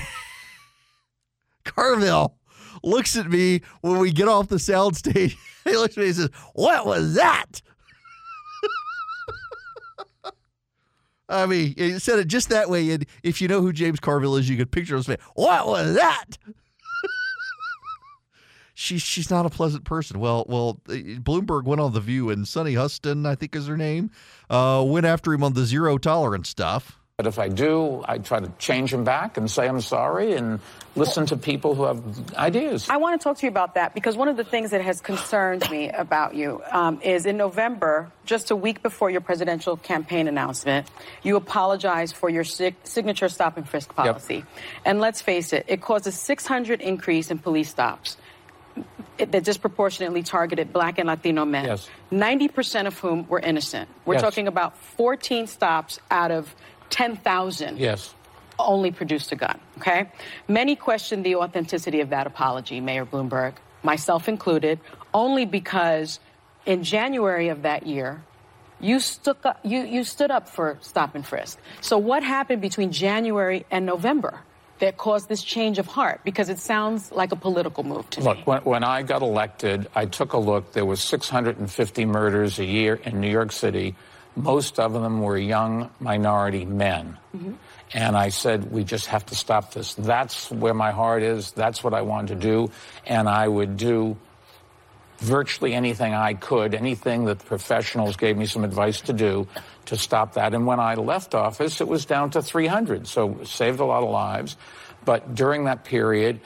[1.66, 2.38] Carville
[2.84, 5.36] looks at me when we get off the sound stage.
[5.66, 7.62] he looks at me and says, "What was that?"
[11.30, 12.92] I mean, he said it just that way.
[12.92, 15.96] And if you know who James Carville is, you could picture him saying, What was
[15.96, 16.38] that?
[18.74, 20.20] she's she's not a pleasant person.
[20.20, 24.12] Well, well, Bloomberg went on the View, and Sunny Hostin, I think is her name,
[24.50, 27.00] uh, went after him on the zero tolerance stuff.
[27.18, 30.60] But if I do, I try to change them back and say I'm sorry and
[30.96, 32.88] listen to people who have ideas.
[32.92, 35.02] I want to talk to you about that because one of the things that has
[35.02, 40.28] concerned me about you um, is in November, just a week before your presidential campaign
[40.28, 40.92] announcement,
[41.24, 44.36] you apologized for your sig- signature stop and frisk policy.
[44.36, 44.46] Yep.
[44.86, 48.18] And let's face it, it caused a 600 increase in police stops
[49.18, 51.66] that disproportionately targeted black and Latino men.
[51.66, 51.90] Yes.
[52.12, 53.90] 90% of whom were innocent.
[54.06, 54.22] We're yes.
[54.22, 56.54] talking about 14 stops out of
[56.90, 58.14] 10,000 yes.
[58.60, 59.60] only produced a gun.
[59.78, 60.10] Okay?
[60.48, 63.54] Many question the authenticity of that apology, Mayor Bloomberg,
[63.84, 64.80] myself included,
[65.14, 66.20] only because
[66.66, 68.24] in January of that year,
[68.80, 71.58] you, stuck up, you, you stood up for stop and frisk.
[71.82, 74.42] So, what happened between January and November?
[74.80, 76.22] that caused this change of heart?
[76.24, 78.40] Because it sounds like a political move to look, me.
[78.40, 80.74] Look, when, when, I got elected, I took a look.
[80.74, 83.96] There was 650 murders a year in New York City.
[84.38, 87.18] Most of them were young minority men.
[87.36, 87.54] Mm-hmm.
[87.94, 89.96] And I said, we just have to stop this.
[89.96, 91.52] That's where my heart is.
[91.52, 92.70] That's what I want to do.
[93.06, 94.18] And I would do
[95.18, 99.48] virtually anything I could, anything that professionals gave me some advice to do
[99.86, 100.54] to stop that.
[100.54, 103.08] And when I left office, it was down to 300.
[103.08, 104.56] So saved a lot of lives.
[105.04, 106.42] But during that period,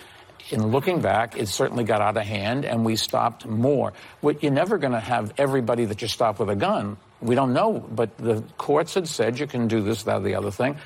[0.50, 3.94] in looking back, it certainly got out of hand and we stopped more.
[4.22, 6.98] What, you're never going to have everybody that you stop with a gun.
[7.22, 10.52] We don't know, but the courts had said you can do this, that, the other
[10.52, 10.78] thing.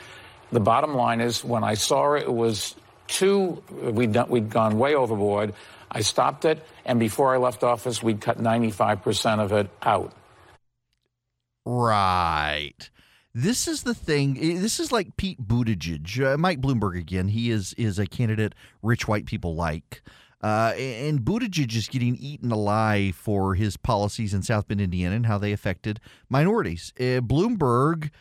[0.52, 2.76] The bottom line is when I saw it, it was
[3.08, 5.54] too, we'd, done, we'd gone way overboard.
[5.92, 10.12] I stopped it, and before I left office, we'd cut 95% of it out.
[11.66, 12.90] Right.
[13.34, 14.36] This is the thing.
[14.62, 17.28] This is like Pete Buttigieg, uh, Mike Bloomberg again.
[17.28, 20.02] He is is a candidate rich white people like.
[20.46, 25.26] Uh, and Buttigieg is getting eaten alive for his policies in South Bend, Indiana, and
[25.26, 26.00] how they affected
[26.30, 26.94] minorities.
[27.00, 28.12] Uh, Bloomberg,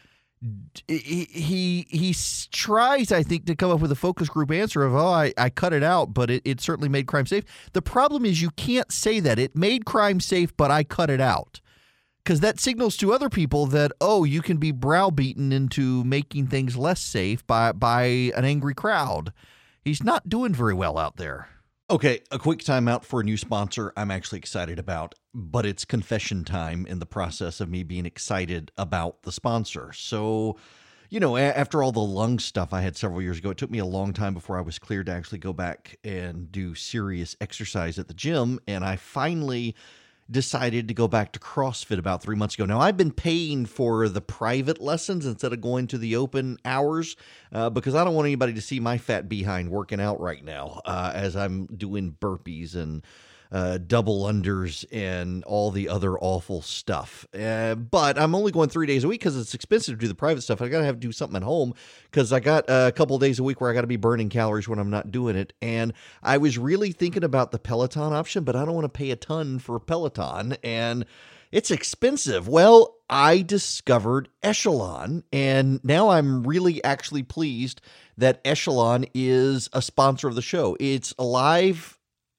[0.89, 2.17] he, he he
[2.51, 5.51] tries, I think, to come up with a focus group answer of, oh, I, I
[5.51, 7.45] cut it out, but it, it certainly made crime safe.
[7.75, 9.39] The problem is you can't say that.
[9.39, 11.61] It made crime safe, but I cut it out.
[12.25, 16.75] Because that signals to other people that, oh, you can be browbeaten into making things
[16.75, 19.31] less safe by, by an angry crowd.
[19.83, 21.49] He's not doing very well out there.
[21.91, 26.43] Okay, a quick timeout for a new sponsor I'm actually excited about, but it's confession
[26.43, 29.93] time in the process of me being excited about the sponsor.
[29.93, 30.57] So,
[31.11, 33.81] you know, after all the lung stuff I had several years ago, it took me
[33.81, 37.99] a long time before I was cleared to actually go back and do serious exercise
[37.99, 38.61] at the gym.
[38.67, 39.75] And I finally
[40.31, 42.65] decided to go back to CrossFit about three months ago.
[42.65, 47.17] Now, I've been paying for the private lessons instead of going to the open hours
[47.53, 50.81] uh, because I don't want anybody to see my fat behind working out right now
[50.85, 53.05] uh, as I'm doing burpees and
[53.53, 57.27] uh, double unders and all the other awful stuff.
[57.39, 60.15] Uh, but I'm only going three days a week because it's expensive to do the
[60.15, 60.61] private stuff.
[60.61, 61.75] I got to have to do something at home
[62.11, 64.69] because I got a couple days a week where I got to be burning calories
[64.69, 65.53] when I'm not doing it.
[65.63, 65.93] And
[66.23, 69.17] I was really thinking about the Peloton option, but I don't want to pay a
[69.17, 70.57] ton for Peloton.
[70.65, 71.05] And
[71.53, 72.49] It's expensive.
[72.49, 77.81] Well, I discovered Echelon, and now I'm really actually pleased
[78.19, 80.77] that Echelon is a sponsor of the show.
[80.81, 81.94] It's a live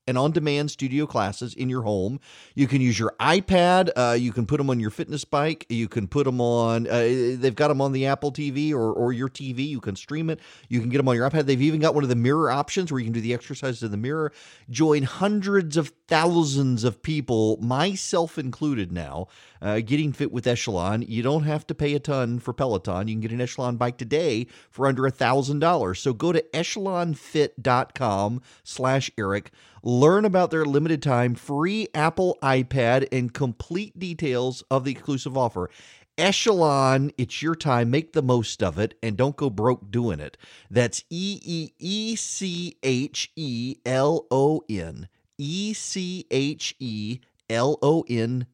[0.08, 2.20] and on demand studio classes in your home.
[2.54, 3.90] You can use your iPad.
[3.96, 5.66] Uh, you can put them on your fitness bike.
[5.70, 7.00] You can put them on, uh,
[7.38, 9.68] they've got them on the Apple TV or, or your TV.
[9.68, 10.40] You can stream it.
[10.70, 11.46] You can get them on your iPad.
[11.46, 13.92] They've even got one of the mirror options where you can do the exercises in
[13.92, 14.32] the mirror.
[14.70, 19.28] Join hundreds of thousands of people, myself included now,
[19.66, 21.02] uh, getting fit with Echelon.
[21.02, 23.08] You don't have to pay a ton for Peloton.
[23.08, 25.98] You can get an Echelon bike today for under a $1,000.
[25.98, 29.50] So go to echelonfit.com slash Erick.
[29.82, 35.72] Learn about their limited time free Apple iPad and complete details of the exclusive offer.
[36.16, 37.90] Echelon, it's your time.
[37.90, 40.38] Make the most of it and don't go broke doing it.
[40.70, 45.10] That's E E E C H E L O N.
[45.40, 47.20] E C H E
[47.50, 48.46] L O N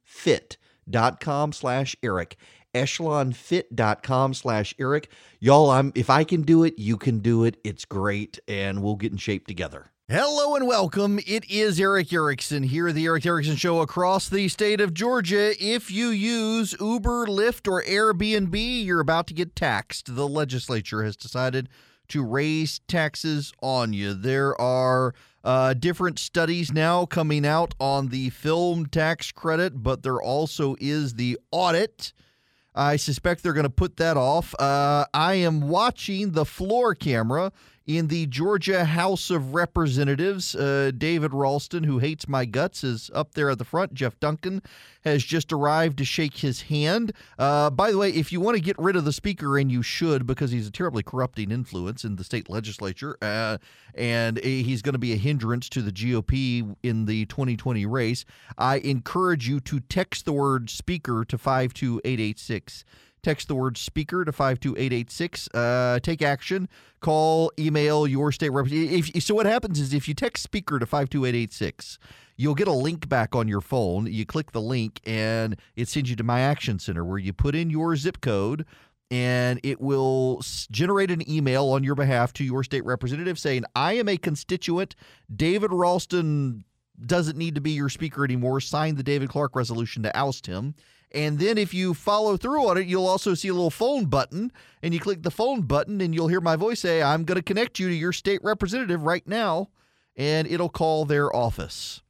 [0.86, 2.38] fit.com slash Erick.
[2.74, 5.10] Echelonfit.com slash Erick.
[5.40, 7.58] Y'all, I'm if I can do it, you can do it.
[7.64, 9.92] It's great, and we'll get in shape together.
[10.08, 11.20] Hello and welcome.
[11.26, 15.54] It is Erick Erickson here, the Erick Erickson Show across the state of Georgia.
[15.60, 20.16] If you use Uber, Lyft, or Airbnb, you're about to get taxed.
[20.16, 21.70] The legislature has decided
[22.10, 24.14] to raise taxes on you.
[24.14, 25.14] There are
[25.44, 31.16] uh, different studies now coming out on the film tax credit, but there also is
[31.16, 32.14] the audit.
[32.74, 34.56] I suspect they're going to put that off.
[34.58, 37.52] Uh, I am watching the floor camera
[37.88, 40.56] in the Georgia House of Representatives.
[40.56, 43.94] Uh, David Ralston, who hates my guts, is up there at the front.
[43.94, 44.62] Geoff Duncan
[45.04, 47.12] has just arrived to shake his hand.
[47.40, 49.82] Uh, by the way, if you want to get rid of the speaker, and you
[49.82, 53.58] should, because he's a terribly corrupting influence in the state legislature, uh,
[53.96, 58.26] and he's going to be a hindrance to the GOP in the 2020 race,
[58.58, 62.86] I encourage you to text the word speaker to 52886.
[63.24, 65.48] Text the word speaker to 52886.
[65.54, 66.68] Uh, take action.
[67.02, 69.24] Call, email your state representative.
[69.24, 72.00] So, what happens is if you text speaker to 52886,
[72.36, 74.08] you'll get a link back on your phone.
[74.08, 77.54] You click the link, and it sends you to my action center where you put
[77.54, 78.66] in your zip code
[79.12, 80.42] and it will
[80.72, 84.96] generate an email on your behalf to your state representative saying, I am a constituent.
[85.36, 86.64] David Ralston
[87.06, 88.62] doesn't need to be your speaker anymore.
[88.62, 90.76] Sign the David Clark resolution to oust him.
[91.14, 94.52] And then if you follow through on it, you'll also see a little phone button,
[94.82, 97.44] and you click the phone button, and you'll hear my voice say, I'm going to
[97.44, 99.70] connect you to your state representative right now,
[100.16, 102.02] and it'll call their office.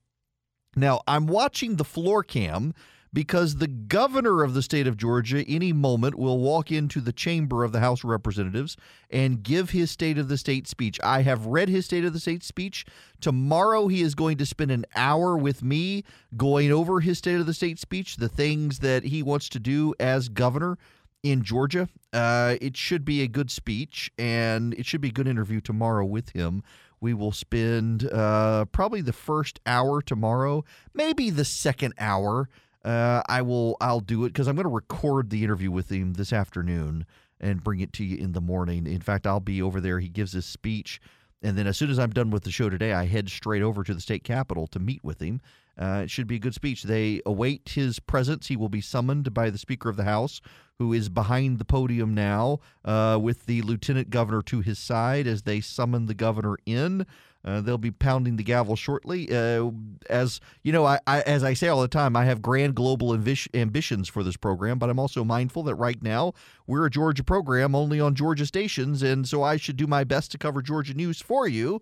[0.76, 2.74] Now, I'm watching the floor cam
[3.14, 7.64] because the governor of the state of Georgia any moment will walk into the chamber
[7.64, 8.78] of the House of Representatives
[9.10, 11.00] and give his state of the state speech.
[11.04, 12.86] I have read his state of the state speech.
[13.20, 16.04] Tomorrow he is going to spend an hour with me
[16.38, 19.94] going over his state of the state speech, the things that he wants to do
[20.00, 20.78] as governor
[21.22, 21.90] in Georgia.
[22.14, 26.06] Uh, it should be a good speech and it should be a good interview tomorrow
[26.06, 26.64] with him.
[27.02, 30.64] We will spend uh, probably the first hour tomorrow,
[30.94, 32.48] maybe the second hour
[32.84, 33.78] uh, I will.
[33.82, 37.06] I'll do it because I'm going to record the interview with him this afternoon
[37.40, 38.88] and bring it to you in the morning.
[38.88, 40.00] In fact, I'll be over there.
[40.00, 41.00] He gives his speech,
[41.42, 43.84] and then as soon as I'm done with the show today, I head straight over
[43.84, 45.42] to the state capitol to meet with him.
[45.78, 46.84] Uh, it should be a good speech.
[46.84, 48.48] They await his presence.
[48.48, 50.42] He will be summoned by the Speaker of the House,
[50.78, 55.44] who is behind the podium now, uh, with the Lieutenant Governor to his side as
[55.44, 57.06] they summon the governor in.
[57.44, 59.28] Uh, they'll be pounding the gavel shortly.
[59.32, 59.72] Uh,
[60.10, 63.14] as you know, I, I, as I say all the time, I have grand global
[63.14, 66.34] ambitions for this program, but I'm also mindful that right now
[66.68, 70.32] we're a Georgia program only on Georgia stations, and so I should do my best
[70.32, 71.82] to cover Georgia news for you.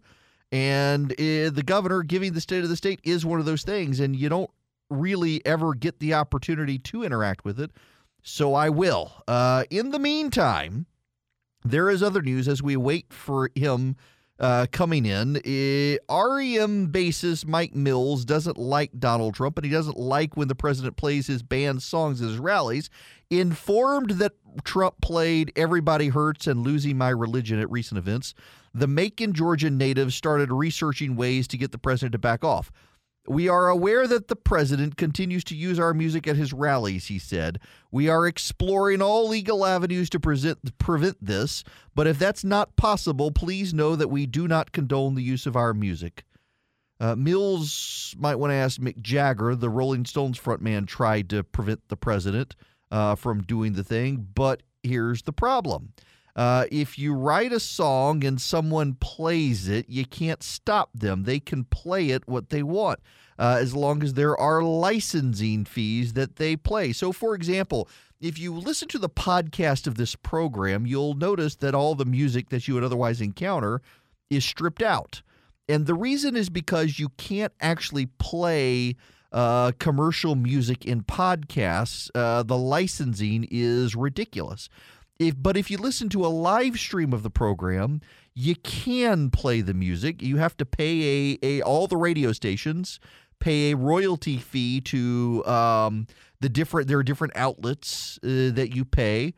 [0.51, 3.99] And uh, the governor giving the state of the state is one of those things,
[3.99, 4.49] and you don't
[4.89, 7.71] really ever get the opportunity to interact with it.
[8.23, 9.11] So I will.
[9.27, 10.87] Uh, in the meantime,
[11.63, 13.95] there is other news as we wait for him
[14.39, 15.37] uh, coming in.
[15.37, 20.55] Uh, REM bassist Mike Mills doesn't like Donald Trump, and he doesn't like when the
[20.55, 22.89] president plays his band songs at his rallies.
[23.29, 24.33] Informed that
[24.63, 28.33] Trump played Everybody Hurts and Losing My Religion at recent events,
[28.73, 32.71] the Macon, Georgia native started researching ways to get the president to back off.
[33.29, 37.19] We are aware that the president continues to use our music at his rallies, he
[37.19, 37.59] said.
[37.91, 43.29] We are exploring all legal avenues to present, prevent this, but if that's not possible,
[43.29, 46.23] please know that we do not condone the use of our music.
[46.99, 51.87] Uh, Mills might want to ask Mick Jagger, the Rolling Stones frontman, tried to prevent
[51.87, 52.55] the president
[52.89, 55.93] uh, from doing the thing, but here's the problem.
[56.39, 61.23] Uh, if you write a song and someone plays it, you can't stop them.
[61.23, 62.99] They can play it what they want
[63.37, 66.93] uh, as long as there are licensing fees that they play.
[66.93, 67.89] So, for example,
[68.21, 72.47] if you listen to the podcast of this program, you'll notice that all the music
[72.51, 73.81] that you would otherwise encounter
[74.29, 75.21] is stripped out.
[75.67, 78.95] And the reason is because you can't actually play
[79.33, 82.09] uh, commercial music in podcasts.
[82.15, 84.69] Uh, the licensing is ridiculous.
[85.19, 88.01] If, but if you listen to a live stream of the program,
[88.33, 90.21] you can play the music.
[90.21, 92.99] You have to pay a, a all the radio stations
[93.39, 96.07] pay a royalty fee to um,
[96.39, 96.87] the different.
[96.87, 99.33] There are different outlets uh, that you pay,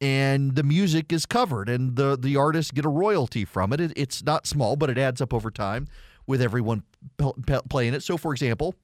[0.00, 3.80] and the music is covered, and the the artists get a royalty from it.
[3.80, 5.88] it it's not small, but it adds up over time
[6.26, 6.84] with everyone
[7.18, 8.02] p- p- playing it.
[8.02, 8.74] So, for example,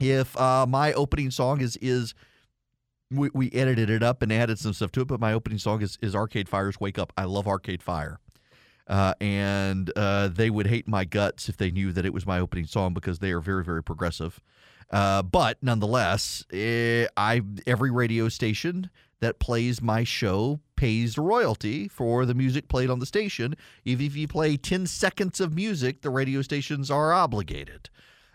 [0.00, 2.14] if uh, my opening song is is
[3.12, 5.82] we, we edited it up and added some stuff to it, but my opening song
[5.82, 7.12] is, is Arcade Fire's Wake Up.
[7.16, 8.18] I love Arcade Fire.
[8.88, 12.38] Uh, and uh, they would hate my guts if they knew that it was my
[12.38, 14.40] opening song because they are very, very progressive.
[14.90, 18.90] Uh, but nonetheless, eh, I every radio station
[19.20, 23.54] that plays my show pays royalty for the music played on the station.
[23.84, 27.88] If, if you play 10 seconds of music, the radio stations are obligated.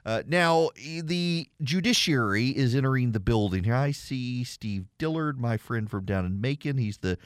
[0.08, 0.70] Uh, now,
[1.04, 3.76] the judiciary is entering the building here.
[3.76, 6.78] I see Steve Dillard, my friend from down in Macon.
[6.78, 7.18] He's the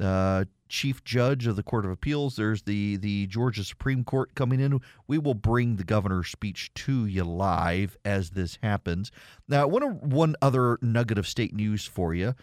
[0.00, 2.34] uh, chief judge of the Court of Appeals.
[2.34, 4.80] There's the the Georgia Supreme Court coming in.
[5.06, 9.12] We will bring the governor's speech to you live as this happens.
[9.46, 12.34] Now, one one other nugget of state news for you.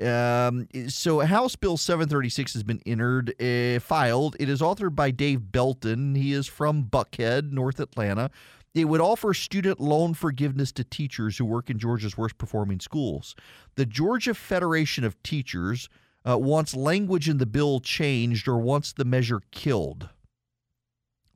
[0.00, 4.36] Um, so House Bill 736 has been entered, uh, filed.
[4.38, 6.14] It is authored by Dave Belton.
[6.14, 8.30] He is from Buckhead, North Atlanta.
[8.74, 13.34] It would offer student loan forgiveness to teachers who work in Georgia's worst performing schools.
[13.74, 15.88] The Georgia Federation of Teachers
[16.28, 20.10] uh, wants language in the bill changed or wants the measure killed.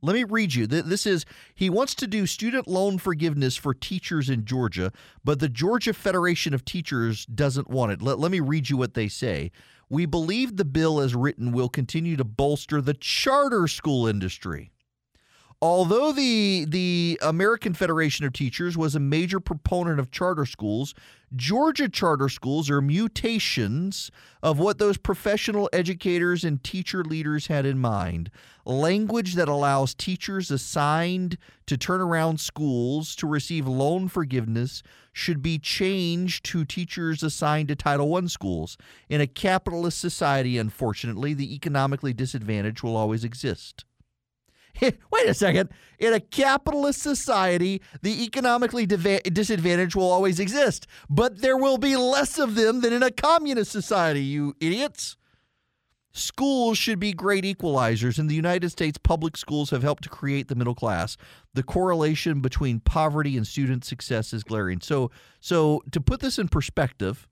[0.01, 0.67] Let me read you.
[0.67, 1.25] This is
[1.55, 4.91] he wants to do student loan forgiveness for teachers in Georgia,
[5.23, 8.01] but the Georgia Federation of Teachers doesn't want it.
[8.03, 9.51] Let, let me read you what they say.
[9.89, 14.71] We believe the bill as written will continue to bolster the charter school industry.
[15.61, 20.93] Although the the American Federation of Teachers was a major proponent of charter schools,
[21.33, 24.11] Georgia charter schools are mutations
[24.43, 28.29] of what those professional educators and teacher leaders had in mind.
[28.65, 31.37] Language that allows teachers assigned
[31.67, 34.83] to turn around schools to receive loan forgiveness
[35.13, 38.77] should be changed to teachers assigned to Title I schools.
[39.09, 43.85] In a capitalist society, unfortunately, the economically disadvantaged will always exist.
[45.11, 45.69] Wait a second.
[45.99, 52.37] In a capitalist society, the economically disadvantaged will always exist, but there will be less
[52.37, 55.17] of them than in a communist society, you idiots.
[56.11, 58.17] Schools should be great equalizers.
[58.17, 61.17] In the United States, public schools have helped to create the middle class.
[61.53, 64.79] The correlation between poverty and student success is glaring.
[64.79, 65.11] So,
[65.41, 67.27] so to put this in perspective,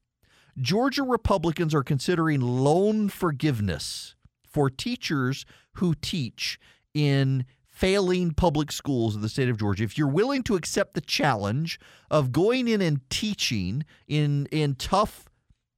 [0.60, 4.16] Georgia Republicans are considering loan forgiveness
[4.46, 5.46] for teachers
[5.76, 6.60] who teach
[6.94, 11.02] in failing public schools in the state of Georgia, if you're willing to accept the
[11.02, 11.80] challenge
[12.12, 15.26] of going in and teaching in in tough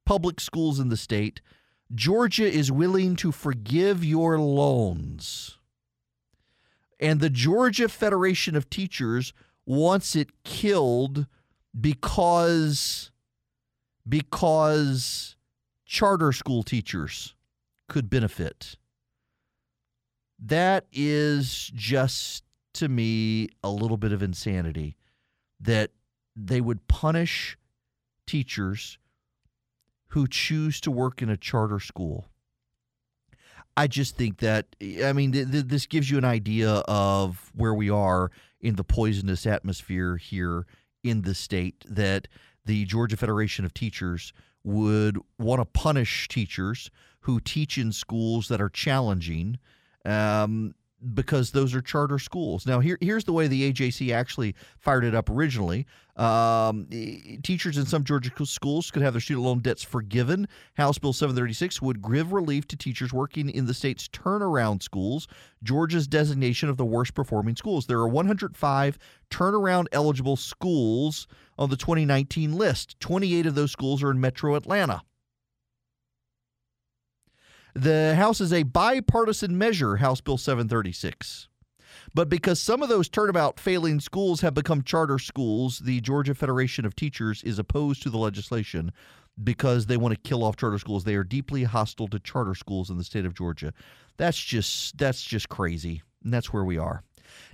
[0.05, 1.41] public schools in the state,
[1.93, 5.57] Georgia is willing to forgive your loans.
[6.99, 9.33] And the Georgia Federation of Teachers
[9.65, 11.27] wants it killed
[11.79, 13.11] because
[14.07, 15.35] because
[15.85, 17.35] charter school teachers
[17.87, 18.77] could benefit
[20.39, 22.43] that is just
[22.73, 24.97] to me a little bit of insanity
[25.59, 25.91] that
[26.35, 27.57] they would punish
[28.27, 28.97] teachers
[30.09, 32.25] who choose to work in a charter school.
[33.77, 34.67] I just think that,
[35.03, 38.31] I mean, th- th- this gives you an idea of where we are
[38.61, 40.65] in the poisonous atmosphere here
[41.03, 42.27] in the state that
[42.65, 44.33] the Georgia Federation of Teachers
[44.63, 46.89] would want to punish teachers
[47.21, 49.59] who teach in schools that are challenging
[50.05, 50.73] um,
[51.13, 52.65] because those are charter schools.
[52.65, 55.85] Now, here, here's the way the AJC actually fired it up originally.
[56.15, 56.87] Um,
[57.43, 60.47] teachers in some Georgia schools could have their student loan debts forgiven.
[60.75, 65.27] House Bill 736 would give relief to teachers working in the state's turnaround schools,
[65.61, 67.85] Georgia's designation of the worst performing schools.
[67.85, 68.97] There are 105
[69.29, 71.27] turnaround eligible schools
[71.57, 72.99] on the 2019 list.
[73.01, 75.03] 28 of those schools are in metro Atlanta.
[77.75, 81.49] The House is a bipartisan measure, House Bill 736.
[82.13, 86.85] But because some of those turnabout failing schools have become charter schools, the Georgia Federation
[86.85, 88.91] of Teachers is opposed to the legislation.
[89.43, 91.03] because they want to kill off charter schools.
[91.03, 93.73] They are deeply hostile to charter schools in the state of Georgia.
[94.17, 96.03] That's just that's just crazy.
[96.23, 97.03] And that's where we are.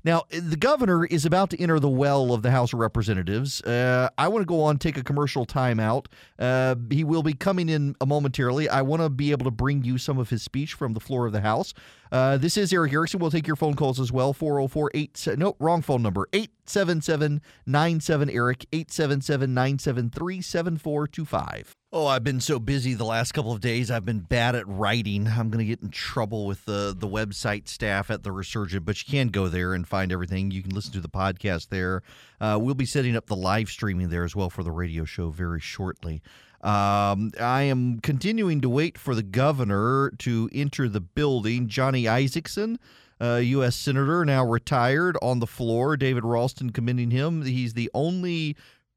[0.03, 3.61] Now, the governor is about to enter the well of the House of Representatives.
[3.61, 6.07] Uh, I want to go on, take a commercial timeout.
[6.39, 8.67] Uh, he will be coming in momentarily.
[8.67, 11.27] I want to be able to bring you some of his speech from the floor
[11.27, 11.73] of the House.
[12.11, 13.21] Uh, this is Erick Erickson.
[13.21, 14.33] We'll take your phone calls as well.
[14.33, 15.27] 404 8.
[15.37, 16.27] No, wrong phone number.
[16.33, 18.65] 877 97 Erick.
[18.73, 21.75] 877 973 7425.
[21.93, 23.89] Oh, I've been so busy the last couple of days.
[23.89, 25.27] I've been bad at writing.
[25.27, 29.01] I'm going to get in trouble with the the website staff at the Resurgent, but
[29.01, 30.51] you can go there and find everything.
[30.51, 32.03] You can listen to the podcast there.
[32.41, 35.29] Uh, we'll be setting up the live streaming there as well for the radio show
[35.29, 36.21] very shortly.
[36.63, 41.67] Um, I am continuing to wait for the governor to enter the building.
[41.67, 42.77] Johnny Isakson,
[43.19, 43.75] uh, U.S.
[43.75, 45.97] Senator, now retired on the floor.
[45.97, 47.43] David Ralston commending him.
[47.43, 48.55] He's the only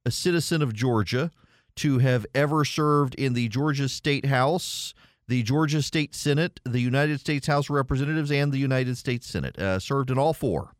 [0.09, 1.31] citizen of Georgia
[1.77, 4.93] to have ever served in the Georgia State House,
[5.27, 9.59] the Georgia State Senate, the United States House of Representatives, and the United States Senate.
[9.59, 10.73] Uh, served in all four.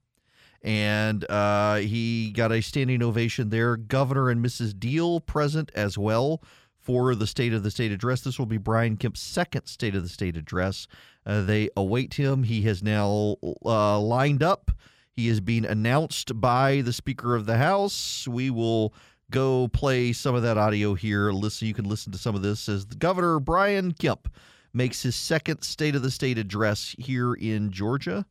[0.63, 3.77] And uh, he got a standing ovation there.
[3.77, 4.79] Governor and Mrs.
[4.79, 6.43] Deal present as well
[6.85, 8.21] for the State of the State address.
[8.21, 10.87] This will be Brian Kemp's second State of the State address.
[11.25, 12.43] Uh, they await him.
[12.43, 14.71] He has now uh, lined up.
[15.17, 18.29] He is being announced by the Speaker of the House.
[18.29, 18.93] We will
[19.31, 21.33] go play some of that audio here.
[21.33, 24.29] Listen, you can listen to some of this as the Governor Brian Kemp
[24.75, 28.27] makes his second State of the State address here in Georgia.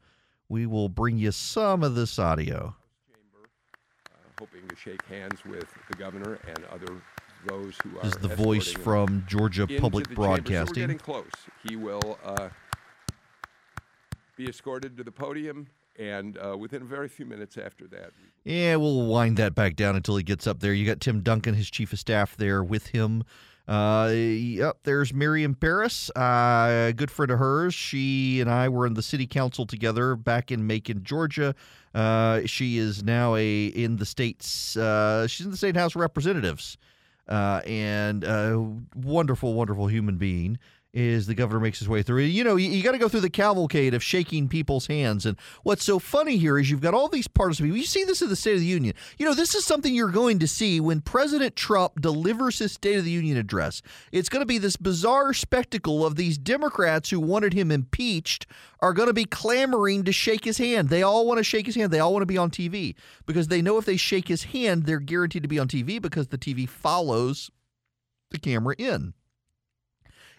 [0.47, 2.75] We will bring you some of this audio.
[4.37, 7.01] hoping to shake hands with the governor and other
[7.47, 8.03] those who are.
[8.03, 10.15] This is the voice from Georgia Public the.
[10.15, 10.83] So we're Broadcasting.
[10.83, 11.25] getting close.
[11.67, 12.49] He will uh,
[14.35, 15.67] be escorted to the podium,
[15.97, 18.11] and uh, within a very few minutes after that,
[18.43, 20.73] Yeah, we'll wind that back down until he gets up there.
[20.73, 23.23] You got Tim Duncan, his chief of staff, there with him.
[23.65, 27.73] Uh, yep, there's Miriam Paris, uh, a good friend of hers.
[27.73, 31.55] She and I were in the city council together back in Macon, Georgia.
[31.95, 34.75] Uh, she is now a in the states.
[34.75, 36.77] Uh, she's in the state house of representatives,
[37.27, 38.61] uh, and uh,
[38.95, 40.57] wonderful, wonderful human being.
[40.93, 42.21] Is the governor makes his way through.
[42.21, 45.25] You know, you, you got to go through the cavalcade of shaking people's hands.
[45.25, 47.79] And what's so funny here is you've got all these partisan people.
[47.79, 48.93] You see this in the State of the Union.
[49.17, 52.99] You know, this is something you're going to see when President Trump delivers his State
[52.99, 53.81] of the Union address.
[54.11, 58.45] It's going to be this bizarre spectacle of these Democrats who wanted him impeached
[58.79, 60.89] are going to be clamoring to shake his hand.
[60.89, 61.91] They all want to shake his hand.
[61.91, 62.93] They all want to be on TV
[63.25, 66.27] because they know if they shake his hand, they're guaranteed to be on TV because
[66.27, 67.49] the TV follows
[68.29, 69.15] the camera in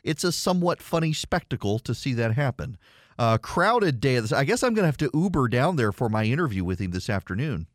[0.05, 2.77] it's a somewhat funny spectacle to see that happen.
[3.19, 4.21] Uh, crowded day.
[4.35, 6.91] I guess I'm going to have to Uber down there for my interview with him
[6.91, 7.69] this afternoon.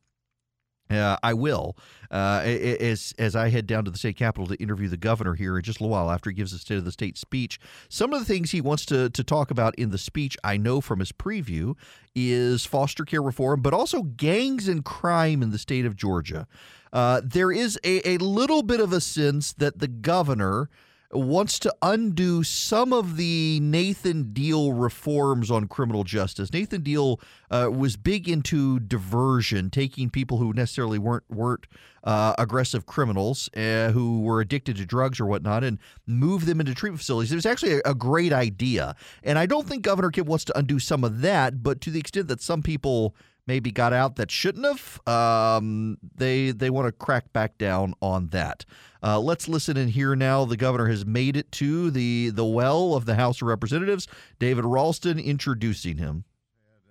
[0.90, 1.78] Uh, I will,
[2.10, 5.56] uh, as as I head down to the state capitol to interview the governor here
[5.56, 7.60] in just a little while after he gives the state of the state speech.
[7.90, 10.82] Some of the things he wants to to talk about in the speech, I know
[10.82, 11.76] from his preview,
[12.16, 16.48] is foster care reform, but also gangs and crime in the state of Georgia.
[16.92, 20.72] Uh, there is a, a little bit of a sense that the governor
[21.12, 26.54] wants to undo some of the Nathan Deal reforms on criminal justice.
[26.54, 27.20] Nathan Deal
[27.50, 31.66] uh, was big into diversion, taking people who necessarily weren't weren't
[32.04, 36.76] uh, aggressive criminals uh, who were addicted to drugs or whatnot, and move them into
[36.76, 37.32] treatment facilities.
[37.32, 40.58] It was actually a, a great idea, and I don't think Governor Kemp wants to
[40.58, 41.64] undo some of that.
[41.64, 43.16] But to the extent that some people
[43.50, 45.08] maybe got out that shouldn't have.
[45.08, 48.64] Um, they they want to crack back down on that.
[49.02, 50.46] Uh, let's listen in here now.
[50.46, 54.08] The governor has made it to the the well of the House of Representatives.
[54.40, 56.26] David Ralston introducing him.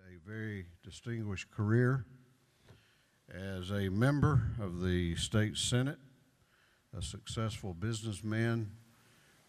[0.09, 2.05] a very distinguished career
[3.35, 5.98] as a member of the state senate,
[6.97, 8.70] a successful businessman,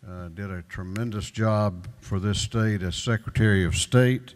[0.07, 4.33] uh, did a tremendous job for this state as Secretary of State,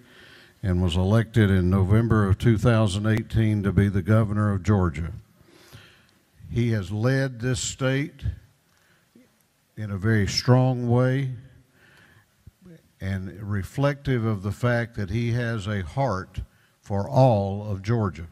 [0.62, 5.12] and was elected in November of 2018 to be the governor of Georgia.
[6.54, 8.24] He has led this state
[9.76, 11.32] in a very strong way
[13.02, 16.42] and reflective of the fact that he has a heart
[16.80, 18.28] for all of Georgia.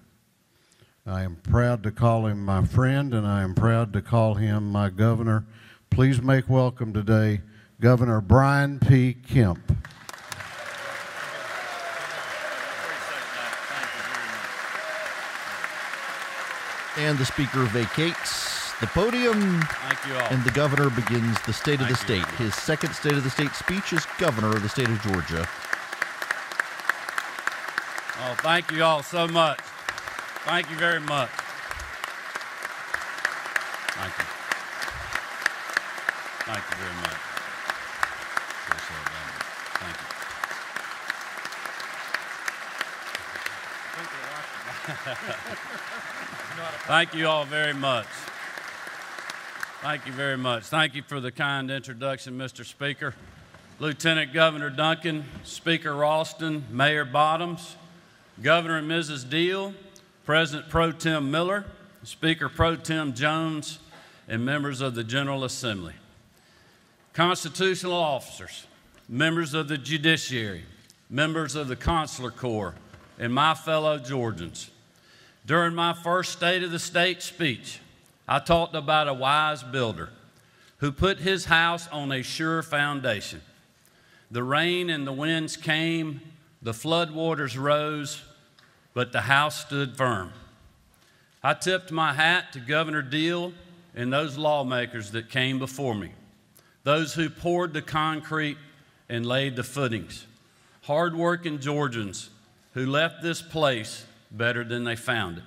[1.03, 4.71] I am proud to call him my friend and I am proud to call him
[4.71, 5.47] my governor.
[5.89, 7.41] Please make welcome today
[7.79, 9.15] Governor Brian P.
[9.15, 9.75] Kemp.
[16.97, 19.61] And the speaker vacates the podium.
[19.61, 20.27] Thank you all.
[20.29, 21.95] And the governor begins the State of the you.
[21.95, 22.25] State.
[22.37, 25.47] His second State of the State speech as governor of the state of Georgia.
[28.23, 29.59] Oh, thank you all so much.
[30.45, 31.29] Thank you very much.
[33.97, 34.25] Thank you.
[36.45, 37.19] Thank you very much.
[38.65, 39.29] Appreciate that.
[39.79, 39.95] Thank
[44.65, 44.70] you.
[46.87, 48.07] Thank you all very much.
[49.81, 50.63] Thank you very much.
[50.63, 52.65] Thank you for the kind introduction, Mr.
[52.65, 53.13] Speaker.
[53.79, 57.75] Lieutenant Governor Duncan, Speaker Ralston, Mayor Bottoms,
[58.41, 59.29] Governor and Mrs.
[59.29, 59.75] Deal,
[60.25, 61.65] President Pro Tem Miller,
[62.03, 63.77] Speaker Pro Tem Jones,
[64.27, 65.93] and members of the General Assembly.
[67.13, 68.65] Constitutional officers,
[69.07, 70.63] members of the judiciary,
[71.07, 72.73] members of the consular corps,
[73.21, 74.71] and my fellow Georgians.
[75.45, 77.79] During my first State of the State speech,
[78.27, 80.09] I talked about a wise builder
[80.77, 83.41] who put his house on a sure foundation.
[84.31, 86.21] The rain and the winds came,
[86.63, 88.23] the floodwaters rose,
[88.95, 90.33] but the house stood firm.
[91.43, 93.53] I tipped my hat to Governor Deal
[93.93, 96.09] and those lawmakers that came before me,
[96.83, 98.57] those who poured the concrete
[99.09, 100.25] and laid the footings,
[100.81, 102.30] hardworking Georgians
[102.73, 105.43] who left this place better than they found it.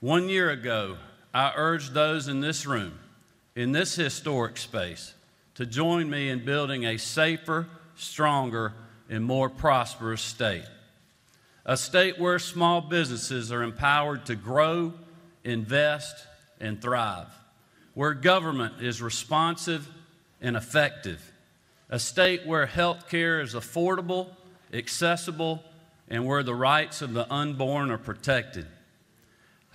[0.00, 0.96] One year ago,
[1.32, 2.98] I urged those in this room,
[3.54, 5.14] in this historic space,
[5.54, 7.66] to join me in building a safer,
[7.96, 8.72] stronger,
[9.08, 10.64] and more prosperous state.
[11.64, 14.92] A state where small businesses are empowered to grow,
[15.44, 16.26] invest,
[16.60, 17.28] and thrive.
[17.94, 19.88] Where government is responsive
[20.40, 21.32] and effective.
[21.88, 24.28] A state where health care is affordable,
[24.72, 25.62] accessible,
[26.08, 28.66] and where the rights of the unborn are protected.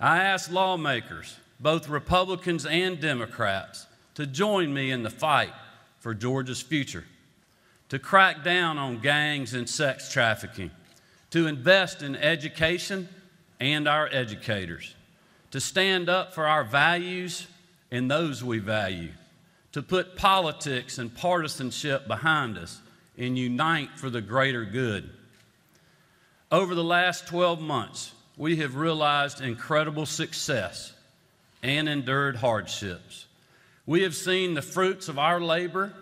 [0.00, 5.52] I ask lawmakers, both Republicans and Democrats, to join me in the fight
[6.00, 7.04] for Georgia's future,
[7.88, 10.70] to crack down on gangs and sex trafficking,
[11.30, 13.08] to invest in education
[13.60, 14.94] and our educators,
[15.50, 17.46] to stand up for our values
[17.90, 19.12] and those we value,
[19.70, 22.80] to put politics and partisanship behind us
[23.16, 25.10] and unite for the greater good.
[26.52, 30.92] Over the last 12 months, we have realized incredible success
[31.62, 33.24] and endured hardships.
[33.86, 35.94] We have seen the fruits of our labor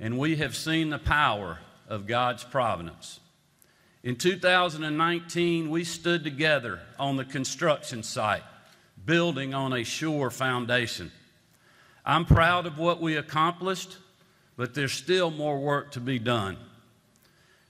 [0.00, 1.58] and we have seen the power
[1.90, 3.20] of God's providence.
[4.02, 8.44] In 2019, we stood together on the construction site,
[9.04, 11.12] building on a sure foundation.
[12.06, 13.98] I'm proud of what we accomplished,
[14.56, 16.56] but there's still more work to be done.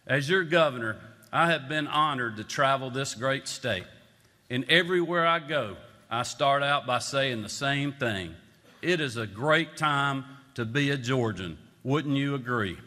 [0.06, 0.98] As your governor,
[1.32, 3.84] I have been honored to travel this great state.
[4.48, 5.76] And everywhere I go,
[6.10, 8.34] I start out by saying the same thing.
[8.80, 10.24] It is a great time
[10.54, 11.58] to be a Georgian.
[11.84, 12.78] Wouldn't you agree?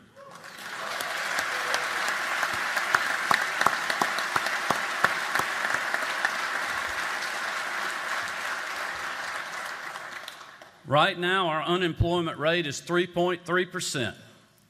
[10.87, 14.13] Right now, our unemployment rate is 3.3%.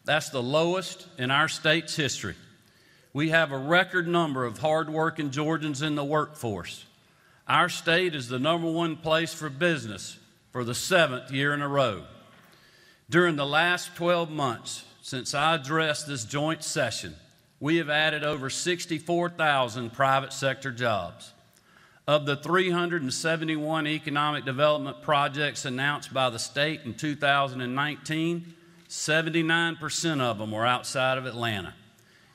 [0.04, 2.36] That's the lowest in our state's history.
[3.14, 6.86] We have a record number of hardworking Georgians in the workforce.
[7.48, 10.18] Our state is the number one place for business
[10.52, 12.04] for the seventh year in a row.
[13.10, 17.16] During the last 12 months since I addressed this joint session,
[17.60, 21.34] we have added over 64,000 private sector jobs.
[22.08, 28.54] Of the 371 economic development projects announced by the state in 2019,
[28.90, 31.74] 79% of them were outside of Atlanta,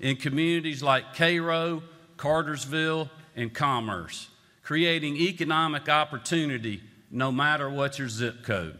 [0.01, 1.83] in communities like Cairo,
[2.17, 4.29] Cartersville, and Commerce,
[4.63, 8.79] creating economic opportunity no matter what your zip code.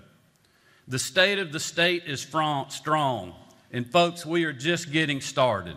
[0.89, 3.35] The state of the state is strong,
[3.73, 5.77] and folks, we are just getting started.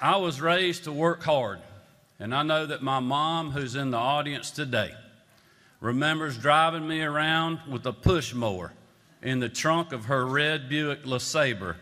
[0.00, 1.60] I was raised to work hard,
[2.22, 4.94] and I know that my mom, who's in the audience today,
[5.80, 8.72] remembers driving me around with a push mower
[9.22, 11.74] in the trunk of her red Buick LeSabre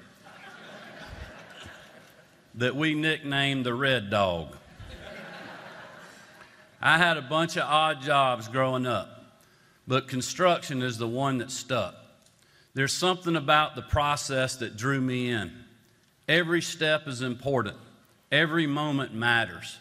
[2.55, 4.57] that we nicknamed the Red Dog.
[6.81, 9.43] I had a bunch of odd jobs growing up,
[9.87, 11.95] but construction is the one that stuck.
[12.73, 15.53] There's something about the process that drew me in.
[16.27, 17.77] Every step is important.
[18.33, 19.77] Every moment matters.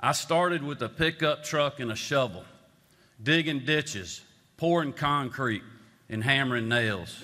[0.00, 2.44] I started with a pickup truck and a shovel,
[3.20, 4.22] digging ditches,
[4.56, 5.62] pouring concrete,
[6.08, 7.20] and hammering nails.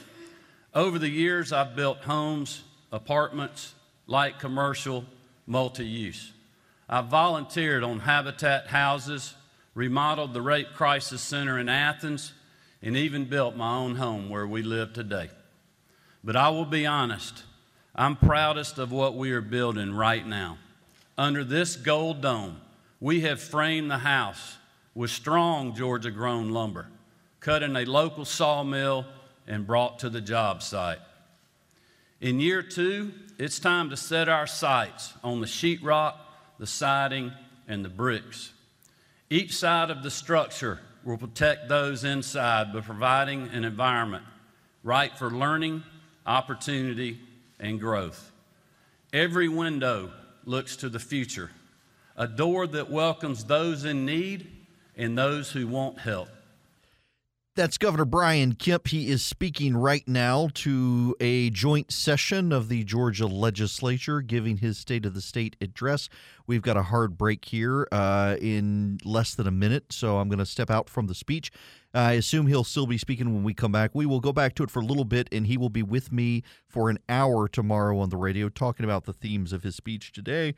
[0.74, 3.74] Over the years, I've built homes, apartments,
[4.08, 5.04] light commercial,
[5.46, 6.32] multi use.
[6.88, 9.34] I've volunteered on Habitat houses,
[9.74, 12.32] remodeled the Rape Crisis Center in Athens,
[12.82, 15.30] and even built my own home where we live today.
[16.24, 17.44] But I will be honest,
[17.94, 20.58] I'm proudest of what we are building right now.
[21.16, 22.60] Under this gold dome,
[23.00, 24.56] we have framed the house
[24.94, 26.88] with strong Georgia grown lumber,
[27.40, 29.06] cut in a local sawmill
[29.46, 30.98] and brought to the job site.
[32.20, 36.14] In year two, it's time to set our sights on the sheetrock,
[36.58, 37.32] the siding,
[37.68, 38.52] and the bricks.
[39.30, 44.24] Each side of the structure will protect those inside by providing an environment
[44.82, 45.82] right for learning,
[46.26, 47.20] opportunity,
[47.60, 48.30] and growth.
[49.12, 50.10] Every window
[50.46, 51.50] looks to the future,
[52.16, 54.50] a door that welcomes those in need
[54.96, 56.28] and those who want help.
[57.56, 58.88] That's Governor Brian Kemp.
[58.88, 64.76] He is speaking right now to a joint session of the Georgia legislature, giving his
[64.76, 66.08] State of the State address.
[66.48, 70.40] We've got a hard break here uh, in less than a minute, so I'm going
[70.40, 71.52] to step out from the speech.
[71.94, 73.92] I assume he'll still be speaking when we come back.
[73.94, 76.10] We will go back to it for a little bit, and he will be with
[76.10, 80.10] me for an hour tomorrow on the radio talking about the themes of his speech
[80.10, 80.54] today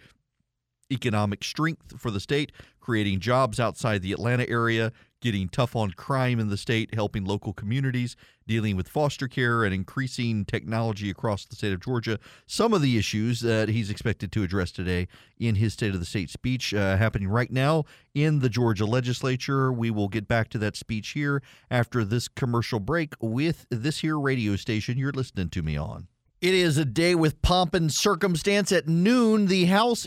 [0.90, 4.93] economic strength for the state, creating jobs outside the Atlanta area,
[5.27, 8.15] getting tough on crime in the state, helping local communities,
[8.47, 12.16] dealing with foster care, and increasing technology across the state of Georgia.
[12.47, 16.07] Some of the issues that he's expected to address today in his State of the
[16.07, 19.73] State speech uh, happening right now in the Georgia legislature.
[19.73, 21.43] We will get back to that speech here
[21.73, 26.07] after this commercial break with this here radio station you're listening to me on.
[26.40, 28.70] It is a day with pomp and circumstance.
[28.70, 30.07] At noon, the House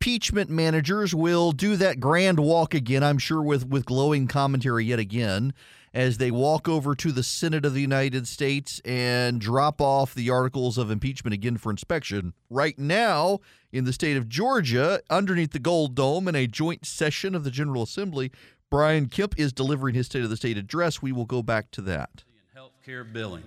[0.00, 4.98] impeachment managers will do that grand walk again, I'm sure with, with glowing commentary yet
[4.98, 5.52] again,
[5.92, 10.30] as they walk over to the Senate of the United States and drop off the
[10.30, 12.32] articles of impeachment again for inspection.
[12.48, 13.40] Right now,
[13.72, 17.50] in the state of Georgia, underneath the Gold Dome in a joint session of the
[17.50, 18.32] General Assembly,
[18.70, 21.02] Brian Kemp is delivering his State of the State address.
[21.02, 22.24] We will go back to that.
[22.56, 23.44] Healthcare billing.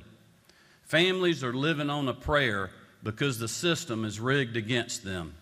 [0.84, 2.70] Families are living on a prayer
[3.02, 5.34] because the system is rigged against them.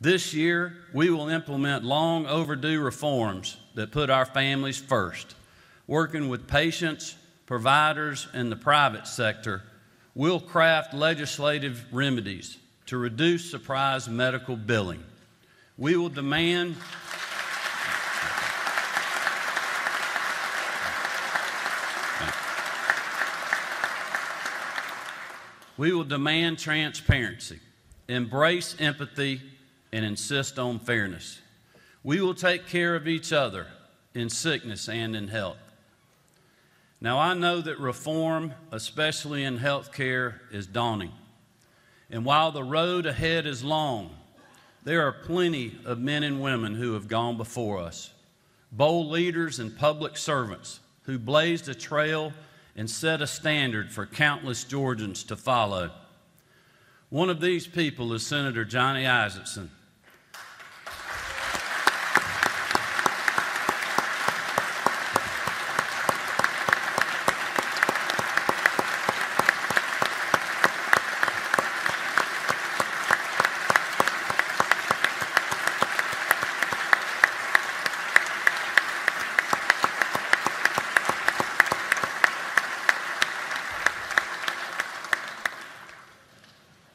[0.00, 5.34] This year, we will implement long overdue reforms that put our families first.
[5.88, 7.16] Working with patients,
[7.46, 9.64] providers, and the private sector,
[10.14, 15.02] we'll craft legislative remedies to reduce surprise medical billing.
[15.76, 16.76] We will demand.
[25.76, 27.58] We will demand transparency,
[28.08, 29.40] embrace empathy,
[29.92, 31.40] and insist on fairness.
[32.02, 33.66] We will take care of each other
[34.14, 35.58] in sickness and in health.
[37.00, 41.12] Now, I know that reform, especially in health care, is daunting.
[42.10, 44.10] And while the road ahead is long,
[44.84, 48.10] there are plenty of men and women who have gone before us,
[48.72, 52.32] bold leaders and public servants who blazed a trail
[52.74, 55.90] and set a standard for countless Georgians to follow.
[57.10, 59.68] One of these people is Senator Johnny Isakson.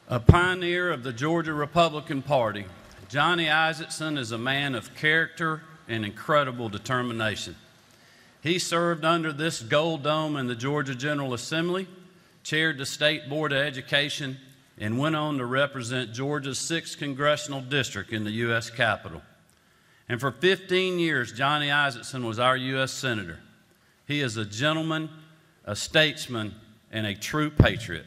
[0.06, 2.66] A pioneer of the Georgia Republican Party,
[3.08, 7.56] Johnny Isakson is a man of character and incredible determination.
[8.42, 11.88] He served under this gold dome in the Georgia General Assembly,
[12.42, 14.36] chaired the State Board of Education,
[14.76, 18.68] and went on to represent Georgia's 6th Congressional District in the U.S.
[18.68, 19.22] Capitol.
[20.06, 22.92] And for 15 years, Johnny Isakson was our U.S.
[22.92, 23.38] Senator.
[24.06, 25.08] He is a gentleman,
[25.64, 26.56] a statesman,
[26.92, 28.04] and a true patriot.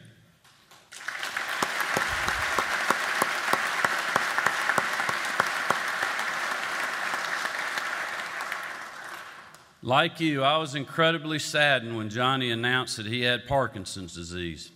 [9.88, 14.70] Like you, I was incredibly saddened when Johnny announced that he had Parkinson's disease,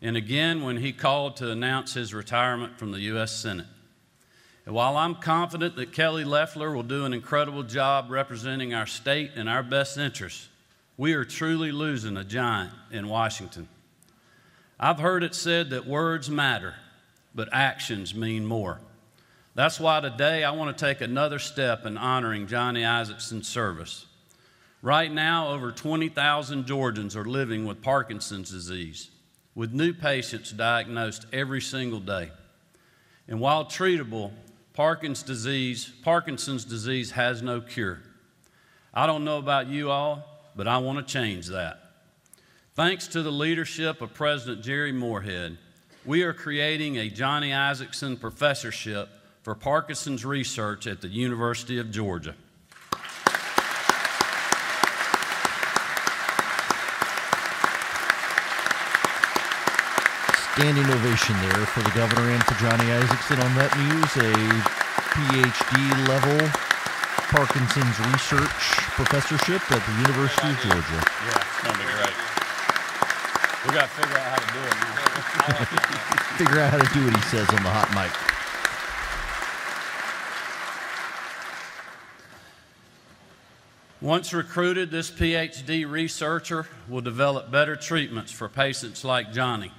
[0.00, 3.32] and again when he called to announce his retirement from the U.S.
[3.32, 3.66] Senate.
[4.64, 9.32] And while I'm confident that Kelly Loeffler will do an incredible job representing our state
[9.36, 10.48] and our best interests,
[10.96, 13.68] we are truly losing a giant in Washington.
[14.78, 16.76] I've heard it said that words matter,
[17.34, 18.80] but actions mean more.
[19.54, 24.06] That's why today I want to take another step in honoring Johnny Isakson's service.
[24.82, 29.10] Right now, over 20,000 Georgians are living with Parkinson's disease,
[29.54, 32.30] with new patients diagnosed every single day.
[33.28, 34.32] And while treatable,
[34.72, 38.00] Parkinson's disease, Parkinson's disease has no cure.
[38.94, 40.24] I don't know about you all,
[40.56, 41.78] but I want to change that.
[42.74, 45.58] Thanks to the leadership of President Jere Morehead,
[46.06, 49.10] we are creating a Johnny Isakson Professorship
[49.42, 52.34] for Parkinson's Research at the University of Georgia.
[60.60, 64.12] Standing ovation there for the governor and for Johnny Isakson on that news.
[64.20, 64.28] A
[65.16, 65.72] PhD
[66.04, 66.36] level
[67.32, 68.60] Parkinson's Research
[68.92, 71.00] Professorship at the University of Georgia.
[71.00, 72.12] Yeah, it's going to be great.
[73.64, 74.76] We got to figure out how to do it.
[76.44, 78.12] Figure out how to do what he says on the hot mic.
[84.02, 89.72] Once recruited, this PhD researcher will develop better treatments for patients like Johnny,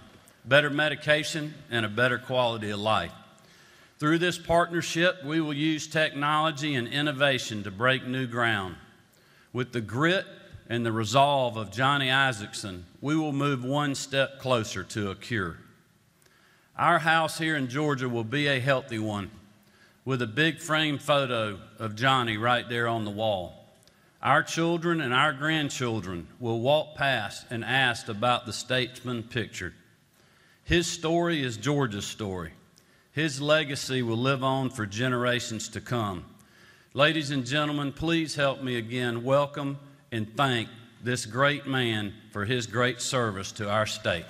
[0.45, 3.11] better medication, and a better quality of life.
[3.99, 8.75] Through this partnership, we will use technology and innovation to break new ground.
[9.53, 10.25] With the grit
[10.67, 15.57] and the resolve of Johnny Isakson, we will move one step closer to a cure.
[16.77, 19.29] Our house here in Georgia will be a healthy one
[20.03, 23.67] with a big frame photo of Johnny right there on the wall.
[24.21, 29.73] Our children and our grandchildren will walk past and ask about the statesman pictured.
[30.71, 32.51] His story is Georgia's story.
[33.11, 36.23] His legacy will live on for generations to come.
[36.93, 39.77] Ladies and gentlemen, please help me again welcome
[40.13, 40.69] and thank
[41.03, 44.23] this great man for his great service to our state,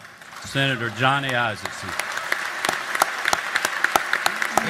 [0.46, 1.94] Senator Johnny Isakson.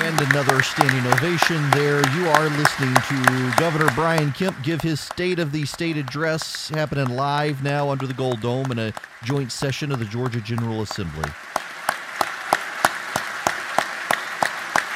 [0.04, 2.06] And another standing ovation there.
[2.18, 7.16] You are listening to Governor Brian Kemp give his State of the State address, happening
[7.16, 8.92] live now under the Gold Dome in a
[9.24, 11.32] joint session of the Georgia General Assembly.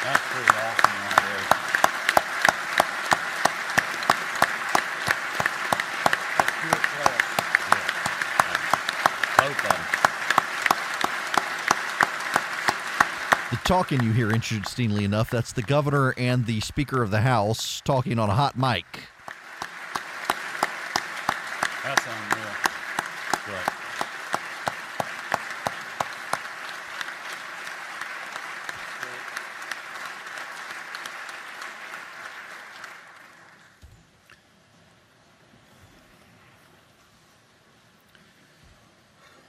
[0.05, 1.45] That's pretty awesome right there.
[6.37, 7.21] That's pure class.
[7.71, 7.89] Yeah.
[9.39, 9.81] Both of them.
[13.49, 17.81] The talking you hear, interestingly enough, that's the governor and the Speaker of the House
[17.83, 18.85] talking on a hot mic.
[23.43, 23.57] Great.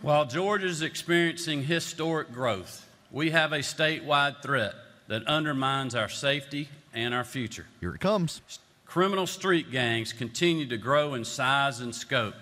[0.00, 2.85] While Georgia is experiencing historic growth,
[3.16, 4.74] we have a statewide threat
[5.08, 7.64] that undermines our safety and our future.
[7.80, 8.42] Here it comes.
[8.84, 12.34] Criminal street gangs continue to grow in size and scope,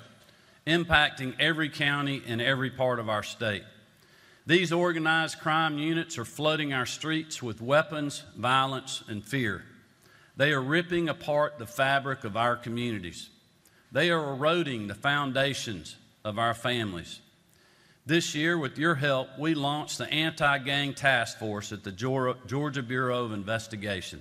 [0.67, 3.63] impacting every county and every part of our state.
[4.47, 9.63] These organized crime units are flooding our streets with weapons, violence, and fear.
[10.37, 13.31] They are ripping apart the fabric of our communities.
[13.93, 15.95] They are eroding the foundations
[16.25, 17.21] of our families.
[18.07, 22.83] This year, with your help, we launched the Anti Gang Task Force at the Georgia
[22.83, 24.21] Bureau of Investigation.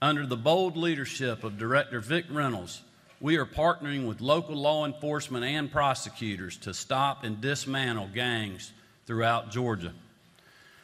[0.00, 2.80] Under the bold leadership of Director Vic Reynolds,
[3.20, 8.72] we are partnering with local law enforcement and prosecutors to stop and dismantle gangs
[9.04, 9.92] throughout Georgia.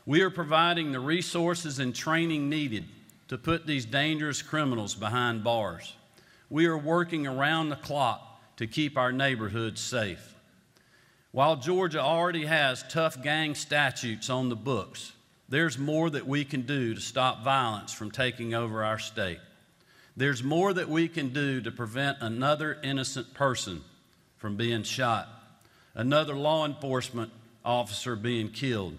[0.05, 2.85] We are providing the resources and training needed
[3.29, 5.95] to put these dangerous criminals behind bars.
[6.51, 10.35] We are working around the clock to keep our neighborhoods safe.
[11.33, 15.13] While Georgia already has tough gang statutes on the books,
[15.49, 19.39] there's more that we can do to stop violence from taking over our state.
[20.17, 23.83] There's more that we can do to prevent another innocent person
[24.39, 25.29] from being shot,
[25.95, 27.31] another law enforcement
[27.65, 28.97] officer being killed.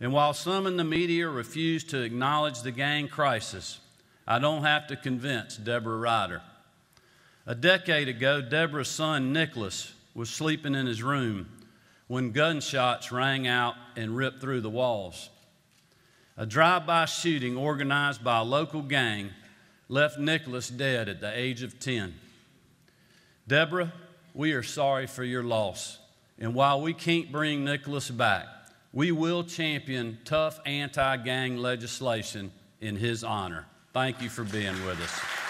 [0.00, 3.80] And while some in the media refuse to acknowledge the gang crisis,
[4.26, 6.40] I don't have to convince Deborah Ryder.
[7.46, 11.48] A decade ago, Deborah's son, Nicholas, was sleeping in his room
[12.06, 15.30] when gunshots rang out and ripped through the walls.
[16.36, 19.30] A drive by shooting organized by a local gang
[19.88, 22.14] left Nicholas dead at the age of 10.
[23.46, 23.92] Deborah,
[24.34, 25.98] we are sorry for your loss.
[26.38, 28.46] And while we can't bring Nicholas back,
[28.92, 33.66] we will champion tough anti gang legislation in his honor.
[33.92, 35.43] Thank you for being with us.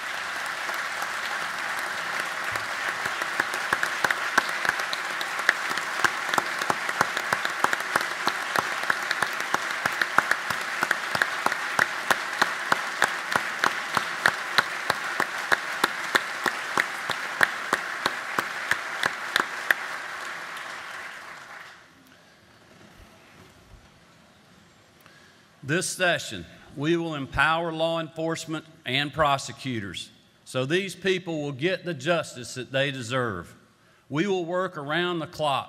[25.75, 26.47] This session,
[26.77, 30.09] we will empower law enforcement and prosecutors
[30.45, 33.53] so these people will get the justice that they deserve.
[34.09, 35.69] We will work around the clock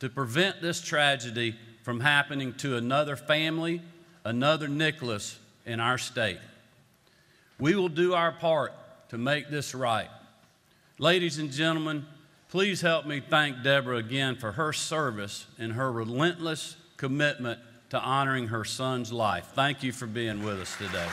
[0.00, 3.80] to prevent this tragedy from happening to another family,
[4.24, 6.40] another Nicholas in our state.
[7.58, 8.74] We will do our part
[9.08, 10.10] to make this right.
[10.98, 12.04] Ladies and gentlemen,
[12.50, 17.58] please help me thank Deborah again for her service and her relentless commitment
[17.96, 19.46] to honoring her son's life.
[19.54, 21.08] Thank you for being with us today.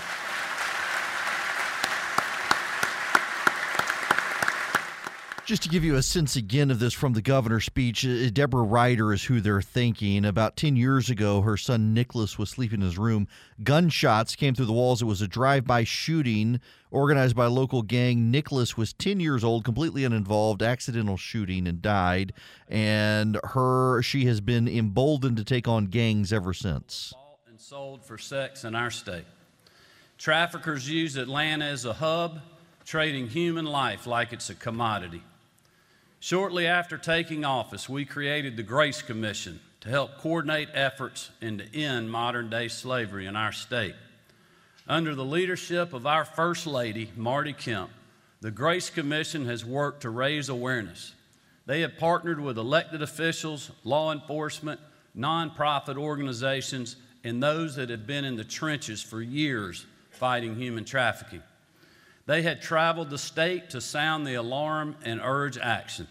[5.45, 8.63] Just to give you a sense again of this from the governor's speech, uh, Deborah
[8.63, 10.23] Ryder is who they're thinking.
[10.23, 13.27] About 10 years ago, her son Nicholas was sleeping in his room.
[13.61, 15.01] Gunshots came through the walls.
[15.01, 16.61] It was a drive by shooting
[16.91, 18.31] organized by a local gang.
[18.31, 22.31] Nicholas was 10 years old, completely uninvolved, accidental shooting, and died.
[22.69, 27.13] And her, she has been emboldened to take on gangs ever since.
[27.49, 29.25] And sold for sex in our state.
[30.17, 32.39] Traffickers use Atlanta as a hub,
[32.85, 35.21] trading human life like it's a commodity.
[36.23, 41.77] Shortly after taking office, we created the Grace Commission to help coordinate efforts and to
[41.77, 43.93] end modern day slavery in our state.
[44.87, 47.89] Under the leadership of our First Lady, Marty Kemp,
[48.39, 51.13] the Grace Commission has worked to raise awareness.
[51.65, 54.79] They have partnered with elected officials, law enforcement,
[55.13, 56.95] nonprofit organizations,
[57.25, 61.43] and those that have been in the trenches for years fighting human trafficking.
[62.25, 66.07] They had traveled the state to sound the alarm and urge action.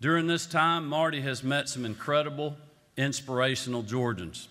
[0.00, 2.56] During this time, Marty has met some incredible,
[2.96, 4.48] inspirational Georgians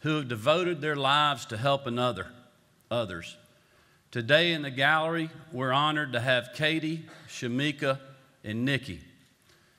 [0.00, 2.26] who have devoted their lives to helping other,
[2.90, 3.36] others.
[4.10, 7.98] Today in the gallery, we're honored to have Katie, Shamika,
[8.42, 9.00] and Nikki.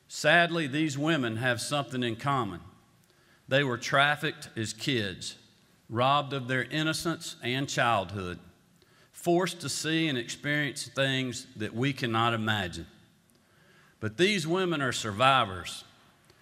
[0.08, 2.62] Sadly, these women have something in common.
[3.48, 5.36] They were trafficked as kids,
[5.90, 8.40] robbed of their innocence and childhood,
[9.22, 12.88] forced to see and experience things that we cannot imagine.
[14.00, 15.84] But these women are survivors.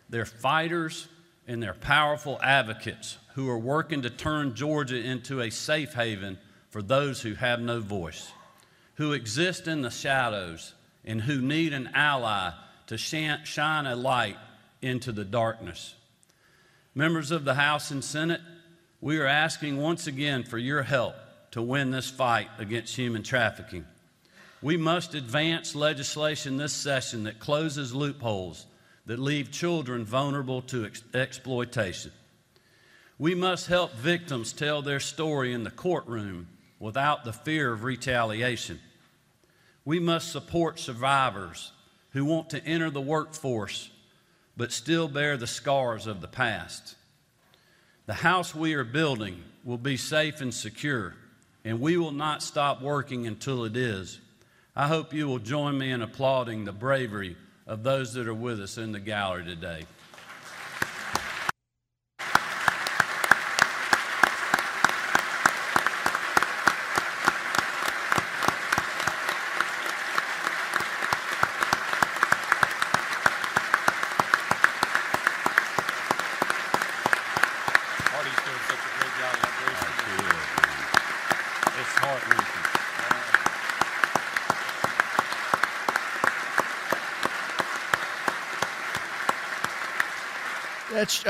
[0.09, 1.09] They're fighters
[1.47, 6.37] and they're powerful advocates who are working to turn Georgia into a safe haven
[6.69, 8.31] for those who have no voice,
[8.95, 10.73] who exist in the shadows,
[11.03, 12.51] and who need an ally
[12.87, 14.37] to shine a light
[14.81, 15.95] into the darkness.
[16.95, 18.41] Members of the House and Senate,
[19.01, 21.15] we are asking once again for your help
[21.51, 23.85] to win this fight against human trafficking.
[24.61, 28.65] We must advance legislation this session that closes loopholes
[29.05, 32.11] that leave children vulnerable to ex- exploitation.
[33.17, 36.47] We must help victims tell their story in the courtroom
[36.79, 38.79] without the fear of retaliation.
[39.85, 41.71] We must support survivors
[42.11, 43.89] who want to enter the workforce
[44.59, 46.95] but still bear the scars of the past.
[48.07, 51.15] The house we are building will be safe and secure,
[51.65, 54.19] and we will not stop working until it is.
[54.75, 57.35] I hope you will join me in applauding the bravery
[57.67, 59.85] of those that are with us in the gallery today.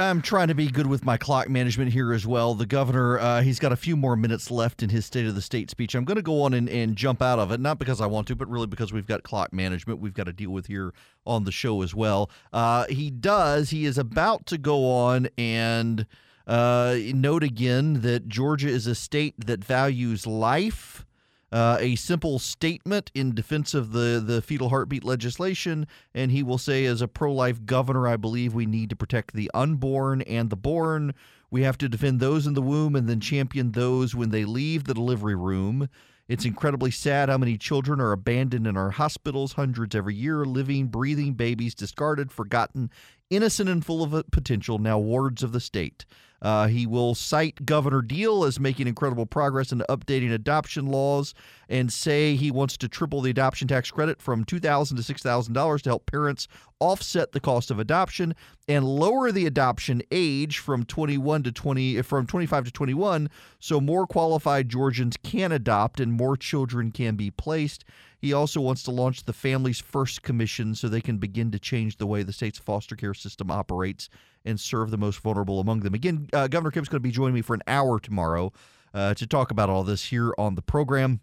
[0.10, 2.56] I'm trying to be good with my clock management here as well.
[2.56, 5.42] The governor, uh, he's got a few more minutes left in his State of the
[5.42, 5.94] State speech.
[5.94, 8.28] I'm going to go on and, and jump out of it, not because I want
[8.30, 10.96] to, but really because we've got clock management we've got to deal with here
[11.28, 12.32] on the show as well.
[12.52, 16.08] Uh, he does, he is about to go on and
[16.48, 21.06] uh, note again that Georgia is a state that values life
[21.52, 25.88] uh, a simple statement in defense of the, the fetal heartbeat legislation.
[26.14, 29.34] And he will say, as a pro life governor, I believe we need to protect
[29.34, 31.14] the unborn and the born.
[31.52, 34.84] We have to defend those in the womb and then champion those when they leave
[34.84, 35.90] the delivery room.
[36.28, 40.86] It's incredibly sad how many children are abandoned in our hospitals, hundreds every year, living,
[40.86, 42.92] breathing babies, discarded, forgotten,
[43.32, 46.06] innocent and full of potential, now wards of the state.
[46.42, 51.34] Uh, he will cite Governor Deal as making incredible progress in updating adoption laws
[51.68, 55.90] and say he wants to triple the adoption tax credit from 2,000 to $6,000 to
[55.90, 56.48] help parents
[56.80, 58.34] offset the cost of adoption
[58.68, 63.30] and lower the adoption age from 21 to 20 from 25 to 21
[63.60, 67.84] so more qualified Georgians can adopt and more children can be placed.
[68.18, 71.98] He also wants to launch the Family's First Commission so they can begin to change
[71.98, 74.10] the way the state's foster care system operates
[74.46, 75.94] and serve the most vulnerable among them.
[75.94, 78.52] Again, uh, Governor Kemp's going to be joining me for an hour tomorrow
[78.94, 81.22] uh, to talk about all this here on the program.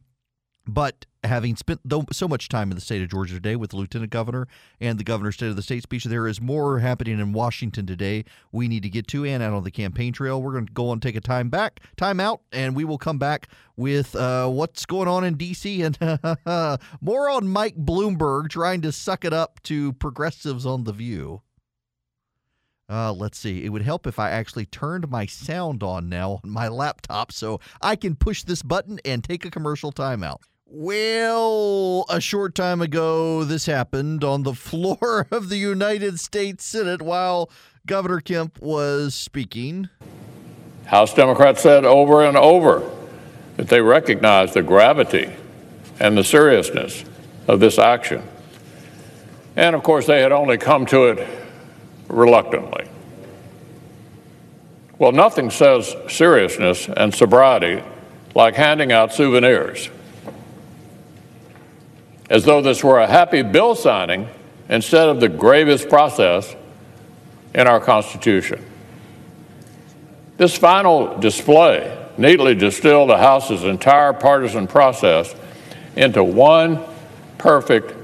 [0.69, 1.81] But having spent
[2.13, 4.49] so much time in the state of Georgia today with the lieutenant governor
[4.81, 8.25] and the governor's state of the state speech, there is more happening in Washington today.
[8.51, 10.43] We need to get to and out on the campaign trail.
[10.43, 13.19] We're going to go and take a time back, time out, and we will come
[13.19, 15.83] back with uh, what's going on in D.C.
[15.83, 15.97] and
[17.01, 21.43] more on Mike Bloomberg trying to suck it up to progressives on the View.
[22.89, 23.65] Uh, let's see.
[23.65, 27.61] It would help if I actually turned my sound on now on my laptop so
[27.83, 30.39] I can push this button and take a commercial timeout.
[30.69, 37.03] Well, a short time ago, this happened on the floor of the United States Senate
[37.03, 37.51] while
[37.87, 39.89] Governor Kemp was speaking.
[40.87, 42.89] House Democrats said over and over
[43.57, 45.33] that they recognize the gravity
[45.99, 47.05] and the seriousness
[47.49, 48.23] of this action.
[49.57, 51.46] And of course, they had only come to it
[52.09, 52.87] reluctantly.
[54.99, 57.83] Well, nothing says seriousness and sobriety
[58.35, 59.91] like handing out souvenirs.
[62.29, 64.29] As though this were a happy bill signing
[64.69, 66.55] instead of the gravest process
[67.55, 68.65] in our Constitution.
[70.37, 75.35] This final display neatly distilled the House's entire partisan process
[75.95, 76.83] into one
[77.39, 77.95] perfect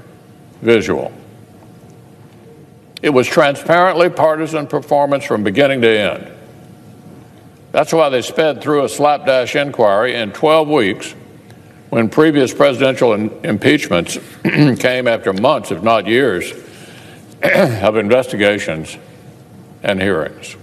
[0.61, 1.11] visual.
[3.03, 6.31] It was transparently partisan performance from beginning to end.
[7.73, 11.11] That's why they sped through a slapdash inquiry in 12 weeks
[11.89, 16.53] when previous presidential in- impeachments came after months, if not years,
[17.43, 18.97] of investigations
[19.83, 20.55] and hearings.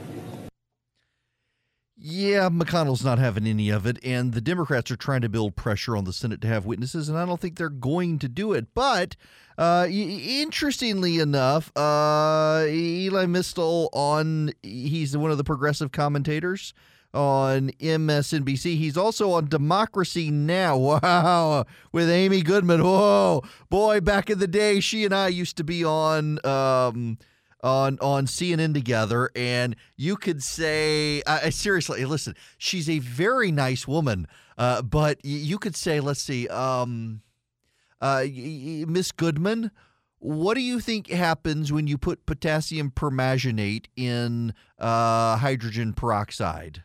[2.03, 5.95] Yeah, McConnell's not having any of it, and the Democrats are trying to build pressure
[5.95, 8.69] on the Senate to have witnesses, and I don't think they're going to do it.
[8.75, 9.17] But
[9.59, 16.73] uh, interestingly enough, uh, Elie Mystal on he's one of the progressive commentators
[17.13, 18.79] on MSNBC.
[18.79, 20.79] He's also on Democracy Now.
[21.03, 22.83] Wow, with Amy Goodman.
[22.83, 26.45] Whoa, boy, back in the day, she and I used to be on.
[26.47, 27.19] Um,
[27.63, 33.87] on on CNN together, and you could say, uh, seriously, listen, she's a very nice
[33.87, 34.27] woman,
[34.59, 37.23] uh, but you could say, let's see, um,
[38.01, 39.71] uh, Miss Goodman.
[40.23, 46.83] What do you think happens when you put potassium permanganate in uh, hydrogen peroxide?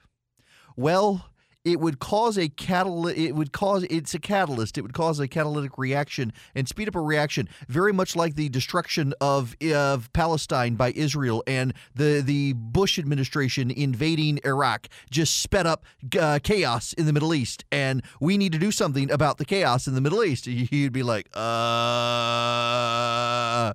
[0.77, 1.29] Well,
[1.65, 4.77] it would cause a catalyst it would cause it's a catalyst.
[4.77, 8.47] It would cause a catalytic reaction and speed up a reaction very much like the
[8.49, 15.65] destruction of of Palestine by Israel and the the Bush administration invading Iraq just sped
[15.65, 15.83] up
[16.19, 17.65] uh, chaos in the Middle East.
[17.71, 20.45] And we need to do something about the chaos in the Middle East.
[20.47, 23.73] You'd be like uh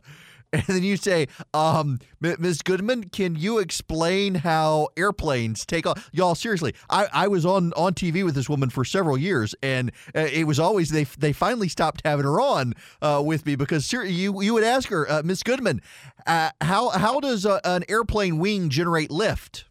[0.52, 2.62] and then you say, um, Ms.
[2.62, 6.10] Goodman, can you explain how airplanes take off?
[6.12, 9.92] Y'all, seriously, I, I was on, on TV with this woman for several years, and
[10.14, 13.92] uh, it was always they they finally stopped having her on uh, with me because
[13.92, 15.44] you you would ask her, uh, Ms.
[15.44, 15.82] Goodman,
[16.26, 19.66] uh, how how does a, an airplane wing generate lift?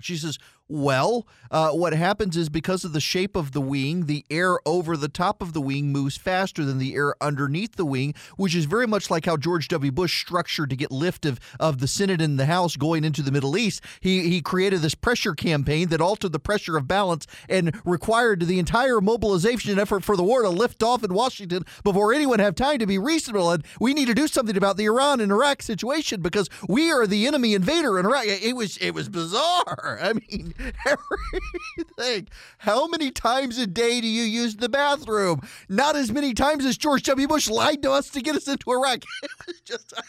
[0.00, 0.38] She says,
[0.68, 4.96] well, uh, what happens is because of the shape of the wing, the air over
[4.96, 8.66] the top of the wing moves faster than the air underneath the wing, which is
[8.66, 9.90] very much like how George W.
[9.90, 13.32] Bush structured to get lift of, of the Senate and the House going into the
[13.32, 13.82] Middle East.
[14.00, 18.58] He, he created this pressure campaign that altered the pressure of balance and required the
[18.58, 22.78] entire mobilization effort for the war to lift off in Washington before anyone have time
[22.78, 23.50] to be reasonable.
[23.50, 27.06] And we need to do something about the Iran and Iraq situation because we are
[27.06, 28.24] the enemy invader in Iraq.
[28.26, 29.98] It was it was bizarre.
[30.02, 30.54] I mean,
[30.86, 32.28] everything.
[32.58, 35.40] How many times a day do you use the bathroom?
[35.68, 37.28] Not as many times as George W.
[37.28, 39.02] Bush lied to us to get us into Iraq.
[39.64, 39.94] Just.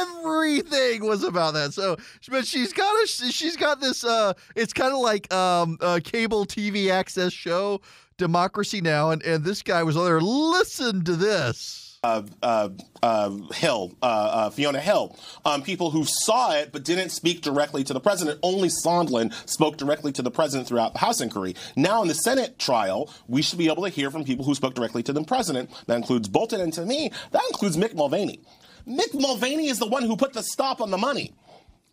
[0.00, 1.96] everything was about that so
[2.30, 6.46] but she's got a she's got this uh it's kind of like um a cable
[6.46, 7.80] tv access show
[8.16, 12.68] democracy now and and this guy was on there listen to this uh, uh,
[13.02, 17.84] uh, Hill, uh, uh, Fiona Hill, um, people who saw it but didn't speak directly
[17.84, 18.38] to the president.
[18.42, 21.54] Only Sondland spoke directly to the president throughout the House inquiry.
[21.76, 24.74] Now, in the Senate trial, we should be able to hear from people who spoke
[24.74, 25.70] directly to the president.
[25.86, 28.40] That includes Bolton, and to me, that includes Mick Mulvaney.
[28.86, 31.32] Mick Mulvaney is the one who put the stop on the money.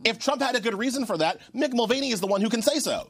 [0.03, 2.61] If Trump had a good reason for that, Mick Mulvaney is the one who can
[2.61, 3.09] say so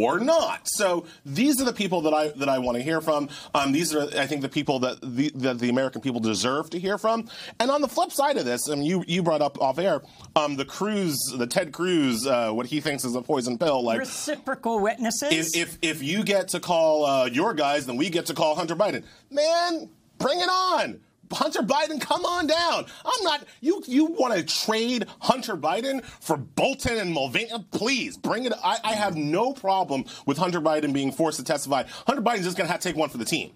[0.00, 0.68] or not.
[0.68, 3.28] So these are the people that I that I want to hear from.
[3.54, 6.78] Um, these are, I think, the people that the, that the American people deserve to
[6.78, 7.28] hear from.
[7.58, 10.02] And on the flip side of this, I mean, you you brought up off air
[10.36, 13.82] um, the Cruz, the Ted Cruz, uh, what he thinks is a poison pill.
[13.82, 15.54] Like reciprocal witnesses.
[15.54, 18.54] If if, if you get to call uh, your guys, then we get to call
[18.54, 19.04] Hunter Biden.
[19.30, 19.88] Man,
[20.18, 21.00] bring it on
[21.32, 22.86] Hunter Biden, come on down.
[23.04, 23.44] I'm not.
[23.60, 27.50] You you want to trade Hunter Biden for Bolton and Mulvaney?
[27.70, 28.52] Please bring it.
[28.64, 31.84] I, I have no problem with Hunter Biden being forced to testify.
[32.06, 33.52] Hunter Biden's just going to have to take one for the team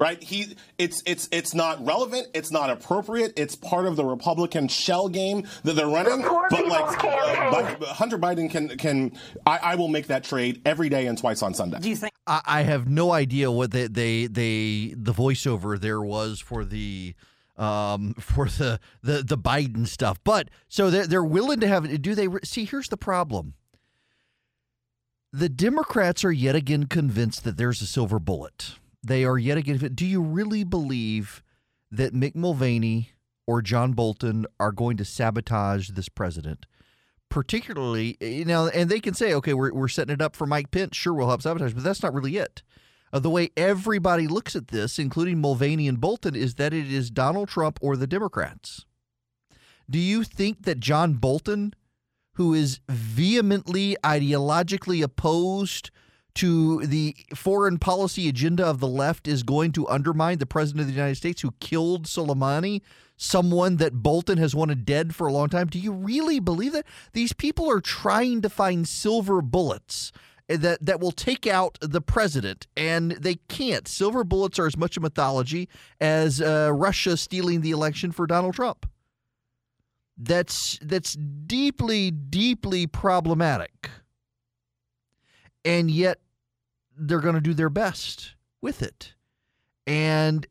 [0.00, 0.20] right?
[0.20, 2.28] He, it's it's it's not relevant.
[2.34, 3.34] It's not appropriate.
[3.36, 6.22] It's part of the Republican shell game that they're running.
[6.22, 9.12] But like, uh, but Hunter Biden can can
[9.46, 11.78] I, I will make that trade every day and twice on Sunday.
[11.78, 12.14] Do you think?
[12.26, 17.14] I, I have no idea what they, they they the voiceover there was for the
[17.56, 20.18] um, for the, the the Biden stuff.
[20.24, 22.02] But so they're they're willing to have.
[22.02, 22.64] Do they see?
[22.64, 23.54] Here's the problem.
[25.32, 28.72] The Democrats are yet again convinced that there's a silver bullet
[29.02, 29.78] they are yet again.
[29.94, 31.42] Do you really believe
[31.90, 33.10] that Mick Mulvaney
[33.46, 36.66] or John Bolton are going to sabotage this president?
[37.28, 40.70] Particularly, you know, and they can say, okay, we're, we're setting it up for Mike
[40.70, 40.96] Pence.
[40.96, 42.62] Sure, we'll help sabotage, but that's not really it.
[43.12, 47.10] Uh, the way everybody looks at this, including Mulvaney and Bolton, is that it is
[47.10, 48.84] Donald Trump or the Democrats.
[49.88, 51.74] Do you think that John Bolton,
[52.34, 55.90] who is vehemently ideologically opposed
[56.40, 60.86] to the foreign policy agenda of the left is going to undermine the president of
[60.86, 62.80] the United States who killed Soleimani,
[63.18, 65.66] someone that Bolton has wanted dead for a long time.
[65.66, 66.86] Do you really believe that?
[67.12, 70.12] These people are trying to find silver bullets
[70.48, 73.86] that that will take out the president, and they can't.
[73.86, 75.68] Silver bullets are as much a mythology
[76.00, 78.88] as uh, Russia stealing the election for Donald Trump.
[80.16, 83.90] That's that's deeply, deeply problematic
[85.64, 86.18] and yet
[87.00, 89.14] they're going to do their best with it.
[89.86, 90.46] And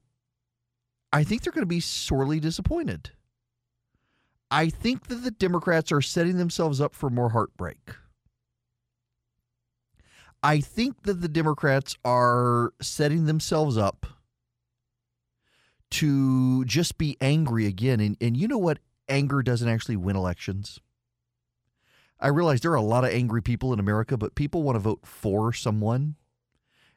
[1.13, 3.11] I think they're going to be sorely disappointed.
[4.51, 7.77] I think that the Democrats are setting themselves up for more heartbreak.
[10.41, 14.07] I think that the Democrats are setting themselves up
[15.91, 17.99] to just be angry again.
[17.99, 18.79] And, and you know what?
[19.07, 20.79] Anger doesn't actually win elections.
[22.19, 24.79] I realize there are a lot of angry people in America, but people want to
[24.79, 26.15] vote for someone.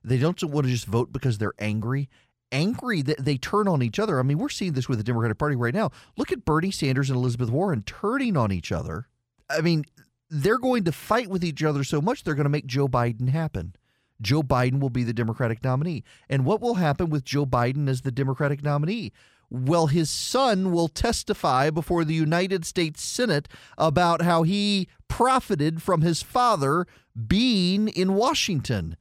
[0.04, 2.08] They don't want to just vote because they're angry.
[2.50, 4.18] Angry that they turn on each other.
[4.18, 5.90] I mean, we're seeing this with the Democratic Party right now.
[6.16, 9.08] Look at Bernie Sanders and Elizabeth Warren turning on each other.
[9.48, 9.84] I mean,
[10.28, 13.28] they're going to fight with each other so much they're going to make Joe Biden
[13.28, 13.74] happen.
[14.20, 16.04] Joe Biden will be the Democratic nominee.
[16.28, 19.12] And what will happen with Joe Biden as the Democratic nominee?
[19.50, 26.00] Well, his son will testify before the United States Senate about how he profited from
[26.00, 26.86] his father
[27.26, 28.96] being in Washington.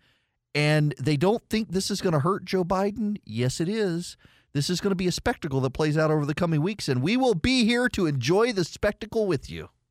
[0.53, 3.17] And they don't think this is going to hurt Joe Biden.
[3.25, 4.17] Yes, it is.
[4.53, 7.01] This is going to be a spectacle that plays out over the coming weeks, and
[7.01, 9.69] we will be here to enjoy the spectacle with you.